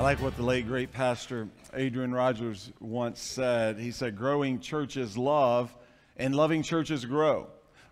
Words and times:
I 0.00 0.02
like 0.02 0.22
what 0.22 0.34
the 0.34 0.42
late 0.42 0.66
great 0.66 0.92
pastor 0.92 1.46
Adrian 1.74 2.10
Rogers 2.10 2.72
once 2.80 3.20
said. 3.20 3.78
He 3.78 3.90
said, 3.90 4.16
Growing 4.16 4.58
churches 4.58 5.18
love 5.18 5.76
and 6.16 6.34
loving 6.34 6.62
churches 6.62 7.04
grow. 7.04 7.48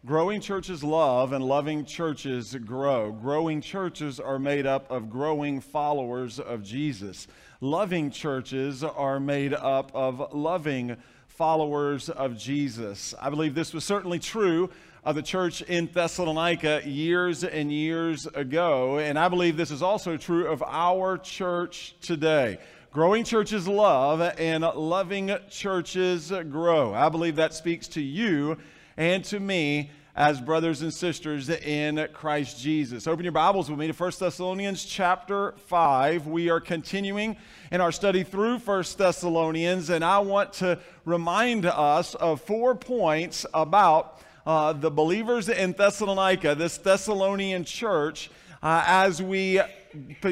Growing 0.06 0.40
churches 0.40 0.82
love 0.82 1.34
and 1.34 1.44
loving 1.44 1.84
churches 1.84 2.54
grow. 2.64 3.12
Growing 3.12 3.60
churches 3.60 4.18
are 4.18 4.38
made 4.38 4.64
up 4.64 4.90
of 4.90 5.10
growing 5.10 5.60
followers 5.60 6.40
of 6.40 6.62
Jesus. 6.62 7.26
Loving 7.60 8.10
churches 8.10 8.82
are 8.82 9.20
made 9.20 9.52
up 9.52 9.90
of 9.92 10.32
loving 10.32 10.96
followers 11.26 12.08
of 12.08 12.38
Jesus. 12.38 13.14
I 13.20 13.28
believe 13.28 13.54
this 13.54 13.74
was 13.74 13.84
certainly 13.84 14.18
true 14.18 14.70
of 15.08 15.14
the 15.14 15.22
church 15.22 15.62
in 15.62 15.88
Thessalonica 15.90 16.82
years 16.84 17.42
and 17.42 17.72
years 17.72 18.26
ago. 18.26 18.98
And 18.98 19.18
I 19.18 19.30
believe 19.30 19.56
this 19.56 19.70
is 19.70 19.82
also 19.82 20.18
true 20.18 20.46
of 20.46 20.62
our 20.62 21.16
church 21.16 21.94
today. 22.02 22.58
Growing 22.92 23.24
churches 23.24 23.66
love 23.66 24.20
and 24.36 24.62
loving 24.62 25.34
churches 25.48 26.30
grow. 26.50 26.92
I 26.92 27.08
believe 27.08 27.36
that 27.36 27.54
speaks 27.54 27.88
to 27.88 28.02
you 28.02 28.58
and 28.98 29.24
to 29.24 29.40
me 29.40 29.90
as 30.14 30.42
brothers 30.42 30.82
and 30.82 30.92
sisters 30.92 31.48
in 31.48 32.06
Christ 32.12 32.60
Jesus. 32.60 33.06
Open 33.06 33.24
your 33.24 33.32
Bibles 33.32 33.70
with 33.70 33.78
me 33.78 33.86
to 33.86 33.94
1 33.94 34.12
Thessalonians 34.20 34.84
chapter 34.84 35.54
5. 35.68 36.26
We 36.26 36.50
are 36.50 36.60
continuing 36.60 37.38
in 37.72 37.80
our 37.80 37.92
study 37.92 38.24
through 38.24 38.58
1 38.58 38.84
Thessalonians, 38.98 39.88
and 39.88 40.04
I 40.04 40.18
want 40.18 40.52
to 40.54 40.78
remind 41.06 41.64
us 41.64 42.14
of 42.14 42.42
four 42.42 42.74
points 42.74 43.46
about 43.54 44.20
uh, 44.48 44.72
the 44.72 44.90
believers 44.90 45.50
in 45.50 45.72
Thessalonica, 45.72 46.54
this 46.54 46.78
Thessalonian 46.78 47.64
church, 47.64 48.30
uh, 48.62 48.82
as 48.86 49.22
we 49.22 49.60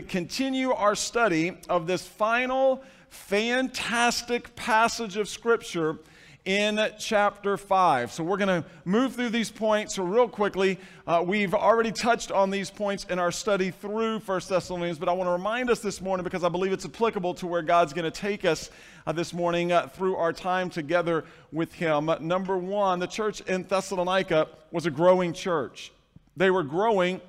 continue 0.09 0.73
our 0.73 0.95
study 0.95 1.59
of 1.69 1.87
this 1.87 2.07
final 2.07 2.83
fantastic 3.11 4.57
passage 4.57 5.19
of 5.19 5.29
Scripture 5.29 5.99
in 6.47 6.81
chapter 6.99 7.57
5. 7.57 8.13
So 8.13 8.23
we're 8.23 8.37
going 8.37 8.63
to 8.63 8.69
move 8.85 9.17
through 9.17 9.31
these 9.31 9.51
points 9.51 9.99
real 9.99 10.29
quickly. 10.29 10.79
Uh, 11.05 11.23
we've 11.27 11.53
already 11.53 11.91
touched 11.91 12.31
on 12.31 12.51
these 12.51 12.71
points 12.71 13.05
in 13.11 13.19
our 13.19 13.33
study 13.33 13.73
through 13.73 14.21
1 14.21 14.41
Thessalonians, 14.49 14.97
but 14.97 15.09
I 15.09 15.13
want 15.13 15.27
to 15.27 15.33
remind 15.33 15.71
us 15.71 15.81
this 15.81 16.01
morning 16.01 16.23
because 16.23 16.45
I 16.45 16.49
believe 16.49 16.73
it's 16.73 16.85
applicable 16.85 17.35
to 17.35 17.49
where 17.49 17.63
God's 17.63 17.93
going 17.93 18.11
to 18.11 18.17
take 18.17 18.45
us 18.45 18.71
uh, 19.09 19.13
this 19.13 19.35
morning 19.35 19.73
uh, 19.73 19.89
through 19.89 20.15
our 20.15 20.33
time 20.33 20.71
together 20.71 21.25
with 21.51 21.73
Him. 21.73 22.09
Number 22.21 22.57
one, 22.57 23.01
the 23.01 23.09
church 23.09 23.41
in 23.43 23.65
Thessalonica 23.65 24.47
was 24.71 24.87
a 24.87 24.91
growing 24.91 25.33
church. 25.33 25.91
They 26.37 26.53
were 26.53 26.63
growing 26.63 27.21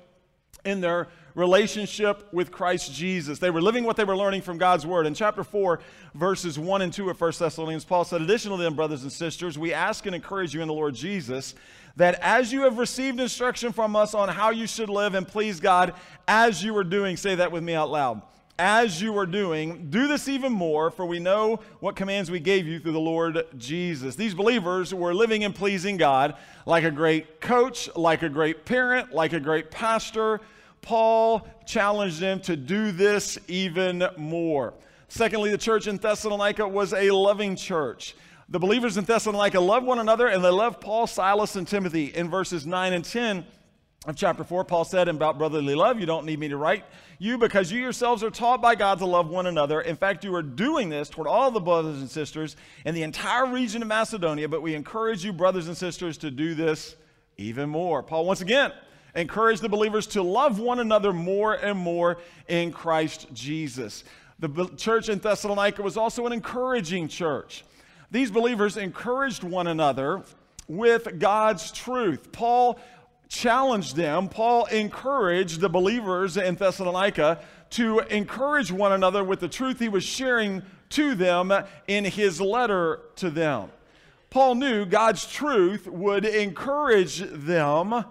in 0.68 0.80
their 0.80 1.08
relationship 1.34 2.28
with 2.32 2.50
Christ 2.50 2.92
Jesus. 2.92 3.38
They 3.38 3.50
were 3.50 3.62
living 3.62 3.84
what 3.84 3.96
they 3.96 4.04
were 4.04 4.16
learning 4.16 4.42
from 4.42 4.58
God's 4.58 4.84
Word. 4.84 5.06
In 5.06 5.14
chapter 5.14 5.44
4, 5.44 5.80
verses 6.14 6.58
1 6.58 6.82
and 6.82 6.92
2 6.92 7.10
of 7.10 7.20
1 7.20 7.32
Thessalonians, 7.38 7.84
Paul 7.84 8.04
said, 8.04 8.20
Additionally, 8.20 8.64
then, 8.64 8.74
brothers 8.74 9.02
and 9.02 9.12
sisters, 9.12 9.58
we 9.58 9.72
ask 9.72 10.04
and 10.06 10.14
encourage 10.14 10.52
you 10.52 10.62
in 10.62 10.68
the 10.68 10.74
Lord 10.74 10.94
Jesus 10.94 11.54
that 11.96 12.14
as 12.22 12.52
you 12.52 12.62
have 12.62 12.78
received 12.78 13.18
instruction 13.18 13.72
from 13.72 13.96
us 13.96 14.14
on 14.14 14.28
how 14.28 14.50
you 14.50 14.66
should 14.68 14.88
live 14.88 15.14
and 15.14 15.26
please 15.26 15.58
God, 15.58 15.94
as 16.28 16.62
you 16.62 16.76
are 16.76 16.84
doing, 16.84 17.16
say 17.16 17.34
that 17.34 17.50
with 17.50 17.62
me 17.62 17.74
out 17.74 17.90
loud. 17.90 18.22
As 18.56 19.00
you 19.00 19.16
are 19.18 19.26
doing, 19.26 19.88
do 19.90 20.08
this 20.08 20.28
even 20.28 20.52
more, 20.52 20.90
for 20.90 21.06
we 21.06 21.20
know 21.20 21.60
what 21.78 21.94
commands 21.94 22.30
we 22.30 22.40
gave 22.40 22.66
you 22.66 22.80
through 22.80 22.92
the 22.92 23.00
Lord 23.00 23.46
Jesus. 23.56 24.16
These 24.16 24.34
believers 24.34 24.92
were 24.92 25.14
living 25.14 25.44
and 25.44 25.54
pleasing 25.54 25.96
God 25.96 26.36
like 26.66 26.82
a 26.82 26.90
great 26.90 27.40
coach, 27.40 27.88
like 27.94 28.22
a 28.22 28.28
great 28.28 28.64
parent, 28.64 29.12
like 29.12 29.32
a 29.32 29.40
great 29.40 29.70
pastor, 29.70 30.40
Paul 30.82 31.46
challenged 31.66 32.20
them 32.20 32.40
to 32.40 32.56
do 32.56 32.92
this 32.92 33.38
even 33.48 34.06
more. 34.16 34.74
Secondly, 35.08 35.50
the 35.50 35.58
church 35.58 35.86
in 35.86 35.96
Thessalonica 35.96 36.66
was 36.66 36.92
a 36.92 37.10
loving 37.10 37.56
church. 37.56 38.14
The 38.50 38.58
believers 38.58 38.96
in 38.96 39.04
Thessalonica 39.04 39.60
loved 39.60 39.86
one 39.86 39.98
another 39.98 40.28
and 40.28 40.44
they 40.44 40.50
loved 40.50 40.80
Paul, 40.80 41.06
Silas, 41.06 41.56
and 41.56 41.66
Timothy. 41.66 42.06
In 42.06 42.30
verses 42.30 42.66
9 42.66 42.92
and 42.92 43.04
10 43.04 43.44
of 44.06 44.16
chapter 44.16 44.44
4, 44.44 44.64
Paul 44.64 44.84
said 44.84 45.08
about 45.08 45.36
brotherly 45.38 45.74
love, 45.74 46.00
You 46.00 46.06
don't 46.06 46.24
need 46.24 46.38
me 46.38 46.48
to 46.48 46.56
write 46.56 46.84
you 47.18 47.36
because 47.36 47.72
you 47.72 47.80
yourselves 47.80 48.22
are 48.22 48.30
taught 48.30 48.62
by 48.62 48.74
God 48.74 48.98
to 48.98 49.06
love 49.06 49.28
one 49.28 49.46
another. 49.46 49.80
In 49.80 49.96
fact, 49.96 50.24
you 50.24 50.34
are 50.34 50.42
doing 50.42 50.88
this 50.88 51.08
toward 51.08 51.26
all 51.26 51.50
the 51.50 51.60
brothers 51.60 51.98
and 51.98 52.08
sisters 52.08 52.56
in 52.84 52.94
the 52.94 53.02
entire 53.02 53.46
region 53.46 53.82
of 53.82 53.88
Macedonia, 53.88 54.48
but 54.48 54.62
we 54.62 54.74
encourage 54.74 55.24
you, 55.24 55.32
brothers 55.32 55.66
and 55.68 55.76
sisters, 55.76 56.16
to 56.18 56.30
do 56.30 56.54
this 56.54 56.96
even 57.36 57.68
more. 57.68 58.02
Paul, 58.02 58.24
once 58.24 58.40
again, 58.40 58.72
encourage 59.14 59.60
the 59.60 59.68
believers 59.68 60.06
to 60.08 60.22
love 60.22 60.58
one 60.58 60.80
another 60.80 61.12
more 61.12 61.54
and 61.54 61.78
more 61.78 62.18
in 62.48 62.72
Christ 62.72 63.26
Jesus. 63.32 64.04
The 64.38 64.70
church 64.76 65.08
in 65.08 65.18
Thessalonica 65.18 65.82
was 65.82 65.96
also 65.96 66.26
an 66.26 66.32
encouraging 66.32 67.08
church. 67.08 67.64
These 68.10 68.30
believers 68.30 68.76
encouraged 68.76 69.42
one 69.42 69.66
another 69.66 70.22
with 70.68 71.18
God's 71.18 71.72
truth. 71.72 72.30
Paul 72.32 72.78
challenged 73.28 73.96
them, 73.96 74.28
Paul 74.28 74.66
encouraged 74.66 75.60
the 75.60 75.68
believers 75.68 76.36
in 76.36 76.54
Thessalonica 76.54 77.40
to 77.70 77.98
encourage 78.00 78.72
one 78.72 78.92
another 78.92 79.22
with 79.22 79.40
the 79.40 79.48
truth 79.48 79.78
he 79.78 79.88
was 79.88 80.04
sharing 80.04 80.62
to 80.90 81.14
them 81.14 81.52
in 81.86 82.04
his 82.04 82.40
letter 82.40 83.00
to 83.16 83.28
them. 83.28 83.70
Paul 84.30 84.54
knew 84.54 84.86
God's 84.86 85.26
truth 85.26 85.86
would 85.86 86.24
encourage 86.24 87.18
them 87.18 88.04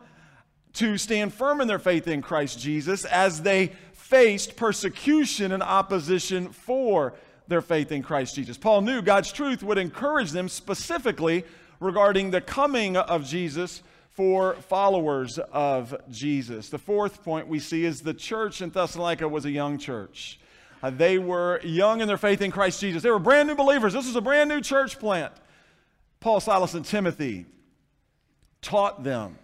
to 0.77 0.97
stand 0.97 1.33
firm 1.33 1.59
in 1.59 1.67
their 1.67 1.79
faith 1.79 2.07
in 2.07 2.21
Christ 2.21 2.59
Jesus 2.59 3.03
as 3.05 3.41
they 3.41 3.71
faced 3.93 4.55
persecution 4.55 5.51
and 5.51 5.63
opposition 5.63 6.49
for 6.49 7.13
their 7.47 7.61
faith 7.61 7.91
in 7.91 8.03
Christ 8.03 8.35
Jesus. 8.35 8.57
Paul 8.57 8.81
knew 8.81 9.01
God's 9.01 9.31
truth 9.31 9.63
would 9.63 9.77
encourage 9.77 10.31
them 10.31 10.47
specifically 10.47 11.43
regarding 11.79 12.31
the 12.31 12.41
coming 12.41 12.95
of 12.95 13.25
Jesus 13.25 13.81
for 14.11 14.53
followers 14.55 15.39
of 15.51 15.95
Jesus. 16.09 16.69
The 16.69 16.77
fourth 16.77 17.23
point 17.23 17.47
we 17.47 17.59
see 17.59 17.83
is 17.83 18.01
the 18.01 18.13
church 18.13 18.61
in 18.61 18.69
Thessalonica 18.69 19.27
was 19.27 19.45
a 19.45 19.51
young 19.51 19.77
church. 19.77 20.39
Uh, 20.83 20.91
they 20.91 21.17
were 21.17 21.59
young 21.63 22.01
in 22.01 22.07
their 22.07 22.17
faith 22.17 22.41
in 22.41 22.51
Christ 22.51 22.81
Jesus. 22.81 23.01
They 23.01 23.09
were 23.09 23.19
brand 23.19 23.47
new 23.47 23.55
believers. 23.55 23.93
This 23.93 24.05
was 24.05 24.15
a 24.15 24.21
brand 24.21 24.49
new 24.49 24.61
church 24.61 24.99
plant. 24.99 25.33
Paul, 26.19 26.39
Silas, 26.39 26.75
and 26.75 26.85
Timothy 26.85 27.45
taught 28.61 29.03
them 29.03 29.37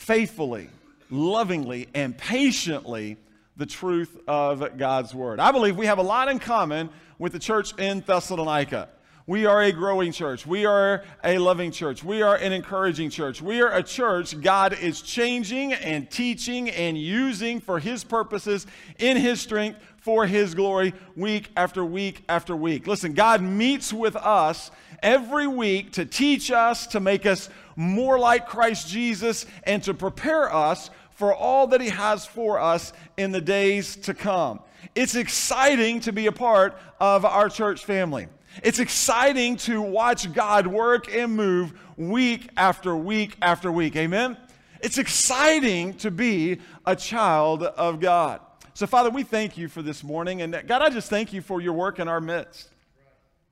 faithfully, 0.00 0.70
lovingly, 1.10 1.86
and 1.94 2.16
patiently 2.16 3.18
the 3.58 3.66
truth 3.66 4.16
of 4.26 4.78
God's 4.78 5.14
word. 5.14 5.38
I 5.38 5.52
believe 5.52 5.76
we 5.76 5.86
have 5.86 5.98
a 5.98 6.02
lot 6.02 6.28
in 6.28 6.38
common 6.38 6.88
with 7.18 7.32
the 7.32 7.38
church 7.38 7.78
in 7.78 8.00
Thessalonica. 8.00 8.88
We 9.26 9.44
are 9.44 9.62
a 9.62 9.70
growing 9.70 10.10
church. 10.10 10.46
We 10.46 10.64
are 10.64 11.04
a 11.22 11.36
loving 11.36 11.70
church. 11.70 12.02
We 12.02 12.22
are 12.22 12.34
an 12.34 12.52
encouraging 12.52 13.10
church. 13.10 13.42
We 13.42 13.60
are 13.60 13.70
a 13.70 13.82
church 13.82 14.40
God 14.40 14.72
is 14.72 15.02
changing 15.02 15.74
and 15.74 16.10
teaching 16.10 16.70
and 16.70 16.96
using 16.96 17.60
for 17.60 17.78
His 17.78 18.02
purposes 18.02 18.66
in 18.98 19.18
His 19.18 19.38
strength 19.40 19.78
for 19.98 20.26
His 20.26 20.54
glory 20.54 20.94
week 21.14 21.50
after 21.56 21.84
week 21.84 22.24
after 22.26 22.56
week. 22.56 22.86
Listen, 22.86 23.12
God 23.12 23.42
meets 23.42 23.92
with 23.92 24.16
us 24.16 24.70
every 25.02 25.46
week 25.46 25.92
to 25.92 26.06
teach 26.06 26.50
us, 26.50 26.86
to 26.88 27.00
make 27.00 27.26
us 27.26 27.50
more 27.80 28.18
like 28.18 28.46
Christ 28.46 28.88
Jesus, 28.88 29.46
and 29.64 29.82
to 29.84 29.94
prepare 29.94 30.54
us 30.54 30.90
for 31.12 31.34
all 31.34 31.66
that 31.68 31.80
He 31.80 31.88
has 31.88 32.26
for 32.26 32.60
us 32.60 32.92
in 33.16 33.32
the 33.32 33.40
days 33.40 33.96
to 33.96 34.12
come. 34.12 34.60
It's 34.94 35.14
exciting 35.14 36.00
to 36.00 36.12
be 36.12 36.26
a 36.26 36.32
part 36.32 36.76
of 37.00 37.24
our 37.24 37.48
church 37.48 37.82
family. 37.82 38.28
It's 38.62 38.80
exciting 38.80 39.56
to 39.58 39.80
watch 39.80 40.30
God 40.34 40.66
work 40.66 41.14
and 41.14 41.34
move 41.34 41.72
week 41.96 42.50
after 42.58 42.94
week 42.94 43.38
after 43.40 43.72
week. 43.72 43.96
Amen? 43.96 44.36
It's 44.82 44.98
exciting 44.98 45.94
to 45.98 46.10
be 46.10 46.58
a 46.84 46.94
child 46.94 47.62
of 47.62 47.98
God. 47.98 48.40
So, 48.74 48.86
Father, 48.86 49.08
we 49.08 49.22
thank 49.22 49.56
you 49.56 49.68
for 49.68 49.80
this 49.80 50.04
morning. 50.04 50.42
And 50.42 50.52
God, 50.66 50.82
I 50.82 50.90
just 50.90 51.08
thank 51.08 51.32
you 51.32 51.40
for 51.40 51.62
your 51.62 51.72
work 51.72 51.98
in 51.98 52.08
our 52.08 52.20
midst. 52.20 52.68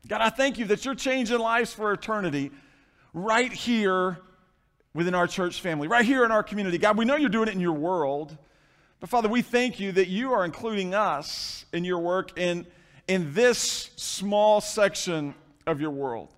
God, 0.06 0.20
I 0.20 0.28
thank 0.28 0.58
you 0.58 0.66
that 0.66 0.84
you're 0.84 0.94
changing 0.94 1.38
lives 1.38 1.72
for 1.72 1.92
eternity 1.92 2.50
right 3.24 3.52
here 3.52 4.18
within 4.94 5.14
our 5.14 5.26
church 5.26 5.60
family, 5.60 5.88
right 5.88 6.04
here 6.04 6.24
in 6.24 6.32
our 6.32 6.42
community. 6.42 6.78
God, 6.78 6.96
we 6.96 7.04
know 7.04 7.16
you're 7.16 7.28
doing 7.28 7.48
it 7.48 7.54
in 7.54 7.60
your 7.60 7.72
world, 7.72 8.36
but 9.00 9.08
Father, 9.08 9.28
we 9.28 9.42
thank 9.42 9.78
you 9.78 9.92
that 9.92 10.08
you 10.08 10.32
are 10.32 10.44
including 10.44 10.94
us 10.94 11.64
in 11.72 11.84
your 11.84 11.98
work 11.98 12.38
in, 12.38 12.66
in 13.06 13.32
this 13.34 13.90
small 13.96 14.60
section 14.60 15.34
of 15.66 15.80
your 15.80 15.90
world. 15.90 16.34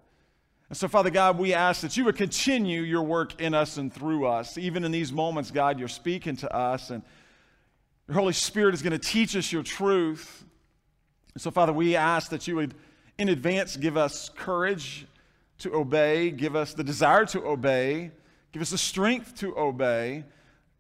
And 0.69 0.77
so, 0.77 0.87
Father 0.87 1.11
God, 1.11 1.39
we 1.39 1.53
ask 1.53 1.81
that 1.81 1.97
you 1.97 2.05
would 2.05 2.17
continue 2.17 2.83
your 2.83 3.03
work 3.03 3.41
in 3.41 3.55
us 3.55 3.77
and 3.77 3.93
through 3.93 4.27
us. 4.27 4.57
Even 4.57 4.85
in 4.85 4.93
these 4.93 5.13
moments, 5.13 5.51
God, 5.51 5.79
you're 5.79 5.89
speaking 5.89 6.37
to 6.37 6.55
us, 6.55 6.91
and 6.91 7.03
your 8.07 8.17
Holy 8.17 8.33
Spirit 8.33 8.75
is 8.75 8.83
going 8.83 8.93
to 8.93 8.99
teach 8.99 9.35
us 9.35 9.51
your 9.51 9.65
truth. 9.65 10.45
And 11.35 11.43
so, 11.43 11.51
Father, 11.51 11.73
we 11.73 11.97
ask 11.97 12.31
that 12.31 12.47
you 12.47 12.57
would 12.57 12.75
in 13.19 13.29
advance 13.29 13.77
give 13.77 13.97
us 13.97 14.29
courage 14.29 15.07
to 15.61 15.75
obey, 15.75 16.31
give 16.31 16.57
us 16.57 16.75
the 16.75 16.85
desire 16.85 17.25
to 17.27 17.45
obey, 17.45 18.11
give 18.53 18.63
us 18.63 18.71
the 18.71 18.79
strength 18.79 19.37
to 19.37 19.57
obey. 19.57 20.25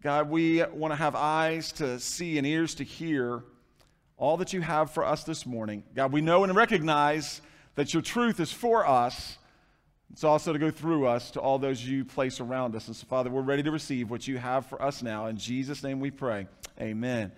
God, 0.03 0.31
we 0.31 0.63
want 0.65 0.93
to 0.93 0.97
have 0.97 1.15
eyes 1.15 1.73
to 1.73 2.01
see 2.01 2.39
and 2.39 2.47
ears 2.47 2.75
to 2.77 2.85
hear 2.85 3.45
all 4.17 4.37
that 4.39 4.53
you 4.53 4.61
have 4.61 4.91
for 4.91 5.05
us 5.05 5.25
this 5.25 5.47
morning. 5.47 5.83
God, 5.95 6.13
we 6.13 6.21
know 6.21 6.45
and 6.45 6.55
recognize 6.55 7.41
that 7.75 7.93
your 7.95 8.03
truth 8.03 8.41
is 8.41 8.53
for 8.53 8.87
us. 8.87 9.39
It's 10.13 10.25
also 10.25 10.53
to 10.53 10.59
go 10.59 10.71
through 10.71 11.07
us 11.07 11.31
to 11.33 11.41
all 11.41 11.59
those 11.59 11.85
you 11.85 12.05
place 12.05 12.41
around 12.41 12.75
us. 12.75 12.87
And 12.87 12.97
so, 12.97 13.07
Father, 13.07 13.31
we're 13.31 13.43
ready 13.43 13.63
to 13.63 13.71
receive 13.71 14.11
what 14.11 14.27
you 14.27 14.39
have 14.39 14.67
for 14.67 14.83
us 14.83 15.03
now. 15.03 15.27
In 15.27 15.37
Jesus' 15.37 15.83
name 15.83 16.01
we 16.01 16.11
pray. 16.11 16.47
Amen 16.81 17.33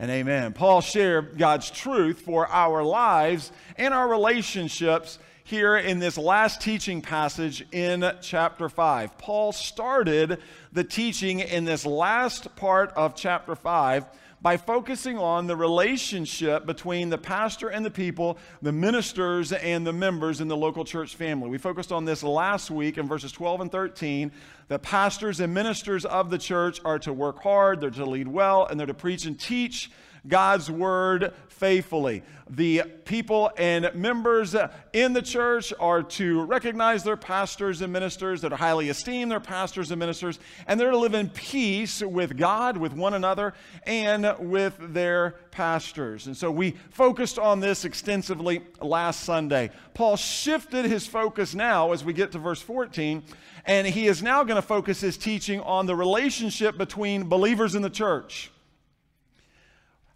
and 0.00 0.10
amen. 0.10 0.54
Paul 0.54 0.80
shared 0.80 1.36
God's 1.36 1.70
truth 1.70 2.22
for 2.22 2.46
our 2.48 2.82
lives 2.82 3.52
and 3.76 3.92
our 3.92 4.08
relationships 4.08 5.18
here 5.50 5.76
in 5.76 5.98
this 5.98 6.16
last 6.16 6.60
teaching 6.60 7.02
passage 7.02 7.66
in 7.72 8.08
chapter 8.22 8.68
5. 8.68 9.18
Paul 9.18 9.50
started 9.50 10.38
the 10.72 10.84
teaching 10.84 11.40
in 11.40 11.64
this 11.64 11.84
last 11.84 12.54
part 12.54 12.92
of 12.92 13.16
chapter 13.16 13.56
5 13.56 14.04
by 14.40 14.56
focusing 14.56 15.18
on 15.18 15.48
the 15.48 15.56
relationship 15.56 16.66
between 16.66 17.10
the 17.10 17.18
pastor 17.18 17.68
and 17.68 17.84
the 17.84 17.90
people, 17.90 18.38
the 18.62 18.70
ministers 18.70 19.50
and 19.50 19.84
the 19.84 19.92
members 19.92 20.40
in 20.40 20.46
the 20.46 20.56
local 20.56 20.84
church 20.84 21.16
family. 21.16 21.50
We 21.50 21.58
focused 21.58 21.90
on 21.90 22.04
this 22.04 22.22
last 22.22 22.70
week 22.70 22.96
in 22.96 23.08
verses 23.08 23.32
12 23.32 23.62
and 23.62 23.72
13. 23.72 24.30
The 24.68 24.78
pastors 24.78 25.40
and 25.40 25.52
ministers 25.52 26.04
of 26.04 26.30
the 26.30 26.38
church 26.38 26.80
are 26.84 27.00
to 27.00 27.12
work 27.12 27.42
hard, 27.42 27.80
they're 27.80 27.90
to 27.90 28.06
lead 28.06 28.28
well, 28.28 28.66
and 28.66 28.78
they're 28.78 28.86
to 28.86 28.94
preach 28.94 29.26
and 29.26 29.36
teach 29.38 29.90
God's 30.26 30.70
word 30.70 31.32
faithfully. 31.48 32.22
The 32.48 32.82
people 33.04 33.50
and 33.56 33.90
members 33.94 34.56
in 34.92 35.12
the 35.12 35.22
church 35.22 35.72
are 35.78 36.02
to 36.02 36.42
recognize 36.42 37.04
their 37.04 37.16
pastors 37.16 37.80
and 37.80 37.92
ministers, 37.92 38.40
that 38.40 38.52
are 38.52 38.56
highly 38.56 38.88
esteem 38.88 39.28
their 39.28 39.40
pastors 39.40 39.90
and 39.92 40.00
ministers, 40.00 40.40
and 40.66 40.80
they're 40.80 40.90
to 40.90 40.98
live 40.98 41.14
in 41.14 41.28
peace 41.28 42.02
with 42.02 42.36
God, 42.36 42.76
with 42.76 42.92
one 42.92 43.14
another, 43.14 43.54
and 43.84 44.34
with 44.40 44.74
their 44.80 45.36
pastors. 45.52 46.26
And 46.26 46.36
so 46.36 46.50
we 46.50 46.72
focused 46.90 47.38
on 47.38 47.60
this 47.60 47.84
extensively 47.84 48.62
last 48.80 49.20
Sunday. 49.20 49.70
Paul 49.94 50.16
shifted 50.16 50.86
his 50.86 51.06
focus 51.06 51.54
now 51.54 51.92
as 51.92 52.02
we 52.04 52.12
get 52.12 52.32
to 52.32 52.38
verse 52.38 52.60
14, 52.62 53.22
and 53.66 53.86
he 53.86 54.08
is 54.08 54.22
now 54.22 54.42
going 54.42 54.56
to 54.56 54.66
focus 54.66 55.00
his 55.00 55.16
teaching 55.16 55.60
on 55.60 55.86
the 55.86 55.94
relationship 55.94 56.76
between 56.76 57.28
believers 57.28 57.74
in 57.74 57.82
the 57.82 57.90
church 57.90 58.50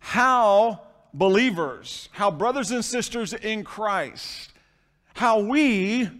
how 0.04 0.82
believers, 1.14 2.10
how 2.12 2.30
brothers 2.30 2.70
and 2.70 2.84
sisters 2.84 3.32
in 3.32 3.64
Christ, 3.64 4.52
how 5.14 5.40
we 5.40 6.10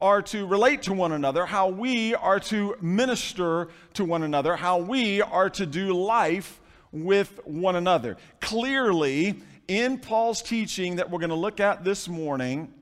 are 0.00 0.22
to 0.22 0.46
relate 0.46 0.80
to 0.84 0.94
one 0.94 1.12
another, 1.12 1.44
how 1.44 1.68
we 1.68 2.14
are 2.14 2.40
to 2.40 2.74
minister 2.80 3.68
to 3.92 4.04
one 4.06 4.22
another, 4.22 4.56
how 4.56 4.78
we 4.78 5.20
are 5.20 5.50
to 5.50 5.66
do 5.66 5.92
life 5.92 6.58
with 6.90 7.38
one 7.44 7.76
another. 7.76 8.16
Clearly, 8.40 9.38
in 9.68 9.98
Paul's 9.98 10.40
teaching 10.40 10.96
that 10.96 11.10
we're 11.10 11.18
going 11.18 11.28
to 11.28 11.36
look 11.36 11.60
at 11.60 11.84
this 11.84 12.08
morning 12.08 12.72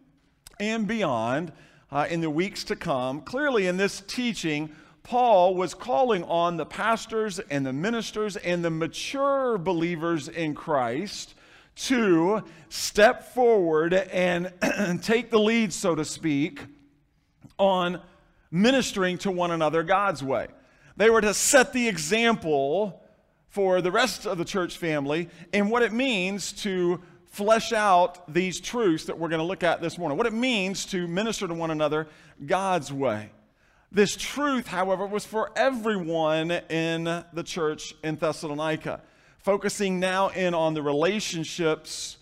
and 0.61 0.87
beyond 0.87 1.51
uh, 1.91 2.07
in 2.09 2.21
the 2.21 2.31
weeks 2.31 2.63
to 2.65 2.77
come, 2.77 3.21
clearly 3.21 3.67
in 3.67 3.79
this 3.79 4.01
teaching, 4.07 4.71
Paul 5.07 5.55
was 5.55 5.73
calling 5.73 6.25
on 6.25 6.57
the 6.57 6.67
pastors 6.67 7.39
and 7.39 7.65
the 7.65 7.73
ministers 7.73 8.37
and 8.37 8.65
the 8.65 8.71
mature 8.71 9.57
believers 9.57 10.27
in 10.27 10.53
Christ 10.53 11.37
to 11.77 12.43
step 12.71 13.33
forward 13.33 13.95
and 13.95 14.53
take 15.03 15.31
the 15.31 15.39
lead, 15.39 15.73
so 15.73 15.95
to 15.95 16.05
speak, 16.05 16.61
on 17.57 18.01
ministering 18.51 19.17
to 19.19 19.31
one 19.31 19.53
another 19.53 19.85
God's 19.85 20.25
way. 20.25 20.49
They 20.97 21.09
were 21.09 21.21
to 21.21 21.35
set 21.35 21.73
the 21.73 21.87
example 21.87 23.01
for 23.49 23.81
the 23.81 23.93
rest 23.93 24.27
of 24.27 24.39
the 24.39 24.45
church 24.45 24.77
family 24.77 25.29
in 25.53 25.69
what 25.69 25.85
it 25.85 25.93
means 25.93 26.51
to 26.65 27.01
flesh 27.27 27.73
out 27.73 28.35
these 28.35 28.59
truths 28.59 29.05
that 29.05 29.17
we're 29.17 29.29
going 29.29 29.39
to 29.39 29.47
look 29.47 29.63
at 29.63 29.81
this 29.81 29.99
morning. 29.99 30.19
What 30.19 30.27
it 30.27 30.33
means 30.33 30.85
to 30.87 31.07
minister 31.07 31.47
to 31.47 31.55
one 31.55 31.71
another 31.71 32.09
God's 32.45 32.93
way. 32.93 33.31
This 33.97 34.15
truth, 34.15 34.67
however, 34.67 35.07
was 35.07 35.25
for 35.25 35.51
everyone 35.57 36.51
in 36.51 37.05
the 37.05 37.43
church 37.43 37.95
in 38.05 38.17
Thessalonica, 38.17 39.01
focusing 39.39 39.99
now 39.99 40.29
in 40.29 40.53
on 40.53 40.75
the 40.75 40.83
relationships 40.83 42.19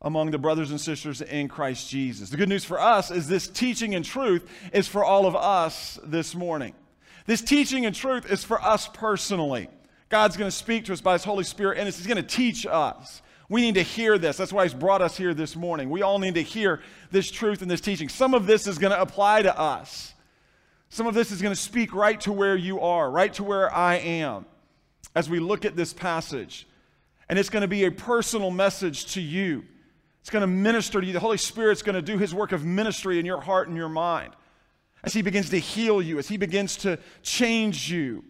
among 0.00 0.30
the 0.30 0.38
brothers 0.38 0.70
and 0.70 0.80
sisters 0.80 1.20
in 1.20 1.48
Christ 1.48 1.90
Jesus. 1.90 2.30
The 2.30 2.38
good 2.38 2.48
news 2.48 2.64
for 2.64 2.80
us 2.80 3.10
is 3.10 3.28
this 3.28 3.46
teaching 3.46 3.94
and 3.94 4.06
truth 4.06 4.48
is 4.72 4.88
for 4.88 5.04
all 5.04 5.26
of 5.26 5.36
us 5.36 6.00
this 6.02 6.34
morning. 6.34 6.72
This 7.26 7.42
teaching 7.42 7.84
and 7.84 7.94
truth 7.94 8.32
is 8.32 8.42
for 8.42 8.58
us 8.62 8.88
personally. 8.88 9.68
God's 10.08 10.38
going 10.38 10.50
to 10.50 10.56
speak 10.56 10.86
to 10.86 10.94
us 10.94 11.02
by 11.02 11.12
His 11.12 11.24
Holy 11.24 11.44
Spirit, 11.44 11.76
and 11.76 11.84
He's 11.84 12.06
going 12.06 12.16
to 12.16 12.22
teach 12.22 12.64
us. 12.64 13.20
We 13.50 13.60
need 13.60 13.74
to 13.74 13.82
hear 13.82 14.16
this. 14.16 14.38
That's 14.38 14.50
why 14.50 14.62
He's 14.62 14.72
brought 14.72 15.02
us 15.02 15.14
here 15.14 15.34
this 15.34 15.56
morning. 15.56 15.90
We 15.90 16.00
all 16.00 16.20
need 16.20 16.36
to 16.36 16.42
hear 16.42 16.80
this 17.10 17.30
truth 17.30 17.60
and 17.60 17.70
this 17.70 17.82
teaching. 17.82 18.08
Some 18.08 18.32
of 18.32 18.46
this 18.46 18.66
is 18.66 18.78
going 18.78 18.92
to 18.92 19.00
apply 19.02 19.42
to 19.42 19.54
us. 19.58 20.14
Some 20.90 21.06
of 21.06 21.14
this 21.14 21.30
is 21.30 21.42
going 21.42 21.54
to 21.54 21.60
speak 21.60 21.94
right 21.94 22.20
to 22.22 22.32
where 22.32 22.56
you 22.56 22.80
are, 22.80 23.10
right 23.10 23.32
to 23.34 23.44
where 23.44 23.72
I 23.74 23.96
am 23.96 24.46
as 25.14 25.28
we 25.28 25.38
look 25.38 25.64
at 25.64 25.76
this 25.76 25.92
passage. 25.92 26.66
And 27.28 27.38
it's 27.38 27.50
going 27.50 27.62
to 27.62 27.68
be 27.68 27.84
a 27.84 27.90
personal 27.90 28.50
message 28.50 29.12
to 29.14 29.20
you. 29.20 29.64
It's 30.20 30.30
going 30.30 30.42
to 30.42 30.46
minister 30.46 31.00
to 31.00 31.06
you. 31.06 31.12
The 31.12 31.20
Holy 31.20 31.36
Spirit's 31.36 31.82
going 31.82 31.94
to 31.94 32.02
do 32.02 32.18
his 32.18 32.34
work 32.34 32.52
of 32.52 32.64
ministry 32.64 33.18
in 33.18 33.26
your 33.26 33.40
heart 33.40 33.68
and 33.68 33.76
your 33.76 33.88
mind 33.88 34.34
as 35.02 35.12
he 35.12 35.22
begins 35.22 35.50
to 35.50 35.58
heal 35.58 36.02
you, 36.02 36.18
as 36.18 36.28
he 36.28 36.36
begins 36.36 36.76
to 36.78 36.98
change 37.22 37.90
you 37.90 38.24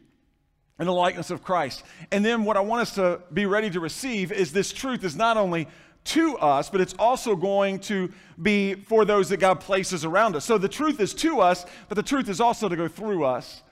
in 0.79 0.87
the 0.87 0.93
likeness 0.93 1.31
of 1.31 1.43
Christ. 1.43 1.83
And 2.13 2.25
then 2.25 2.45
what 2.45 2.57
I 2.57 2.61
want 2.61 2.83
us 2.83 2.95
to 2.97 3.21
be 3.33 3.47
ready 3.47 3.71
to 3.71 3.81
receive 3.81 4.31
is 4.31 4.53
this 4.53 4.73
truth 4.73 5.03
is 5.03 5.17
not 5.17 5.37
only 5.37 5.67
to 6.05 6.37
us, 6.39 6.71
but 6.71 6.81
it's 6.81 6.95
also 6.99 7.37
going 7.37 7.79
to 7.81 8.11
be 8.41 8.75
for 8.75 9.05
those 9.05 9.29
that 9.29 9.39
God 9.39 9.61
places 9.61 10.05
around 10.05 10.37
us. 10.37 10.45
So 10.45 10.59
the 10.59 10.69
truth 10.69 11.01
is 11.01 11.13
to 11.15 11.41
us, 11.41 11.67
but 11.89 11.97
the 11.97 12.03
truth 12.03 12.29
is 12.29 12.41
also 12.41 12.69
to 12.69 12.77
go 12.77 12.89
through 12.89 13.25
us 13.25 13.63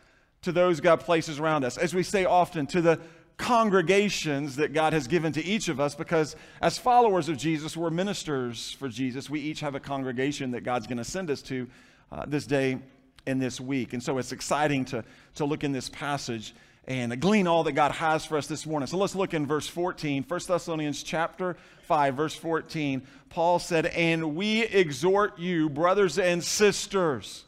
to 0.43 0.53
those 0.53 0.81
God 0.81 1.01
places 1.01 1.41
around 1.41 1.65
us. 1.65 1.79
As 1.79 1.95
we 1.95 2.03
say 2.03 2.25
often, 2.25 2.67
to 2.69 2.81
the 2.81 3.01
congregations 3.37 4.57
that 4.57 4.73
God 4.73 4.93
has 4.93 5.07
given 5.07 5.33
to 5.33 5.45
each 5.45 5.69
of 5.69 5.81
us, 5.81 5.95
because 5.95 6.37
as 6.61 6.79
followers 6.79 7.29
of 7.29 7.37
Jesus, 7.37 7.77
we're 7.77 7.91
ministers 7.91 8.73
for 8.73 8.89
Jesus. 8.89 9.29
We 9.29 9.41
each 9.41 9.61
have 9.61 9.75
a 9.75 9.81
congregation 9.81 10.51
that 10.53 10.63
God's 10.63 10.87
going 10.87 10.99
to 10.99 11.05
send 11.05 11.31
us 11.31 11.43
to 11.43 11.67
uh, 12.13 12.25
this 12.27 12.47
day 12.47 12.79
and 13.27 13.43
this 13.43 13.61
week. 13.61 13.93
And 13.93 14.03
so 14.03 14.19
it's 14.19 14.33
exciting 14.33 14.85
to, 14.87 15.05
to 15.35 15.45
look 15.45 15.65
in 15.65 15.73
this 15.73 15.89
passage 15.89 16.55
and 16.87 17.21
glean 17.21 17.47
all 17.47 17.65
that 17.65 17.73
God 17.73 17.93
has 17.93 18.25
for 18.25 18.37
us 18.39 18.47
this 18.47 18.65
morning. 18.65 18.87
So 18.87 18.97
let's 18.97 19.15
look 19.15 19.35
in 19.35 19.47
verse 19.47 19.67
14, 19.67 20.25
1 20.27 20.41
Thessalonians 20.47 21.03
chapter 21.03 21.57
5, 21.83 22.15
verse 22.15 22.35
14. 22.35 23.03
Paul 23.29 23.59
said, 23.59 23.87
And 23.87 24.37
we 24.37 24.63
exhort 24.63 25.39
you, 25.39 25.69
brothers 25.69 26.19
and 26.19 26.43
sisters, 26.43 27.45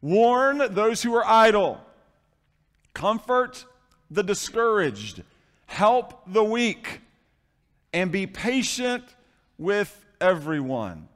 warn 0.00 0.74
those 0.74 1.02
who 1.02 1.14
are 1.14 1.26
idle, 1.26 1.80
comfort 2.94 3.64
the 4.10 4.22
discouraged, 4.22 5.22
help 5.66 6.22
the 6.26 6.42
weak, 6.42 7.00
and 7.92 8.10
be 8.10 8.26
patient 8.26 9.04
with 9.58 10.04
everyone. 10.20 11.08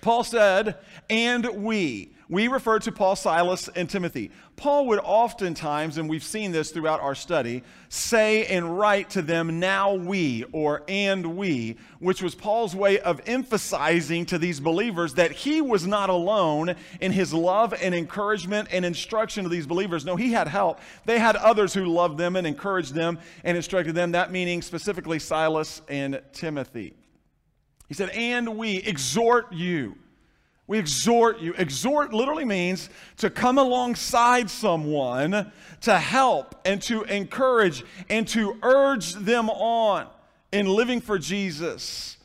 Paul 0.00 0.24
said, 0.24 0.78
And 1.08 1.62
we. 1.62 2.14
We 2.30 2.46
refer 2.46 2.78
to 2.78 2.92
Paul, 2.92 3.16
Silas, 3.16 3.68
and 3.74 3.90
Timothy. 3.90 4.30
Paul 4.54 4.86
would 4.86 5.00
oftentimes, 5.02 5.98
and 5.98 6.08
we've 6.08 6.22
seen 6.22 6.52
this 6.52 6.70
throughout 6.70 7.00
our 7.00 7.16
study, 7.16 7.64
say 7.88 8.46
and 8.46 8.78
write 8.78 9.10
to 9.10 9.22
them, 9.22 9.58
now 9.58 9.94
we, 9.94 10.44
or 10.52 10.84
and 10.86 11.36
we, 11.36 11.76
which 11.98 12.22
was 12.22 12.36
Paul's 12.36 12.76
way 12.76 13.00
of 13.00 13.20
emphasizing 13.26 14.26
to 14.26 14.38
these 14.38 14.60
believers 14.60 15.14
that 15.14 15.32
he 15.32 15.60
was 15.60 15.88
not 15.88 16.08
alone 16.08 16.76
in 17.00 17.10
his 17.10 17.34
love 17.34 17.74
and 17.82 17.96
encouragement 17.96 18.68
and 18.70 18.84
instruction 18.84 19.42
to 19.42 19.50
these 19.50 19.66
believers. 19.66 20.04
No, 20.04 20.14
he 20.14 20.30
had 20.30 20.46
help. 20.46 20.78
They 21.06 21.18
had 21.18 21.34
others 21.34 21.74
who 21.74 21.86
loved 21.86 22.16
them 22.16 22.36
and 22.36 22.46
encouraged 22.46 22.94
them 22.94 23.18
and 23.42 23.56
instructed 23.56 23.96
them, 23.96 24.12
that 24.12 24.30
meaning 24.30 24.62
specifically 24.62 25.18
Silas 25.18 25.82
and 25.88 26.22
Timothy. 26.32 26.94
He 27.88 27.94
said, 27.94 28.10
and 28.10 28.56
we 28.56 28.76
exhort 28.76 29.52
you 29.52 29.96
we 30.70 30.78
exhort 30.78 31.40
you. 31.40 31.52
Exhort 31.58 32.12
literally 32.12 32.44
means 32.44 32.90
to 33.16 33.28
come 33.28 33.58
alongside 33.58 34.48
someone 34.48 35.50
to 35.80 35.98
help 35.98 36.54
and 36.64 36.80
to 36.82 37.02
encourage 37.02 37.82
and 38.08 38.28
to 38.28 38.56
urge 38.62 39.14
them 39.14 39.50
on 39.50 40.06
in 40.52 40.68
living 40.68 41.00
for 41.00 41.18
Jesus 41.18 42.18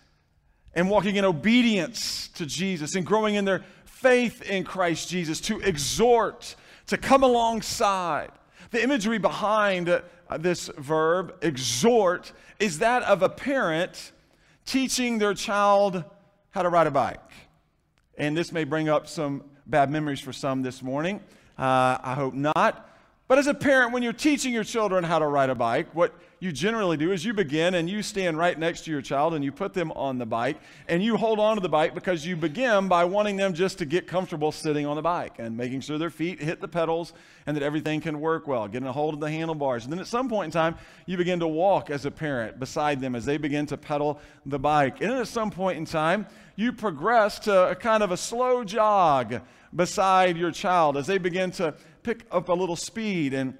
and 0.75 0.91
walking 0.91 1.15
in 1.15 1.25
obedience 1.25 2.27
to 2.35 2.45
Jesus 2.45 2.93
and 2.93 3.03
growing 3.03 3.33
in 3.33 3.45
their 3.45 3.63
faith 3.85 4.43
in 4.43 4.63
Christ 4.63 5.09
Jesus. 5.09 5.41
To 5.41 5.59
exhort, 5.61 6.55
to 6.85 6.99
come 6.99 7.23
alongside. 7.23 8.29
The 8.69 8.83
imagery 8.83 9.17
behind 9.17 9.89
uh, 9.89 10.01
this 10.37 10.69
verb, 10.77 11.33
exhort, 11.41 12.31
is 12.59 12.77
that 12.77 13.01
of 13.01 13.23
a 13.23 13.29
parent 13.29 14.11
teaching 14.67 15.17
their 15.17 15.33
child 15.33 16.03
how 16.51 16.61
to 16.61 16.69
ride 16.69 16.85
a 16.85 16.91
bike. 16.91 17.19
And 18.17 18.35
this 18.35 18.51
may 18.51 18.63
bring 18.63 18.89
up 18.89 19.07
some 19.07 19.43
bad 19.67 19.89
memories 19.89 20.19
for 20.19 20.31
some 20.31 20.61
this 20.61 20.81
morning. 20.81 21.17
Uh, 21.57 21.97
I 22.01 22.13
hope 22.15 22.33
not. 22.33 22.89
But 23.27 23.39
as 23.39 23.47
a 23.47 23.55
parent, 23.55 23.91
when 23.91 24.03
you're 24.03 24.13
teaching 24.13 24.53
your 24.53 24.63
children 24.63 25.03
how 25.03 25.17
to 25.17 25.25
ride 25.25 25.49
a 25.49 25.55
bike, 25.55 25.87
what 25.95 26.13
you 26.39 26.51
generally 26.51 26.95
do 26.95 27.11
is 27.11 27.25
you 27.25 27.33
begin 27.33 27.73
and 27.73 27.89
you 27.89 28.03
stand 28.03 28.37
right 28.37 28.57
next 28.57 28.85
to 28.85 28.91
your 28.91 29.01
child 29.01 29.33
and 29.33 29.43
you 29.43 29.51
put 29.51 29.73
them 29.73 29.91
on 29.93 30.19
the 30.19 30.27
bike 30.27 30.57
and 30.87 31.03
you 31.03 31.17
hold 31.17 31.39
on 31.39 31.55
to 31.55 31.61
the 31.61 31.69
bike 31.69 31.95
because 31.95 32.23
you 32.23 32.35
begin 32.35 32.87
by 32.87 33.03
wanting 33.03 33.35
them 33.35 33.55
just 33.55 33.79
to 33.79 33.85
get 33.85 34.05
comfortable 34.05 34.51
sitting 34.51 34.85
on 34.85 34.95
the 34.95 35.01
bike 35.01 35.39
and 35.39 35.57
making 35.57 35.81
sure 35.81 35.97
their 35.97 36.11
feet 36.11 36.39
hit 36.39 36.61
the 36.61 36.67
pedals 36.67 37.13
and 37.47 37.57
that 37.57 37.63
everything 37.63 37.99
can 37.99 38.19
work 38.19 38.47
well, 38.47 38.67
getting 38.67 38.87
a 38.87 38.91
hold 38.91 39.15
of 39.15 39.19
the 39.19 39.29
handlebars. 39.29 39.85
And 39.85 39.93
then 39.93 39.99
at 39.99 40.05
some 40.05 40.29
point 40.29 40.45
in 40.45 40.51
time, 40.51 40.75
you 41.07 41.17
begin 41.17 41.39
to 41.39 41.47
walk 41.47 41.89
as 41.89 42.05
a 42.05 42.11
parent 42.11 42.59
beside 42.59 43.01
them 43.01 43.15
as 43.15 43.25
they 43.25 43.37
begin 43.37 43.65
to 43.67 43.77
pedal 43.77 44.19
the 44.45 44.59
bike. 44.59 45.01
And 45.01 45.09
then 45.09 45.17
at 45.17 45.27
some 45.27 45.49
point 45.49 45.79
in 45.79 45.85
time, 45.85 46.27
you 46.55 46.71
progress 46.71 47.39
to 47.39 47.69
a 47.69 47.75
kind 47.75 48.03
of 48.03 48.11
a 48.11 48.17
slow 48.17 48.63
jog 48.63 49.41
beside 49.73 50.37
your 50.37 50.51
child 50.51 50.97
as 50.97 51.07
they 51.07 51.17
begin 51.17 51.51
to 51.51 51.73
pick 52.03 52.25
up 52.31 52.49
a 52.49 52.53
little 52.53 52.75
speed 52.75 53.33
and 53.33 53.57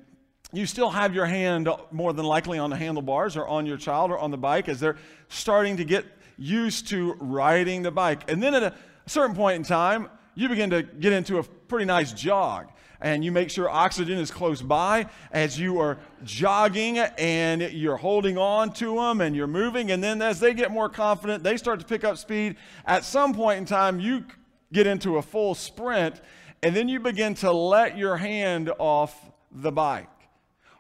you 0.54 0.66
still 0.66 0.90
have 0.90 1.14
your 1.14 1.26
hand 1.26 1.68
more 1.92 2.14
than 2.14 2.26
likely 2.26 2.58
on 2.58 2.70
the 2.70 2.76
handlebars 2.76 3.36
or 3.36 3.48
on 3.48 3.66
your 3.66 3.78
child 3.78 4.12
or 4.12 4.18
on 4.18 4.32
the 4.32 4.38
bike 4.38 4.70
as 4.70 4.80
they're 4.80 4.98
starting 5.28 5.78
to 5.78 5.84
get 5.84 6.06
used 6.38 6.88
to 6.90 7.14
riding 7.20 7.82
the 7.82 7.92
bike. 7.92 8.30
And 8.32 8.42
then 8.42 8.54
at 8.54 8.64
a 8.64 8.74
certain 9.06 9.36
point 9.36 9.58
in 9.58 9.64
time, 9.64 10.10
you 10.36 10.48
begin 10.48 10.70
to 10.70 10.84
get 10.84 11.14
into 11.14 11.40
a 11.40 11.44
pretty 11.44 11.86
nice 11.86 12.14
jog. 12.14 12.68
And 13.06 13.24
you 13.24 13.32
make 13.32 13.52
sure 13.52 13.70
oxygen 13.70 14.18
is 14.18 14.32
close 14.32 14.64
by 14.64 15.06
as 15.32 15.60
you 15.60 15.80
are 15.80 16.00
jogging 16.24 16.98
and 16.98 17.62
you're 17.62 17.98
holding 17.98 18.36
on 18.36 18.74
to 18.74 18.96
them 18.96 19.22
and 19.22 19.36
you're 19.36 19.46
moving. 19.46 19.92
And 19.92 20.04
then 20.04 20.24
as 20.24 20.40
they 20.40 20.56
get 20.56 20.72
more 20.72 20.90
confident, 20.90 21.44
they 21.44 21.56
start 21.56 21.80
to 21.82 21.86
pick 21.86 22.04
up 22.04 22.18
speed. 22.18 22.56
At 22.84 23.06
some 23.06 23.36
point 23.36 23.60
in 23.60 23.66
time, 23.66 24.00
you 24.00 24.26
get 24.74 24.88
into 24.88 25.18
a 25.18 25.22
full 25.22 25.54
sprint 25.54 26.20
and 26.64 26.76
then 26.76 26.90
you 26.90 27.00
begin 27.00 27.36
to 27.36 27.52
let 27.52 27.96
your 27.96 28.18
hand 28.18 28.72
off 28.80 29.30
the 29.52 29.72
bike. 29.72 30.10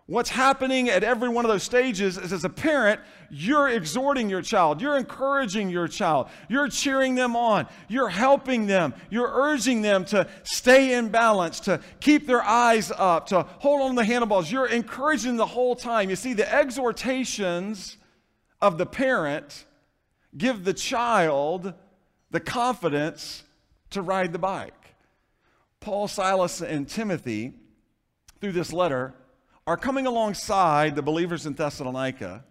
What's 0.07 0.29
happening 0.29 0.87
at 0.87 1.03
every 1.03 1.29
one 1.29 1.45
of 1.45 1.49
those 1.49 1.63
stages 1.63 2.19
is 2.19 2.31
as 2.31 2.43
a 2.43 2.49
parent, 2.49 3.01
you're 3.31 3.69
exhorting 3.69 4.29
your 4.29 4.43
child, 4.43 4.79
you're 4.79 4.97
encouraging 4.97 5.71
your 5.71 5.87
child, 5.87 6.29
you're 6.47 6.67
cheering 6.67 7.15
them 7.15 7.35
on, 7.35 7.67
you're 7.87 8.09
helping 8.09 8.67
them, 8.67 8.93
you're 9.09 9.31
urging 9.33 9.81
them 9.81 10.05
to 10.05 10.27
stay 10.43 10.93
in 10.93 11.09
balance, 11.09 11.59
to 11.61 11.79
keep 12.01 12.27
their 12.27 12.43
eyes 12.43 12.91
up, 12.95 13.25
to 13.27 13.41
hold 13.57 13.81
on 13.81 13.89
to 13.91 13.95
the 13.95 14.05
handlebars. 14.05 14.51
You're 14.51 14.67
encouraging 14.67 15.37
the 15.37 15.45
whole 15.47 15.75
time. 15.75 16.11
You 16.11 16.15
see, 16.15 16.33
the 16.33 16.53
exhortations 16.53 17.97
of 18.61 18.77
the 18.77 18.85
parent 18.85 19.65
give 20.37 20.65
the 20.65 20.73
child 20.73 21.73
the 22.29 22.39
confidence 22.39 23.41
to 23.89 24.03
ride 24.03 24.33
the 24.33 24.39
bike. 24.39 24.95
Paul, 25.79 26.07
Silas, 26.07 26.61
and 26.61 26.87
Timothy, 26.87 27.53
through 28.39 28.51
this 28.51 28.71
letter, 28.71 29.15
are 29.67 29.77
coming 29.77 30.05
alongside 30.05 30.95
the 30.95 31.01
believers 31.01 31.45
in 31.45 31.53
Thessalonica 31.53 32.43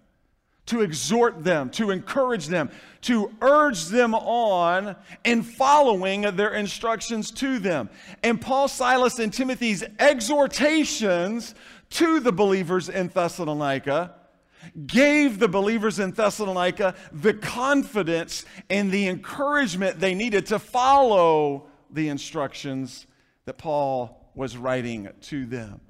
to 0.66 0.80
exhort 0.80 1.44
them, 1.44 1.70
to 1.70 1.90
encourage 1.90 2.46
them, 2.46 2.70
to 3.02 3.30
urge 3.40 3.84
them 3.86 4.14
on 4.14 4.96
in 5.22 5.42
following 5.42 6.22
their 6.22 6.54
instructions 6.54 7.30
to 7.30 7.58
them. 7.58 7.88
And 8.22 8.40
Paul, 8.40 8.66
Silas, 8.66 9.18
and 9.18 9.32
Timothy's 9.32 9.84
exhortations 9.98 11.54
to 11.90 12.18
the 12.18 12.32
believers 12.32 12.88
in 12.88 13.08
Thessalonica 13.08 14.14
gave 14.86 15.38
the 15.38 15.48
believers 15.48 15.98
in 15.98 16.12
Thessalonica 16.12 16.94
the 17.12 17.34
confidence 17.34 18.44
and 18.70 18.90
the 18.90 19.06
encouragement 19.06 20.00
they 20.00 20.14
needed 20.14 20.46
to 20.46 20.58
follow 20.58 21.66
the 21.90 22.08
instructions 22.08 23.06
that 23.44 23.58
Paul 23.58 24.30
was 24.34 24.56
writing 24.56 25.10
to 25.20 25.44
them. 25.44 25.80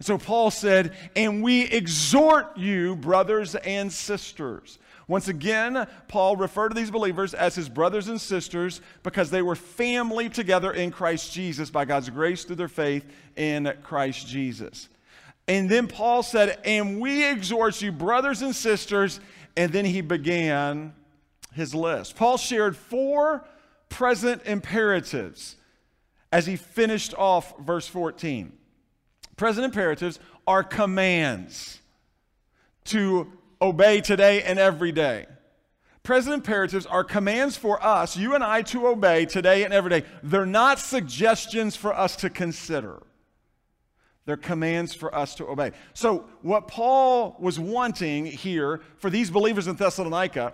So 0.00 0.18
Paul 0.18 0.50
said, 0.50 0.94
And 1.16 1.42
we 1.42 1.62
exhort 1.62 2.56
you, 2.56 2.96
brothers 2.96 3.54
and 3.54 3.92
sisters. 3.92 4.78
Once 5.08 5.28
again, 5.28 5.86
Paul 6.06 6.36
referred 6.36 6.68
to 6.68 6.74
these 6.74 6.90
believers 6.90 7.32
as 7.32 7.54
his 7.54 7.68
brothers 7.68 8.08
and 8.08 8.20
sisters 8.20 8.82
because 9.02 9.30
they 9.30 9.40
were 9.40 9.56
family 9.56 10.28
together 10.28 10.70
in 10.70 10.90
Christ 10.90 11.32
Jesus 11.32 11.70
by 11.70 11.86
God's 11.86 12.10
grace 12.10 12.44
through 12.44 12.56
their 12.56 12.68
faith 12.68 13.06
in 13.34 13.72
Christ 13.82 14.26
Jesus. 14.28 14.88
And 15.48 15.68
then 15.70 15.86
Paul 15.86 16.22
said, 16.22 16.60
And 16.64 17.00
we 17.00 17.24
exhort 17.26 17.80
you, 17.80 17.90
brothers 17.90 18.42
and 18.42 18.54
sisters. 18.54 19.18
And 19.56 19.72
then 19.72 19.86
he 19.86 20.02
began 20.02 20.94
his 21.54 21.74
list. 21.74 22.14
Paul 22.14 22.36
shared 22.36 22.76
four 22.76 23.44
present 23.88 24.42
imperatives 24.44 25.56
as 26.30 26.46
he 26.46 26.56
finished 26.56 27.14
off 27.14 27.58
verse 27.58 27.88
14. 27.88 28.57
Present 29.38 29.64
imperatives 29.64 30.18
are 30.46 30.62
commands 30.62 31.80
to 32.86 33.32
obey 33.62 34.00
today 34.00 34.42
and 34.42 34.58
every 34.58 34.92
day. 34.92 35.26
Present 36.02 36.34
imperatives 36.34 36.86
are 36.86 37.04
commands 37.04 37.56
for 37.56 37.82
us, 37.84 38.16
you 38.16 38.34
and 38.34 38.42
I, 38.42 38.62
to 38.62 38.88
obey 38.88 39.26
today 39.26 39.62
and 39.64 39.72
every 39.72 39.90
day. 39.90 40.04
They're 40.22 40.44
not 40.44 40.78
suggestions 40.78 41.76
for 41.76 41.94
us 41.94 42.16
to 42.16 42.30
consider. 42.30 43.02
They're 44.24 44.36
commands 44.36 44.92
for 44.92 45.14
us 45.14 45.34
to 45.36 45.46
obey. 45.46 45.72
So, 45.94 46.24
what 46.42 46.66
Paul 46.66 47.36
was 47.38 47.60
wanting 47.60 48.26
here 48.26 48.80
for 48.96 49.08
these 49.08 49.30
believers 49.30 49.68
in 49.68 49.76
Thessalonica 49.76 50.52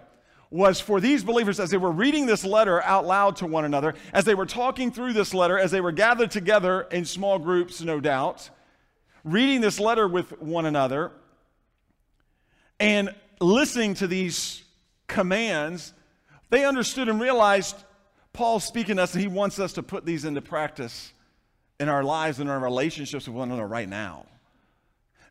was 0.50 0.78
for 0.78 1.00
these 1.00 1.24
believers 1.24 1.58
as 1.58 1.70
they 1.70 1.76
were 1.76 1.90
reading 1.90 2.26
this 2.26 2.44
letter 2.44 2.82
out 2.82 3.06
loud 3.06 3.36
to 3.36 3.46
one 3.46 3.64
another, 3.64 3.94
as 4.12 4.24
they 4.24 4.34
were 4.34 4.46
talking 4.46 4.92
through 4.92 5.12
this 5.14 5.32
letter, 5.32 5.58
as 5.58 5.70
they 5.70 5.80
were 5.80 5.92
gathered 5.92 6.30
together 6.30 6.82
in 6.92 7.04
small 7.04 7.38
groups, 7.38 7.80
no 7.80 7.98
doubt, 7.98 8.50
reading 9.24 9.60
this 9.60 9.80
letter 9.80 10.06
with 10.06 10.40
one 10.40 10.66
another, 10.66 11.10
and 12.78 13.14
listening 13.40 13.94
to 13.94 14.06
these 14.06 14.62
commands, 15.06 15.92
they 16.50 16.64
understood 16.64 17.08
and 17.08 17.20
realized 17.20 17.76
Paul's 18.32 18.64
speaking 18.64 18.96
to 18.96 19.02
us 19.02 19.14
and 19.14 19.22
he 19.22 19.28
wants 19.28 19.58
us 19.58 19.74
to 19.74 19.82
put 19.82 20.04
these 20.04 20.24
into 20.24 20.42
practice 20.42 21.12
in 21.80 21.88
our 21.88 22.04
lives 22.04 22.40
and 22.40 22.50
our 22.50 22.58
relationships 22.58 23.26
with 23.26 23.36
one 23.36 23.48
another 23.50 23.66
right 23.66 23.88
now. 23.88 24.26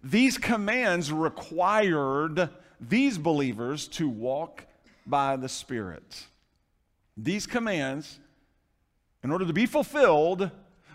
These 0.03 0.37
commands 0.37 1.11
required 1.11 2.49
these 2.81 3.17
believers 3.17 3.87
to 3.89 4.09
walk 4.09 4.65
by 5.05 5.37
the 5.37 5.47
Spirit. 5.47 6.25
These 7.15 7.45
commands, 7.45 8.19
in 9.23 9.31
order 9.31 9.45
to 9.45 9.53
be 9.53 9.65
fulfilled, 9.65 10.49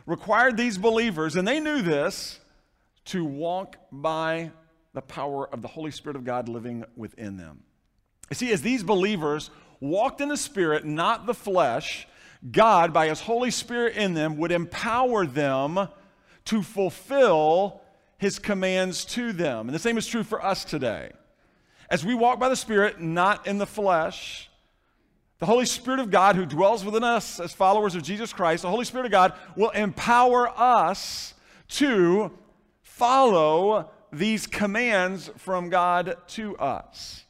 required 0.05 0.57
these 0.57 0.77
believers, 0.77 1.37
and 1.37 1.47
they 1.47 1.61
knew 1.61 1.81
this, 1.81 2.41
to 3.09 3.25
walk 3.25 3.77
by 3.91 4.51
the 4.93 5.01
power 5.01 5.49
of 5.53 5.63
the 5.63 5.69
Holy 5.69 5.91
Spirit 5.91 6.17
of 6.17 6.25
God 6.25 6.49
living 6.49 6.85
within 6.97 7.37
them. 7.37 7.63
You 8.31 8.37
see, 8.37 8.53
as 8.53 8.63
these 8.63 8.83
believers 8.83 9.51
walked 9.81 10.21
in 10.21 10.29
the 10.29 10.37
Spirit, 10.37 10.85
not 10.85 11.27
the 11.27 11.35
flesh, 11.35 12.07
God, 12.51 12.93
by 12.93 13.09
His 13.09 13.21
Holy 13.21 13.51
Spirit 13.51 13.97
in 13.97 14.15
them, 14.15 14.37
would 14.37 14.53
empower 14.53 15.27
them 15.27 15.89
to 16.47 16.63
fulfill 16.63 17.81
His 18.19 18.39
commands 18.39 19.05
to 19.07 19.33
them. 19.33 19.69
And 19.69 19.75
the 19.75 19.79
same 19.79 19.99
is 19.99 20.07
true 20.07 20.23
for 20.23 20.45
us 20.45 20.65
today. 20.65 21.13
As 21.91 22.05
we 22.05 22.15
walk 22.15 22.39
by 22.39 22.51
the 22.51 22.57
Spirit, 22.57 23.01
not 23.01 23.47
in 23.47 23.57
the 23.57 23.67
flesh, 23.67 24.51
the 25.39 25.47
Holy 25.47 25.65
Spirit 25.65 26.01
of 26.01 26.11
God 26.11 26.37
who 26.37 26.45
dwells 26.45 26.85
within 26.85 27.05
us 27.05 27.41
as 27.41 27.53
followers 27.55 27.95
of 27.95 28.03
Jesus 28.03 28.33
Christ, 28.33 28.63
the 28.63 28.71
Holy 28.71 28.85
Spirit 28.85 29.07
of 29.07 29.13
God 29.13 29.33
will 29.57 29.71
empower 29.71 30.49
us 30.49 31.33
to 31.69 32.37
follow 32.99 33.89
these 34.13 34.47
commands 34.47 35.31
from 35.37 35.71
God 35.71 36.17
to 36.29 36.57
us. 36.59 37.25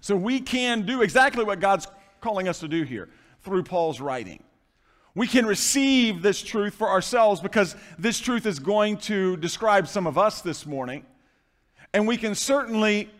So 0.00 0.16
we 0.16 0.40
can 0.40 0.82
do 0.82 1.02
exactly 1.02 1.44
what 1.44 1.60
God's 1.60 1.86
calling 2.20 2.48
us 2.48 2.58
to 2.60 2.68
do 2.68 2.82
here 2.82 3.08
through 3.42 3.62
Paul's 3.62 4.00
writing. 4.00 4.42
We 5.14 5.26
can 5.26 5.46
receive 5.46 6.22
this 6.22 6.42
truth 6.42 6.74
for 6.74 6.88
ourselves 6.88 7.40
because 7.40 7.76
this 7.98 8.18
truth 8.18 8.46
is 8.46 8.58
going 8.58 8.96
to 8.98 9.36
describe 9.36 9.86
some 9.88 10.06
of 10.06 10.18
us 10.18 10.40
this 10.40 10.66
morning. 10.66 11.04
And 11.92 12.06
we 12.06 12.16
can 12.16 12.34
certainly 12.34 13.10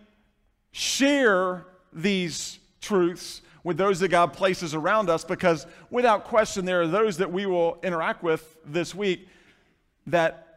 share 0.73 1.67
these 1.93 2.59
truths 2.81 3.43
with 3.63 3.77
those 3.77 4.01
that 4.01 4.09
God 4.09 4.33
places 4.33 4.75
around 4.75 5.11
us 5.11 5.25
because 5.25 5.67
without 5.91 6.25
question, 6.25 6.65
there 6.65 6.83
are 6.83 6.87
those 6.87 7.19
that 7.19 7.31
we 7.31 7.47
will 7.47 7.79
interact 7.83 8.23
with 8.23 8.57
this 8.65 8.95
week 8.95 9.29
that 10.07 10.50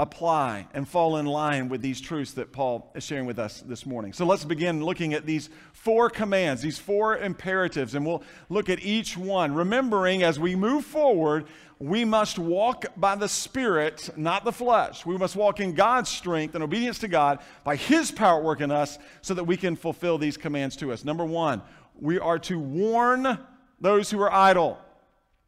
apply 0.00 0.68
and 0.74 0.88
fall 0.88 1.16
in 1.16 1.26
line 1.26 1.68
with 1.68 1.82
these 1.82 2.00
truths 2.00 2.32
that 2.32 2.52
Paul 2.52 2.92
is 2.94 3.02
sharing 3.02 3.26
with 3.26 3.40
us 3.40 3.62
this 3.62 3.84
morning. 3.84 4.12
So 4.12 4.24
let's 4.24 4.44
begin 4.44 4.84
looking 4.84 5.12
at 5.12 5.26
these 5.26 5.50
four 5.72 6.08
commands, 6.08 6.62
these 6.62 6.78
four 6.78 7.18
imperatives, 7.18 7.96
and 7.96 8.06
we'll 8.06 8.22
look 8.48 8.68
at 8.68 8.80
each 8.80 9.16
one, 9.16 9.52
remembering 9.52 10.22
as 10.22 10.38
we 10.38 10.54
move 10.54 10.84
forward, 10.84 11.46
we 11.80 12.04
must 12.04 12.38
walk 12.38 12.86
by 12.96 13.16
the 13.16 13.28
Spirit, 13.28 14.10
not 14.16 14.44
the 14.44 14.52
flesh. 14.52 15.04
We 15.04 15.16
must 15.16 15.34
walk 15.34 15.58
in 15.58 15.74
God's 15.74 16.10
strength 16.10 16.54
and 16.54 16.62
obedience 16.62 17.00
to 17.00 17.08
God 17.08 17.40
by 17.64 17.74
His 17.74 18.12
power 18.12 18.40
work 18.40 18.60
in 18.60 18.70
us 18.70 19.00
so 19.20 19.34
that 19.34 19.44
we 19.44 19.56
can 19.56 19.74
fulfill 19.74 20.16
these 20.16 20.36
commands 20.36 20.76
to 20.76 20.92
us. 20.92 21.04
Number 21.04 21.24
one, 21.24 21.60
we 22.00 22.20
are 22.20 22.38
to 22.40 22.56
warn 22.56 23.36
those 23.80 24.12
who 24.12 24.20
are 24.20 24.32
idle. 24.32 24.78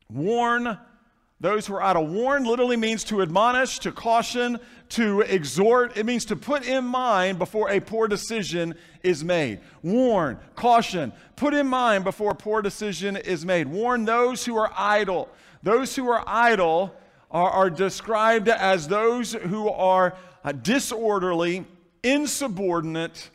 Warn 0.08 0.76
Those 1.40 1.66
who 1.66 1.74
are 1.74 1.82
idle. 1.82 2.06
Warn 2.06 2.44
literally 2.44 2.76
means 2.76 3.02
to 3.04 3.22
admonish, 3.22 3.78
to 3.80 3.92
caution, 3.92 4.60
to 4.90 5.22
exhort. 5.22 5.96
It 5.96 6.04
means 6.04 6.26
to 6.26 6.36
put 6.36 6.66
in 6.66 6.84
mind 6.84 7.38
before 7.38 7.70
a 7.70 7.80
poor 7.80 8.08
decision 8.08 8.74
is 9.02 9.24
made. 9.24 9.60
Warn, 9.82 10.38
caution, 10.54 11.12
put 11.36 11.54
in 11.54 11.66
mind 11.66 12.04
before 12.04 12.32
a 12.32 12.34
poor 12.34 12.60
decision 12.60 13.16
is 13.16 13.46
made. 13.46 13.68
Warn 13.68 14.04
those 14.04 14.44
who 14.44 14.56
are 14.58 14.70
idle. 14.76 15.30
Those 15.62 15.96
who 15.96 16.10
are 16.10 16.22
idle 16.26 16.94
are, 17.30 17.50
are 17.50 17.70
described 17.70 18.48
as 18.48 18.86
those 18.86 19.32
who 19.32 19.70
are 19.70 20.16
uh, 20.44 20.52
disorderly, 20.52 21.64
insubordinate, 22.02 23.30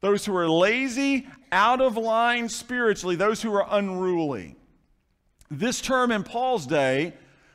those 0.00 0.26
who 0.26 0.34
are 0.36 0.48
lazy, 0.48 1.28
out 1.52 1.80
of 1.80 1.96
line 1.96 2.48
spiritually, 2.48 3.14
those 3.14 3.42
who 3.42 3.54
are 3.54 3.66
unruly. 3.70 4.56
This 5.50 5.80
term 5.80 6.10
in 6.10 6.24
Paul's 6.24 6.66
day 6.66 7.12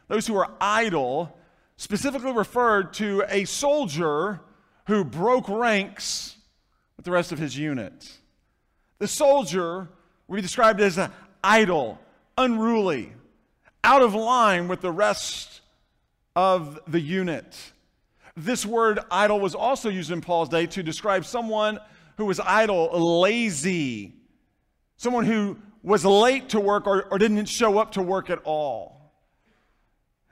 those 0.10 0.28
who 0.28 0.36
are 0.36 0.52
idle, 0.60 1.38
specifically 1.78 2.34
referred 2.34 2.94
to 2.96 3.24
a 3.30 3.46
soldier 3.46 4.42
who 4.88 5.06
broke 5.06 5.48
ranks 5.48 6.36
with 6.98 7.06
the 7.06 7.12
rest 7.12 7.32
of 7.32 7.40
his 7.40 7.58
unit. 7.58 8.12
The 8.98 9.08
soldier 9.08 9.88
would 10.28 10.36
be 10.36 10.42
described 10.42 10.82
as 10.82 10.98
an 10.98 11.12
idle, 11.42 12.00
unruly, 12.38 13.14
out 13.84 14.02
of 14.02 14.14
line 14.14 14.68
with 14.68 14.82
the 14.82 14.92
rest 14.92 15.62
of 16.36 16.80
the 16.88 17.00
unit. 17.00 17.56
This 18.36 18.66
word 18.66 19.00
idle 19.12 19.40
was 19.40 19.56
also 19.56 19.90
used 19.90 20.12
in 20.12 20.22
Paul's 20.22 20.50
day 20.50 20.66
to 20.68 20.84
describe 20.84 21.26
someone 21.26 21.80
who 22.18 22.26
was 22.26 22.40
idle, 22.40 22.90
lazy, 23.22 24.14
someone 24.98 25.26
who 25.26 25.58
was 25.84 26.04
late 26.04 26.50
to 26.50 26.60
work 26.60 26.88
or, 26.88 27.04
or 27.12 27.18
didn't 27.18 27.46
show 27.46 27.78
up 27.78 27.94
to 27.94 28.02
work 28.02 28.30
at 28.30 28.40
all. 28.44 28.99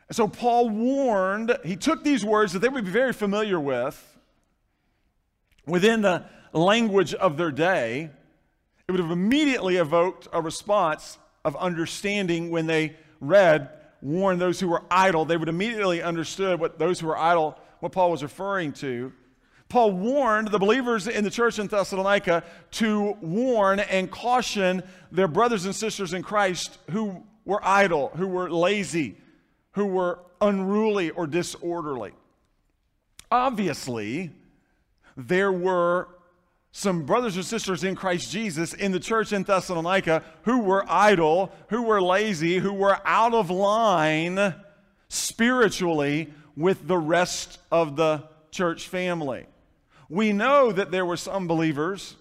And 0.09 0.15
so 0.15 0.27
Paul 0.27 0.69
warned, 0.69 1.57
he 1.65 1.75
took 1.75 2.03
these 2.03 2.23
words 2.23 2.53
that 2.53 2.59
they 2.59 2.69
would 2.69 2.85
be 2.85 2.91
very 2.91 3.13
familiar 3.13 3.59
with 3.59 4.17
within 5.65 6.01
the 6.01 6.25
language 6.53 7.13
of 7.13 7.37
their 7.37 7.51
day. 7.51 8.09
It 8.87 8.91
would 8.91 9.01
have 9.01 9.11
immediately 9.11 9.75
evoked 9.75 10.27
a 10.31 10.41
response 10.41 11.17
of 11.43 11.55
understanding 11.57 12.49
when 12.49 12.67
they 12.67 12.95
read, 13.19 13.69
warn 14.01 14.39
those 14.39 14.59
who 14.59 14.69
were 14.69 14.83
idle. 14.89 15.25
They 15.25 15.37
would 15.37 15.49
immediately 15.49 16.01
understood 16.01 16.59
what 16.59 16.79
those 16.79 17.01
who 17.01 17.07
were 17.07 17.17
idle, 17.17 17.57
what 17.81 17.91
Paul 17.91 18.11
was 18.11 18.23
referring 18.23 18.71
to. 18.73 19.11
Paul 19.67 19.91
warned 19.91 20.47
the 20.47 20.59
believers 20.59 21.09
in 21.09 21.25
the 21.25 21.29
church 21.29 21.59
in 21.59 21.67
Thessalonica 21.67 22.43
to 22.71 23.17
warn 23.19 23.81
and 23.81 24.09
caution 24.09 24.81
their 25.11 25.27
brothers 25.27 25.65
and 25.65 25.75
sisters 25.75 26.13
in 26.13 26.23
Christ 26.23 26.77
who 26.91 27.23
were 27.43 27.59
idle, 27.61 28.11
who 28.15 28.27
were 28.27 28.49
lazy, 28.49 29.17
who 29.77 29.85
were 29.85 30.17
unruly 30.41 31.11
or 31.11 31.27
disorderly. 31.27 32.11
Obviously, 33.29 34.31
there 35.15 35.51
were 35.51 36.07
some 36.71 37.05
brothers 37.05 37.35
and 37.35 37.45
sisters 37.45 37.83
in 37.83 37.93
Christ 37.95 38.31
Jesus 38.31 38.73
in 38.73 38.91
the 38.91 38.99
church 38.99 39.31
in 39.31 39.43
Thessalonica 39.43 40.23
who 40.45 40.61
were 40.61 40.83
idle, 40.89 41.51
who 41.69 41.83
were 41.83 42.01
lazy, 42.01 42.57
who 42.57 42.73
were 42.73 42.97
out 43.05 43.35
of 43.35 43.51
line 43.51 44.55
spiritually 45.09 46.33
with 46.55 46.87
the 46.87 46.97
rest 46.97 47.59
of 47.71 47.95
the 47.95 48.23
church 48.49 48.87
family. 48.87 49.45
We 50.09 50.33
know 50.33 50.71
that 50.71 50.89
there 50.89 51.05
were 51.05 51.17
some 51.17 51.45
believers 51.47 52.15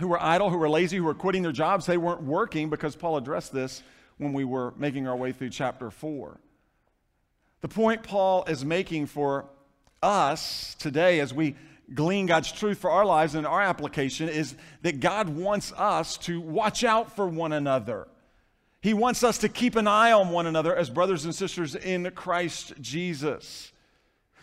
who 0.00 0.08
were 0.08 0.20
idle, 0.20 0.50
who 0.50 0.58
were 0.58 0.68
lazy, 0.68 0.96
who 0.96 1.04
were 1.04 1.14
quitting 1.14 1.44
their 1.44 1.52
jobs. 1.52 1.86
They 1.86 1.98
weren't 1.98 2.24
working 2.24 2.68
because 2.68 2.96
Paul 2.96 3.16
addressed 3.16 3.52
this 3.52 3.80
when 4.18 4.32
we 4.32 4.44
were 4.44 4.74
making 4.76 5.06
our 5.06 5.16
way 5.16 5.30
through 5.30 5.50
chapter 5.50 5.92
4. 5.92 6.40
The 7.60 7.68
point 7.68 8.02
Paul 8.02 8.44
is 8.44 8.64
making 8.64 9.06
for 9.06 9.46
us 10.02 10.74
today 10.78 11.20
as 11.20 11.34
we 11.34 11.56
glean 11.92 12.26
God's 12.26 12.52
truth 12.52 12.78
for 12.78 12.90
our 12.90 13.04
lives 13.04 13.34
and 13.34 13.46
our 13.46 13.60
application 13.60 14.28
is 14.28 14.54
that 14.82 15.00
God 15.00 15.28
wants 15.28 15.72
us 15.76 16.16
to 16.18 16.40
watch 16.40 16.84
out 16.84 17.14
for 17.14 17.26
one 17.26 17.52
another. 17.52 18.08
He 18.80 18.94
wants 18.94 19.22
us 19.22 19.38
to 19.38 19.48
keep 19.48 19.76
an 19.76 19.86
eye 19.86 20.12
on 20.12 20.30
one 20.30 20.46
another 20.46 20.74
as 20.74 20.88
brothers 20.88 21.24
and 21.24 21.34
sisters 21.34 21.74
in 21.74 22.10
Christ 22.12 22.72
Jesus. 22.80 23.72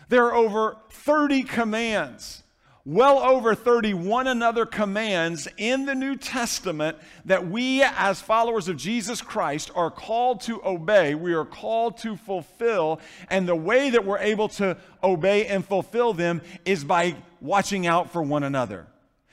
There 0.08 0.26
are 0.26 0.34
over 0.34 0.76
30 0.90 1.42
commands 1.42 2.44
well 2.88 3.18
over 3.18 3.54
30 3.54 3.92
one 3.92 4.26
another 4.26 4.64
commands 4.64 5.46
in 5.58 5.84
the 5.84 5.94
New 5.94 6.16
Testament 6.16 6.96
that 7.26 7.46
we, 7.46 7.82
as 7.82 8.18
followers 8.22 8.66
of 8.66 8.78
Jesus 8.78 9.20
Christ, 9.20 9.70
are 9.74 9.90
called 9.90 10.40
to 10.42 10.64
obey. 10.64 11.14
We 11.14 11.34
are 11.34 11.44
called 11.44 11.98
to 11.98 12.16
fulfill. 12.16 13.00
And 13.28 13.46
the 13.46 13.54
way 13.54 13.90
that 13.90 14.06
we're 14.06 14.18
able 14.18 14.48
to 14.50 14.78
obey 15.04 15.46
and 15.46 15.62
fulfill 15.62 16.14
them 16.14 16.40
is 16.64 16.82
by 16.82 17.16
watching 17.42 17.86
out 17.86 18.10
for 18.10 18.22
one 18.22 18.42
another. 18.42 18.86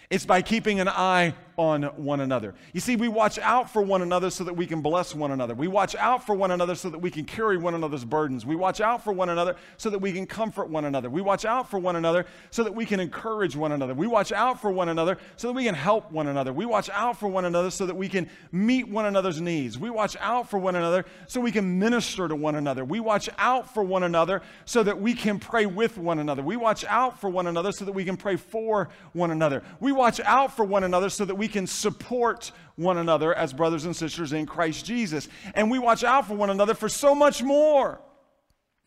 It's 0.10 0.26
by 0.26 0.42
keeping 0.42 0.82
an 0.82 0.90
eye 0.90 1.34
on 1.58 1.84
one 1.84 2.20
another. 2.20 2.54
You 2.74 2.82
see, 2.82 2.96
we 2.96 3.08
watch 3.08 3.40
out 3.40 3.70
for 3.70 3.82
one 3.82 4.02
another 4.02 4.30
so 4.30 4.44
that 4.44 4.54
we 4.54 4.68
can 4.68 4.82
bless 4.82 5.16
one 5.16 5.32
another. 5.32 5.54
We 5.54 5.68
watch 5.68 5.96
out 5.96 6.26
for 6.26 6.36
one 6.36 6.52
another 6.52 6.76
so 6.76 6.90
that 6.90 7.00
we 7.00 7.10
can 7.10 7.26
carry 7.26 7.58
one 7.58 7.74
another's 7.74 8.04
burdens. 8.04 8.46
We 8.46 8.56
watch 8.56 8.82
out 8.82 9.04
for 9.04 9.14
one 9.14 9.30
another 9.30 9.56
so 9.78 9.90
that 9.90 10.00
we 10.00 10.12
can 10.12 10.26
comfort 10.26 10.70
one 10.70 10.86
another. 10.86 11.10
We 11.10 11.22
watch 11.22 11.46
out 11.46 11.70
for 11.70 11.80
one 11.80 11.96
another 11.96 12.26
so 12.52 12.64
that 12.64 12.74
we 12.74 12.86
can 12.86 13.00
encourage 13.00 13.56
one 13.56 13.72
another. 13.72 13.94
We 13.94 14.08
watch 14.08 14.32
out 14.32 14.62
for 14.62 14.70
one 14.70 14.90
another 14.90 15.18
so 15.38 15.48
that 15.48 15.54
we 15.54 15.64
can 15.64 15.76
help 15.76 16.12
one 16.12 16.28
another. 16.28 16.52
We 16.52 16.66
watch 16.66 16.90
out 16.90 17.18
for 17.18 17.28
one 17.28 17.46
another 17.46 17.72
so 17.72 17.86
that 17.86 17.96
we 17.96 18.10
can 18.10 18.30
meet 18.52 18.88
one 18.88 19.06
another's 19.06 19.40
needs. 19.40 19.78
We 19.78 19.90
watch 19.90 20.18
out 20.20 20.50
for 20.50 20.60
one 20.60 20.76
another 20.76 21.06
so 21.28 21.40
we 21.40 21.52
can 21.52 21.80
minister 21.80 22.28
to 22.28 22.36
one 22.36 22.56
another. 22.56 22.84
We 22.84 23.00
watch 23.00 23.30
out 23.38 23.74
for 23.74 23.84
one 23.84 24.04
another 24.04 24.42
so 24.66 24.84
that 24.84 25.00
we 25.00 25.14
can 25.14 25.40
pray 25.40 25.66
with 25.66 25.98
one 25.98 26.20
another. 26.20 26.44
We 26.44 26.58
watch 26.58 26.84
out 26.86 27.20
for 27.20 27.30
one 27.30 27.48
another 27.48 27.72
so 27.72 27.86
that 27.86 27.94
we 27.94 28.04
can 28.04 28.18
pray 28.18 28.36
for 28.36 28.90
one 29.14 29.32
another. 29.32 29.64
We 29.80 29.92
watch 29.92 30.20
out 30.20 30.56
for 30.56 30.66
one 30.66 30.84
another 30.84 31.10
so 31.10 31.26
that 31.26 31.36
we 31.36 31.45
can 31.48 31.68
support 31.68 32.52
one 32.76 32.98
another 32.98 33.34
as 33.34 33.54
brothers 33.54 33.86
and 33.86 33.96
sisters 33.96 34.34
in 34.34 34.46
Christ 34.46 34.86
Jesus. 34.86 35.28
And 35.54 35.72
we 35.72 35.80
watch 35.80 36.04
out 36.04 36.28
for 36.28 36.36
one 36.36 36.50
another 36.50 36.74
for 36.74 36.90
so 36.90 37.16
much 37.16 37.42
more. 37.42 38.02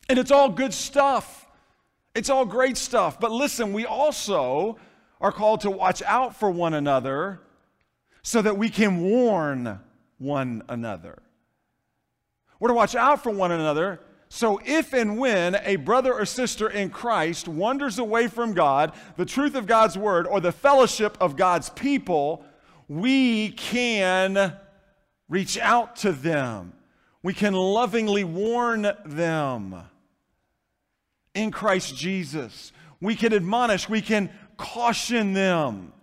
And 0.07 0.17
it's 0.19 0.31
all 0.31 0.49
good 0.49 0.73
stuff. 0.73 1.47
It's 2.15 2.29
all 2.29 2.45
great 2.45 2.77
stuff. 2.77 3.19
But 3.19 3.31
listen, 3.31 3.73
we 3.73 3.85
also 3.85 4.77
are 5.21 5.31
called 5.31 5.61
to 5.61 5.71
watch 5.71 6.01
out 6.03 6.35
for 6.35 6.49
one 6.49 6.73
another 6.73 7.41
so 8.21 8.41
that 8.41 8.57
we 8.57 8.69
can 8.69 9.01
warn 9.01 9.79
one 10.17 10.63
another. 10.69 11.21
We're 12.59 12.69
to 12.69 12.73
watch 12.73 12.95
out 12.95 13.23
for 13.23 13.31
one 13.31 13.51
another 13.51 13.99
so, 14.31 14.61
if 14.63 14.93
and 14.93 15.17
when 15.17 15.55
a 15.63 15.77
brother 15.77 16.13
or 16.13 16.23
sister 16.23 16.69
in 16.69 16.91
Christ 16.91 17.47
wanders 17.47 17.97
away 17.97 18.27
from 18.27 18.53
God, 18.53 18.93
the 19.17 19.25
truth 19.25 19.55
of 19.55 19.65
God's 19.65 19.97
word, 19.97 20.27
or 20.27 20.39
the 20.39 20.51
fellowship 20.51 21.17
of 21.19 21.35
God's 21.35 21.71
people, 21.71 22.45
we 22.89 23.51
can 23.51 24.53
reach 25.29 25.57
out 25.57 25.95
to 25.97 26.11
them. 26.11 26.73
We 27.23 27.33
can 27.33 27.53
lovingly 27.53 28.25
warn 28.25 28.91
them 29.05 29.75
in 31.33 31.51
Christ 31.51 31.95
Jesus. 31.95 32.73
We 32.99 33.15
can 33.15 33.33
admonish, 33.33 33.87
we 33.87 34.01
can 34.01 34.29
caution 34.57 35.31
them. 35.33 35.93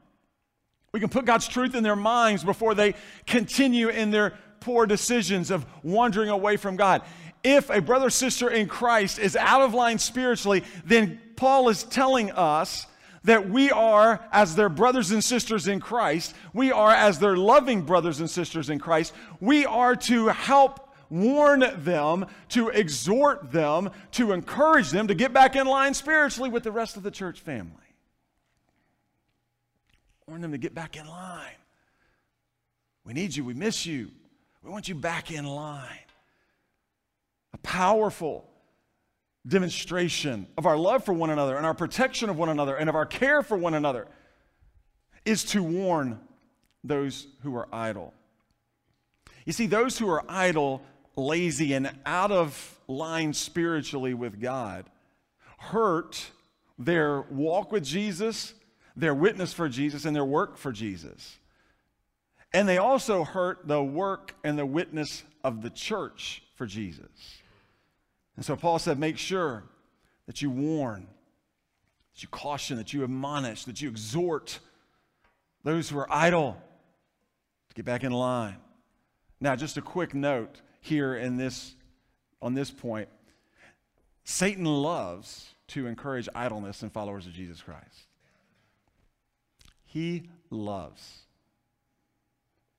We 0.92 1.00
can 1.00 1.10
put 1.10 1.26
God's 1.26 1.46
truth 1.46 1.74
in 1.74 1.82
their 1.82 1.96
minds 1.96 2.42
before 2.42 2.74
they 2.74 2.94
continue 3.26 3.88
in 3.88 4.10
their 4.10 4.32
poor 4.60 4.86
decisions 4.86 5.50
of 5.50 5.66
wandering 5.82 6.30
away 6.30 6.56
from 6.56 6.76
God 6.76 7.02
if 7.46 7.70
a 7.70 7.80
brother 7.80 8.06
or 8.06 8.10
sister 8.10 8.50
in 8.50 8.66
Christ 8.66 9.20
is 9.20 9.36
out 9.36 9.62
of 9.62 9.72
line 9.72 9.98
spiritually, 9.98 10.64
then 10.84 11.20
Paul 11.36 11.68
is 11.68 11.84
telling 11.84 12.32
us 12.32 12.86
that 13.26 13.48
we 13.48 13.70
are, 13.70 14.20
as 14.32 14.54
their 14.54 14.68
brothers 14.68 15.10
and 15.10 15.22
sisters 15.22 15.68
in 15.68 15.80
Christ, 15.80 16.34
we 16.52 16.72
are, 16.72 16.92
as 16.92 17.18
their 17.18 17.36
loving 17.36 17.82
brothers 17.82 18.20
and 18.20 18.30
sisters 18.30 18.70
in 18.70 18.78
Christ, 18.78 19.12
we 19.40 19.66
are 19.66 19.94
to 19.96 20.28
help 20.28 20.88
warn 21.10 21.64
them, 21.84 22.26
to 22.48 22.68
exhort 22.70 23.52
them, 23.52 23.90
to 24.12 24.32
encourage 24.32 24.90
them 24.90 25.08
to 25.08 25.14
get 25.14 25.32
back 25.32 25.54
in 25.54 25.66
line 25.66 25.94
spiritually 25.94 26.50
with 26.50 26.62
the 26.62 26.72
rest 26.72 26.96
of 26.96 27.02
the 27.02 27.10
church 27.10 27.40
family. 27.40 27.72
Warn 30.26 30.40
them 30.40 30.52
to 30.52 30.58
get 30.58 30.74
back 30.74 30.96
in 30.96 31.06
line. 31.06 31.54
We 33.04 33.12
need 33.12 33.36
you. 33.36 33.44
We 33.44 33.54
miss 33.54 33.86
you. 33.86 34.10
We 34.62 34.70
want 34.70 34.88
you 34.88 34.96
back 34.96 35.30
in 35.30 35.44
line 35.44 35.98
a 37.52 37.58
powerful 37.58 38.48
demonstration 39.46 40.46
of 40.58 40.66
our 40.66 40.76
love 40.76 41.04
for 41.04 41.12
one 41.12 41.30
another 41.30 41.56
and 41.56 41.64
our 41.64 41.74
protection 41.74 42.28
of 42.28 42.36
one 42.36 42.48
another 42.48 42.76
and 42.76 42.88
of 42.88 42.96
our 42.96 43.06
care 43.06 43.42
for 43.42 43.56
one 43.56 43.74
another 43.74 44.06
is 45.24 45.44
to 45.44 45.62
warn 45.62 46.18
those 46.82 47.26
who 47.42 47.54
are 47.56 47.68
idle. 47.72 48.12
You 49.44 49.52
see, 49.52 49.66
those 49.66 49.98
who 49.98 50.08
are 50.08 50.24
idle, 50.28 50.82
lazy, 51.16 51.72
and 51.74 51.90
out 52.04 52.32
of 52.32 52.78
line 52.88 53.32
spiritually 53.32 54.14
with 54.14 54.40
God 54.40 54.86
hurt 55.58 56.30
their 56.78 57.22
walk 57.22 57.72
with 57.72 57.84
Jesus, 57.84 58.54
their 58.96 59.14
witness 59.14 59.52
for 59.52 59.68
Jesus, 59.68 60.04
and 60.04 60.14
their 60.14 60.24
work 60.24 60.56
for 60.56 60.72
Jesus. 60.72 61.38
And 62.52 62.68
they 62.68 62.78
also 62.78 63.24
hurt 63.24 63.66
the 63.66 63.82
work 63.82 64.34
and 64.44 64.58
the 64.58 64.66
witness 64.66 65.24
of 65.42 65.62
the 65.62 65.70
church 65.70 66.42
for 66.54 66.66
Jesus. 66.66 67.08
And 68.36 68.44
so 68.44 68.54
Paul 68.56 68.78
said, 68.78 68.98
make 68.98 69.18
sure 69.18 69.64
that 70.26 70.42
you 70.42 70.50
warn, 70.50 71.06
that 72.14 72.22
you 72.22 72.28
caution, 72.28 72.76
that 72.76 72.92
you 72.92 73.02
admonish, 73.02 73.64
that 73.64 73.80
you 73.80 73.88
exhort 73.88 74.58
those 75.64 75.88
who 75.88 75.98
are 75.98 76.12
idle 76.12 76.60
to 77.68 77.74
get 77.74 77.84
back 77.84 78.04
in 78.04 78.12
line. 78.12 78.56
Now, 79.40 79.56
just 79.56 79.76
a 79.76 79.82
quick 79.82 80.14
note 80.14 80.60
here 80.80 81.16
in 81.16 81.36
this, 81.36 81.74
on 82.40 82.54
this 82.54 82.70
point 82.70 83.08
Satan 84.24 84.64
loves 84.64 85.54
to 85.68 85.86
encourage 85.86 86.28
idleness 86.34 86.82
in 86.82 86.90
followers 86.90 87.26
of 87.26 87.32
Jesus 87.32 87.62
Christ. 87.62 88.08
He 89.84 90.28
loves 90.50 91.20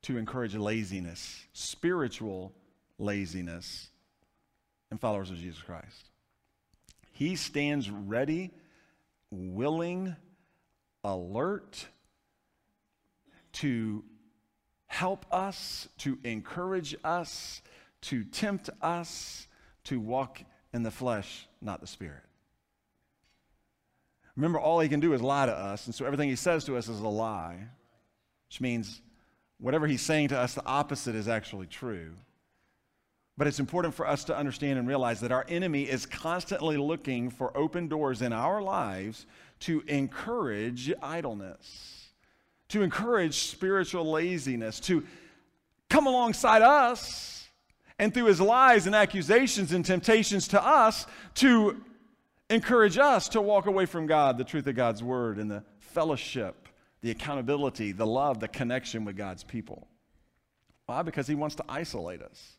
to 0.03 0.17
encourage 0.17 0.55
laziness, 0.55 1.45
spiritual 1.53 2.53
laziness 2.99 3.89
in 4.91 4.97
followers 4.97 5.29
of 5.29 5.37
Jesus 5.37 5.61
Christ. 5.61 6.09
He 7.11 7.35
stands 7.35 7.89
ready, 7.89 8.51
willing, 9.31 10.15
alert 11.03 11.87
to 13.53 14.03
help 14.85 15.25
us, 15.31 15.87
to 15.99 16.17
encourage 16.23 16.95
us, 17.03 17.61
to 18.01 18.23
tempt 18.23 18.69
us 18.81 19.47
to 19.85 19.99
walk 19.99 20.41
in 20.73 20.83
the 20.83 20.91
flesh, 20.91 21.47
not 21.61 21.81
the 21.81 21.87
spirit. 21.87 22.23
Remember, 24.35 24.59
all 24.59 24.79
he 24.79 24.89
can 24.89 24.99
do 24.99 25.13
is 25.13 25.21
lie 25.21 25.47
to 25.47 25.51
us, 25.51 25.87
and 25.87 25.95
so 25.95 26.05
everything 26.05 26.29
he 26.29 26.35
says 26.35 26.63
to 26.65 26.77
us 26.77 26.87
is 26.87 26.99
a 26.99 27.07
lie, 27.07 27.57
which 28.47 28.61
means 28.61 29.01
whatever 29.59 29.87
he's 29.87 30.01
saying 30.01 30.27
to 30.27 30.37
us, 30.37 30.53
the 30.53 30.65
opposite 30.65 31.15
is 31.15 31.27
actually 31.27 31.65
true. 31.65 32.11
But 33.37 33.47
it's 33.47 33.59
important 33.59 33.93
for 33.93 34.07
us 34.07 34.23
to 34.25 34.35
understand 34.35 34.79
and 34.79 34.87
realize 34.87 35.19
that 35.19 35.31
our 35.31 35.45
enemy 35.47 35.83
is 35.83 36.05
constantly 36.05 36.77
looking 36.77 37.29
for 37.29 37.55
open 37.55 37.87
doors 37.87 38.21
in 38.21 38.33
our 38.33 38.61
lives 38.61 39.27
to 39.61 39.83
encourage 39.87 40.91
idleness, 41.01 42.09
to 42.69 42.81
encourage 42.81 43.35
spiritual 43.35 44.09
laziness, 44.09 44.79
to 44.81 45.05
come 45.89 46.07
alongside 46.07 46.63
us 46.63 47.47
and 47.99 48.13
through 48.13 48.25
his 48.25 48.41
lies 48.41 48.87
and 48.87 48.95
accusations 48.95 49.71
and 49.71 49.85
temptations 49.85 50.47
to 50.49 50.63
us 50.63 51.05
to 51.35 51.81
encourage 52.49 52.97
us 52.97 53.29
to 53.29 53.41
walk 53.41 53.65
away 53.65 53.85
from 53.85 54.07
God, 54.07 54.37
the 54.37 54.43
truth 54.43 54.67
of 54.67 54.75
God's 54.75 55.03
word, 55.03 55.37
and 55.37 55.49
the 55.49 55.63
fellowship, 55.79 56.67
the 57.01 57.11
accountability, 57.11 57.91
the 57.91 58.05
love, 58.05 58.39
the 58.39 58.47
connection 58.47 59.05
with 59.05 59.17
God's 59.17 59.43
people. 59.43 59.87
Why? 60.85 61.01
Because 61.01 61.27
he 61.27 61.35
wants 61.35 61.55
to 61.55 61.65
isolate 61.67 62.21
us. 62.21 62.56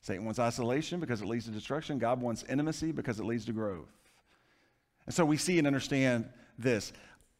Satan 0.00 0.24
wants 0.24 0.38
isolation 0.38 1.00
because 1.00 1.20
it 1.20 1.26
leads 1.26 1.44
to 1.44 1.50
destruction. 1.50 1.98
God 1.98 2.20
wants 2.20 2.44
intimacy 2.48 2.92
because 2.92 3.20
it 3.20 3.24
leads 3.24 3.44
to 3.46 3.52
growth. 3.52 3.90
And 5.06 5.14
so 5.14 5.24
we 5.24 5.36
see 5.36 5.58
and 5.58 5.66
understand 5.66 6.28
this. 6.58 6.92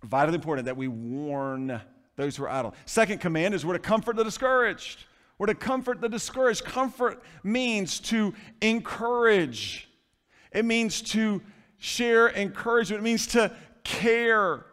Vitally 0.03 0.35
important 0.35 0.67
that 0.67 0.77
we 0.77 0.89
warn 0.89 1.81
those 2.17 2.37
who 2.37 2.45
are 2.45 2.51
idle. 2.51 2.75
Second 2.85 3.19
command 3.21 3.55
is 3.55 3.65
we're 3.65 3.75
to 3.75 3.79
comfort 3.79 4.17
the 4.17 4.25
discouraged. 4.25 5.05
We're 5.39 5.47
to 5.47 5.55
comfort 5.55 6.01
the 6.01 6.09
discouraged. 6.09 6.65
Comfort 6.65 7.23
means 7.43 7.99
to 8.01 8.35
encourage, 8.61 9.89
it 10.53 10.65
means 10.65 11.01
to 11.03 11.41
share 11.79 12.29
encouragement. 12.37 13.01
It 13.01 13.05
means 13.05 13.27
to 13.29 13.51
care 13.85 14.67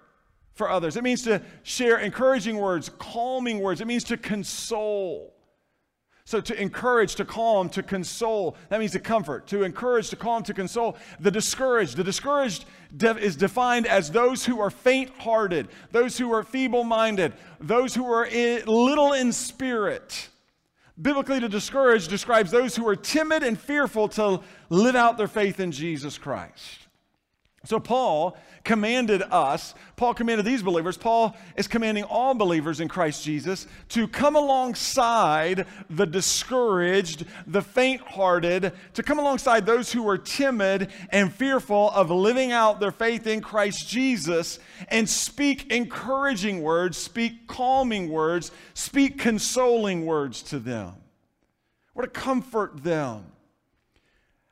for 0.54 0.70
others. 0.70 0.98
It 0.98 1.04
means 1.04 1.24
to 1.24 1.42
share 1.64 2.00
encouraging 2.00 2.58
words, 2.58 2.90
calming 3.00 3.60
words. 3.60 3.80
It 3.80 3.88
means 3.88 4.04
to 4.06 4.18
console. 4.18 5.34
So, 6.28 6.42
to 6.42 6.62
encourage, 6.62 7.16
to 7.16 7.24
calm, 7.24 7.70
to 7.70 7.82
console, 7.82 8.58
that 8.68 8.82
means 8.82 8.92
to 8.92 9.00
comfort. 9.00 9.48
To 9.48 9.64
encourage, 9.64 10.10
to 10.10 10.18
calm, 10.18 10.44
to 10.44 10.54
console. 10.54 10.98
The 11.22 11.32
discouraged, 11.32 11.96
the 11.96 12.04
discouraged 12.04 12.66
is 13.02 13.38
defined 13.38 13.88
as 13.88 14.12
those 14.12 14.46
who 14.46 14.60
are 14.60 14.70
faint 14.70 15.10
hearted, 15.20 15.70
those 15.94 16.18
who 16.18 16.34
are 16.34 16.44
feeble 16.44 16.84
minded, 16.84 17.32
those 17.62 17.96
who 17.96 18.12
are 18.12 18.28
little 18.30 19.14
in 19.14 19.32
spirit. 19.32 20.28
Biblically, 21.02 21.40
to 21.40 21.48
discourage 21.48 22.10
describes 22.10 22.52
those 22.52 22.76
who 22.76 22.86
are 22.90 22.98
timid 22.98 23.42
and 23.42 23.58
fearful 23.58 24.10
to 24.10 24.42
live 24.70 24.98
out 24.98 25.18
their 25.18 25.30
faith 25.30 25.62
in 25.62 25.72
Jesus 25.72 26.18
Christ. 26.18 26.87
So, 27.68 27.82
Paul 27.82 28.38
commanded 28.64 29.22
us, 29.24 29.76
Paul 29.98 30.14
commanded 30.14 30.46
these 30.46 30.64
believers, 30.64 30.96
Paul 30.96 31.36
is 31.58 31.68
commanding 31.68 32.06
all 32.06 32.34
believers 32.34 32.80
in 32.80 32.88
Christ 32.88 33.26
Jesus 33.26 33.68
to 33.90 34.08
come 34.08 34.38
alongside 34.38 35.68
the 35.90 36.06
discouraged, 36.06 37.26
the 37.46 37.62
faint 37.62 38.00
hearted, 38.00 38.72
to 38.94 39.04
come 39.04 39.20
alongside 39.20 39.66
those 39.66 39.92
who 39.92 40.08
are 40.08 40.18
timid 40.18 40.90
and 41.10 41.34
fearful 41.34 41.92
of 41.92 42.10
living 42.10 42.54
out 42.54 42.80
their 42.80 42.90
faith 42.90 43.28
in 43.28 43.42
Christ 43.42 43.90
Jesus 43.90 44.60
and 44.88 45.10
speak 45.10 45.70
encouraging 45.70 46.62
words, 46.62 46.98
speak 46.98 47.48
calming 47.48 48.08
words, 48.08 48.50
speak 48.76 49.20
consoling 49.20 50.06
words 50.06 50.42
to 50.44 50.60
them. 50.60 50.94
We're 51.94 52.06
to 52.06 52.12
comfort 52.12 52.82
them. 52.82 53.26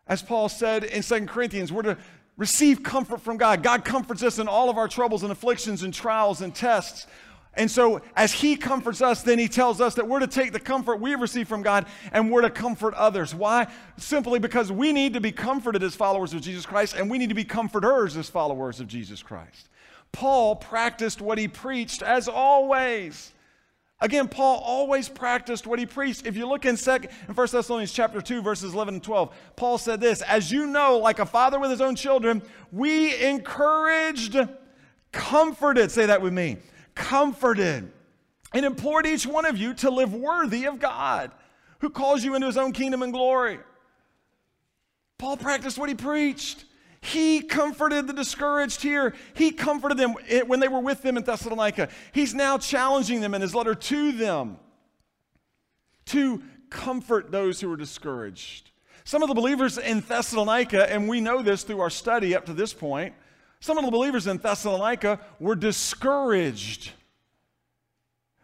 As 0.08 0.22
Paul 0.22 0.50
said 0.50 0.84
in 0.84 1.02
2 1.02 1.26
Corinthians, 1.26 1.72
we're 1.72 1.82
to 1.82 1.98
receive 2.38 2.84
comfort 2.84 3.22
from 3.22 3.38
God. 3.38 3.64
God 3.64 3.86
comforts 3.86 4.24
us 4.24 4.40
in 4.40 4.48
all 4.48 4.70
of 4.70 4.78
our 4.78 4.88
troubles 4.88 5.24
and 5.24 5.32
afflictions 5.32 5.84
and 5.84 5.94
trials 5.94 6.42
and 6.42 6.54
tests. 6.54 7.08
And 7.58 7.72
so, 7.72 8.02
as 8.16 8.34
He 8.34 8.58
comforts 8.58 9.02
us, 9.02 9.22
then 9.22 9.40
He 9.40 9.48
tells 9.48 9.80
us 9.80 9.96
that 9.96 10.08
we're 10.08 10.20
to 10.20 10.28
take 10.28 10.52
the 10.52 10.60
comfort 10.60 11.00
we've 11.00 11.20
received 11.20 11.48
from 11.48 11.62
God 11.62 11.86
and 12.12 12.30
we're 12.30 12.42
to 12.42 12.50
comfort 12.50 12.94
others. 12.96 13.34
Why? 13.34 13.68
Simply 13.98 14.40
because 14.40 14.72
we 14.72 14.92
need 14.92 15.14
to 15.14 15.22
be 15.22 15.32
comforted 15.32 15.82
as 15.82 15.96
followers 15.96 16.34
of 16.34 16.42
Jesus 16.42 16.66
Christ 16.66 16.96
and 16.96 17.10
we 17.10 17.18
need 17.18 17.30
to 17.30 17.36
be 17.36 17.46
comforters 17.46 18.18
as 18.18 18.30
followers 18.30 18.82
of 18.82 18.88
Jesus 18.88 19.24
Christ. 19.24 19.70
Paul 20.12 20.56
practiced 20.58 21.22
what 21.22 21.38
he 21.38 21.48
preached 21.48 22.02
as 22.02 22.28
always. 22.28 23.32
Again, 24.02 24.28
Paul 24.28 24.60
always 24.60 25.08
practiced 25.08 25.66
what 25.66 25.80
he 25.80 25.86
preached. 25.86 26.26
If 26.26 26.36
you 26.36 26.48
look 26.48 26.66
in, 26.66 26.76
second, 26.76 27.12
in 27.30 27.34
1 27.34 27.48
Thessalonians 27.50 27.94
chapter 27.94 28.22
2, 28.22 28.42
verses 28.42 28.74
11 28.74 28.96
and 28.96 29.04
12, 29.04 29.34
Paul 29.56 29.78
said 29.78 30.02
this, 30.02 30.22
As 30.22 30.52
you 30.52 30.68
know, 30.68 30.98
like 30.98 31.20
a 31.20 31.26
father 31.26 31.60
with 31.60 31.72
his 31.72 31.80
own 31.80 31.96
children, 31.96 32.42
we 32.74 33.16
encouraged, 33.24 34.38
comforted, 35.14 35.92
say 35.92 36.08
that 36.08 36.22
with 36.22 36.34
me, 36.34 36.58
comforted, 36.94 37.90
and 38.54 38.66
implored 38.66 39.08
each 39.08 39.26
one 39.26 39.46
of 39.46 39.58
you 39.58 39.74
to 39.76 39.90
live 39.90 40.14
worthy 40.14 40.66
of 40.66 40.80
God, 40.80 41.32
who 41.80 41.90
calls 41.90 42.24
you 42.24 42.36
into 42.36 42.48
his 42.48 42.58
own 42.58 42.74
kingdom 42.74 43.02
and 43.02 43.14
glory. 43.14 43.60
Paul 45.18 45.38
practiced 45.38 45.78
what 45.78 45.88
he 45.88 45.96
preached. 45.96 46.65
He 47.06 47.42
comforted 47.42 48.08
the 48.08 48.14
discouraged 48.14 48.82
here. 48.82 49.14
He 49.36 49.52
comforted 49.52 49.98
them 49.98 50.16
when 50.48 50.60
they 50.60 50.68
were 50.68 50.80
with 50.80 51.04
them 51.04 51.18
in 51.18 51.24
Thessalonica. 51.24 51.90
He's 52.14 52.34
now 52.34 52.58
challenging 52.58 53.22
them 53.22 53.36
in 53.36 53.42
his 53.42 53.54
letter 53.54 53.76
to 53.76 54.12
them 54.12 54.58
to 56.06 56.42
comfort 56.72 57.32
those 57.32 57.62
who 57.62 57.72
are 57.72 57.78
discouraged. 57.78 58.72
Some 59.04 59.22
of 59.22 59.30
the 59.30 59.36
believers 59.36 59.78
in 59.78 60.00
Thessalonica, 60.00 60.92
and 60.92 61.08
we 61.08 61.22
know 61.22 61.44
this 61.44 61.62
through 61.62 61.80
our 61.80 61.92
study 61.92 62.36
up 62.36 62.46
to 62.46 62.54
this 62.54 62.74
point, 62.74 63.14
some 63.60 63.78
of 63.78 63.86
the 63.86 63.92
believers 63.92 64.26
in 64.26 64.38
Thessalonica 64.38 65.20
were 65.40 65.56
discouraged. 65.56 66.92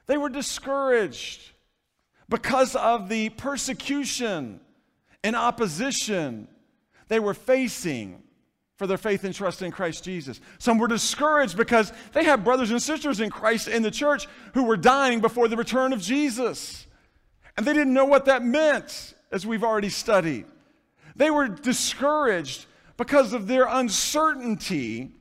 They 0.06 0.18
were 0.18 0.30
discouraged 0.30 1.52
because 2.30 2.76
of 2.76 3.10
the 3.10 3.30
persecution 3.30 4.60
and 5.24 5.36
opposition 5.36 6.48
they 7.08 7.20
were 7.20 7.34
facing 7.34 8.22
for 8.82 8.88
their 8.88 8.98
faith 8.98 9.24
and 9.24 9.36
trust 9.36 9.62
in 9.62 9.70
Christ 9.72 10.04
Jesus. 10.04 10.42
Some 10.58 10.80
were 10.80 10.88
discouraged 10.88 11.56
because 11.56 11.94
they 12.14 12.24
had 12.24 12.44
brothers 12.44 12.72
and 12.72 12.82
sisters 12.82 13.20
in 13.20 13.30
Christ 13.30 13.68
in 13.68 13.84
the 13.84 13.92
church 13.92 14.28
who 14.56 14.64
were 14.64 14.76
dying 14.76 15.22
before 15.22 15.48
the 15.48 15.56
return 15.56 15.94
of 15.94 16.02
Jesus. 16.02 16.88
And 17.56 17.64
they 17.64 17.74
didn't 17.74 17.94
know 17.94 18.06
what 18.06 18.26
that 18.26 18.44
meant, 18.44 19.14
as 19.32 19.46
we've 19.46 19.64
already 19.64 19.90
studied. 19.90 20.46
They 21.16 21.30
were 21.30 21.48
discouraged 21.48 22.66
because 22.98 23.34
of 23.34 23.46
their 23.46 23.68
uncertainty 23.68 25.12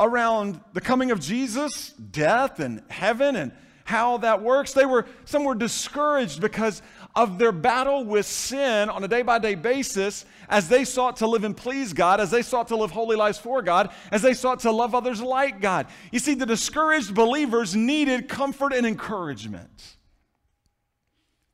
around 0.00 0.60
the 0.72 0.80
coming 0.80 1.12
of 1.12 1.20
Jesus, 1.20 1.90
death, 1.90 2.58
and 2.58 2.82
heaven, 2.88 3.36
and 3.36 3.52
how 3.84 4.16
that 4.16 4.42
works. 4.42 4.72
They 4.72 4.86
were, 4.86 5.06
some 5.24 5.44
were 5.44 5.54
discouraged 5.54 6.40
because 6.40 6.82
of 7.16 7.38
their 7.38 7.52
battle 7.52 8.04
with 8.04 8.26
sin 8.26 8.90
on 8.90 9.04
a 9.04 9.08
day 9.08 9.22
by 9.22 9.38
day 9.38 9.54
basis 9.54 10.24
as 10.48 10.68
they 10.68 10.84
sought 10.84 11.16
to 11.18 11.26
live 11.26 11.44
and 11.44 11.56
please 11.56 11.92
God, 11.92 12.20
as 12.20 12.30
they 12.30 12.42
sought 12.42 12.68
to 12.68 12.76
live 12.76 12.90
holy 12.90 13.16
lives 13.16 13.38
for 13.38 13.62
God, 13.62 13.90
as 14.10 14.22
they 14.22 14.34
sought 14.34 14.60
to 14.60 14.72
love 14.72 14.94
others 14.94 15.22
like 15.22 15.60
God. 15.60 15.86
You 16.10 16.18
see, 16.18 16.34
the 16.34 16.46
discouraged 16.46 17.14
believers 17.14 17.76
needed 17.76 18.28
comfort 18.28 18.72
and 18.72 18.86
encouragement. 18.86 19.96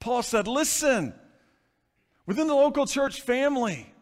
Paul 0.01 0.23
said, 0.23 0.49
Listen, 0.49 1.13
within 2.25 2.47
the 2.47 2.55
local 2.55 2.87
church 2.87 3.21
family, 3.21 3.93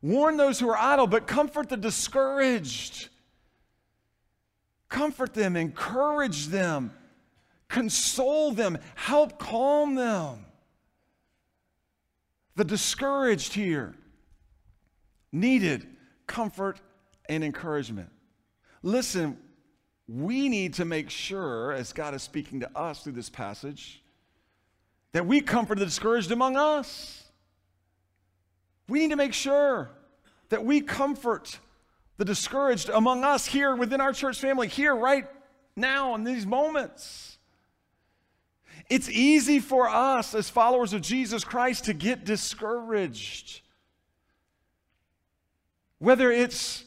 warn 0.00 0.36
those 0.36 0.60
who 0.60 0.68
are 0.68 0.78
idle, 0.78 1.08
but 1.08 1.26
comfort 1.26 1.68
the 1.68 1.76
discouraged. 1.76 3.08
Comfort 4.88 5.34
them, 5.34 5.56
encourage 5.56 6.46
them, 6.46 6.92
console 7.66 8.52
them, 8.52 8.78
help 8.94 9.36
calm 9.40 9.96
them 9.96 10.45
the 12.56 12.64
discouraged 12.64 13.52
here. 13.52 13.94
needed 15.32 15.86
comfort 16.26 16.80
and 17.28 17.44
encouragement. 17.44 18.08
Listen, 18.82 19.38
we 20.08 20.48
need 20.48 20.74
to 20.74 20.84
make 20.84 21.10
sure, 21.10 21.72
as 21.72 21.92
God 21.92 22.14
is 22.14 22.22
speaking 22.22 22.60
to 22.60 22.78
us 22.78 23.02
through 23.02 23.12
this 23.12 23.28
passage, 23.28 24.02
that 25.12 25.26
we 25.26 25.40
comfort 25.40 25.78
the 25.78 25.84
discouraged 25.84 26.30
among 26.30 26.56
us. 26.56 27.24
We 28.88 29.00
need 29.00 29.10
to 29.10 29.16
make 29.16 29.34
sure 29.34 29.90
that 30.48 30.64
we 30.64 30.80
comfort 30.80 31.58
the 32.18 32.24
discouraged 32.24 32.88
among 32.88 33.24
us 33.24 33.46
here 33.46 33.74
within 33.74 34.00
our 34.00 34.12
church 34.12 34.40
family, 34.40 34.68
here 34.68 34.94
right 34.94 35.26
now 35.74 36.14
in 36.14 36.24
these 36.24 36.46
moments. 36.46 37.35
It's 38.88 39.08
easy 39.08 39.58
for 39.58 39.88
us 39.88 40.34
as 40.34 40.48
followers 40.48 40.92
of 40.92 41.00
Jesus 41.00 41.44
Christ 41.44 41.86
to 41.86 41.92
get 41.92 42.24
discouraged. 42.24 43.60
Whether 45.98 46.30
it's 46.30 46.84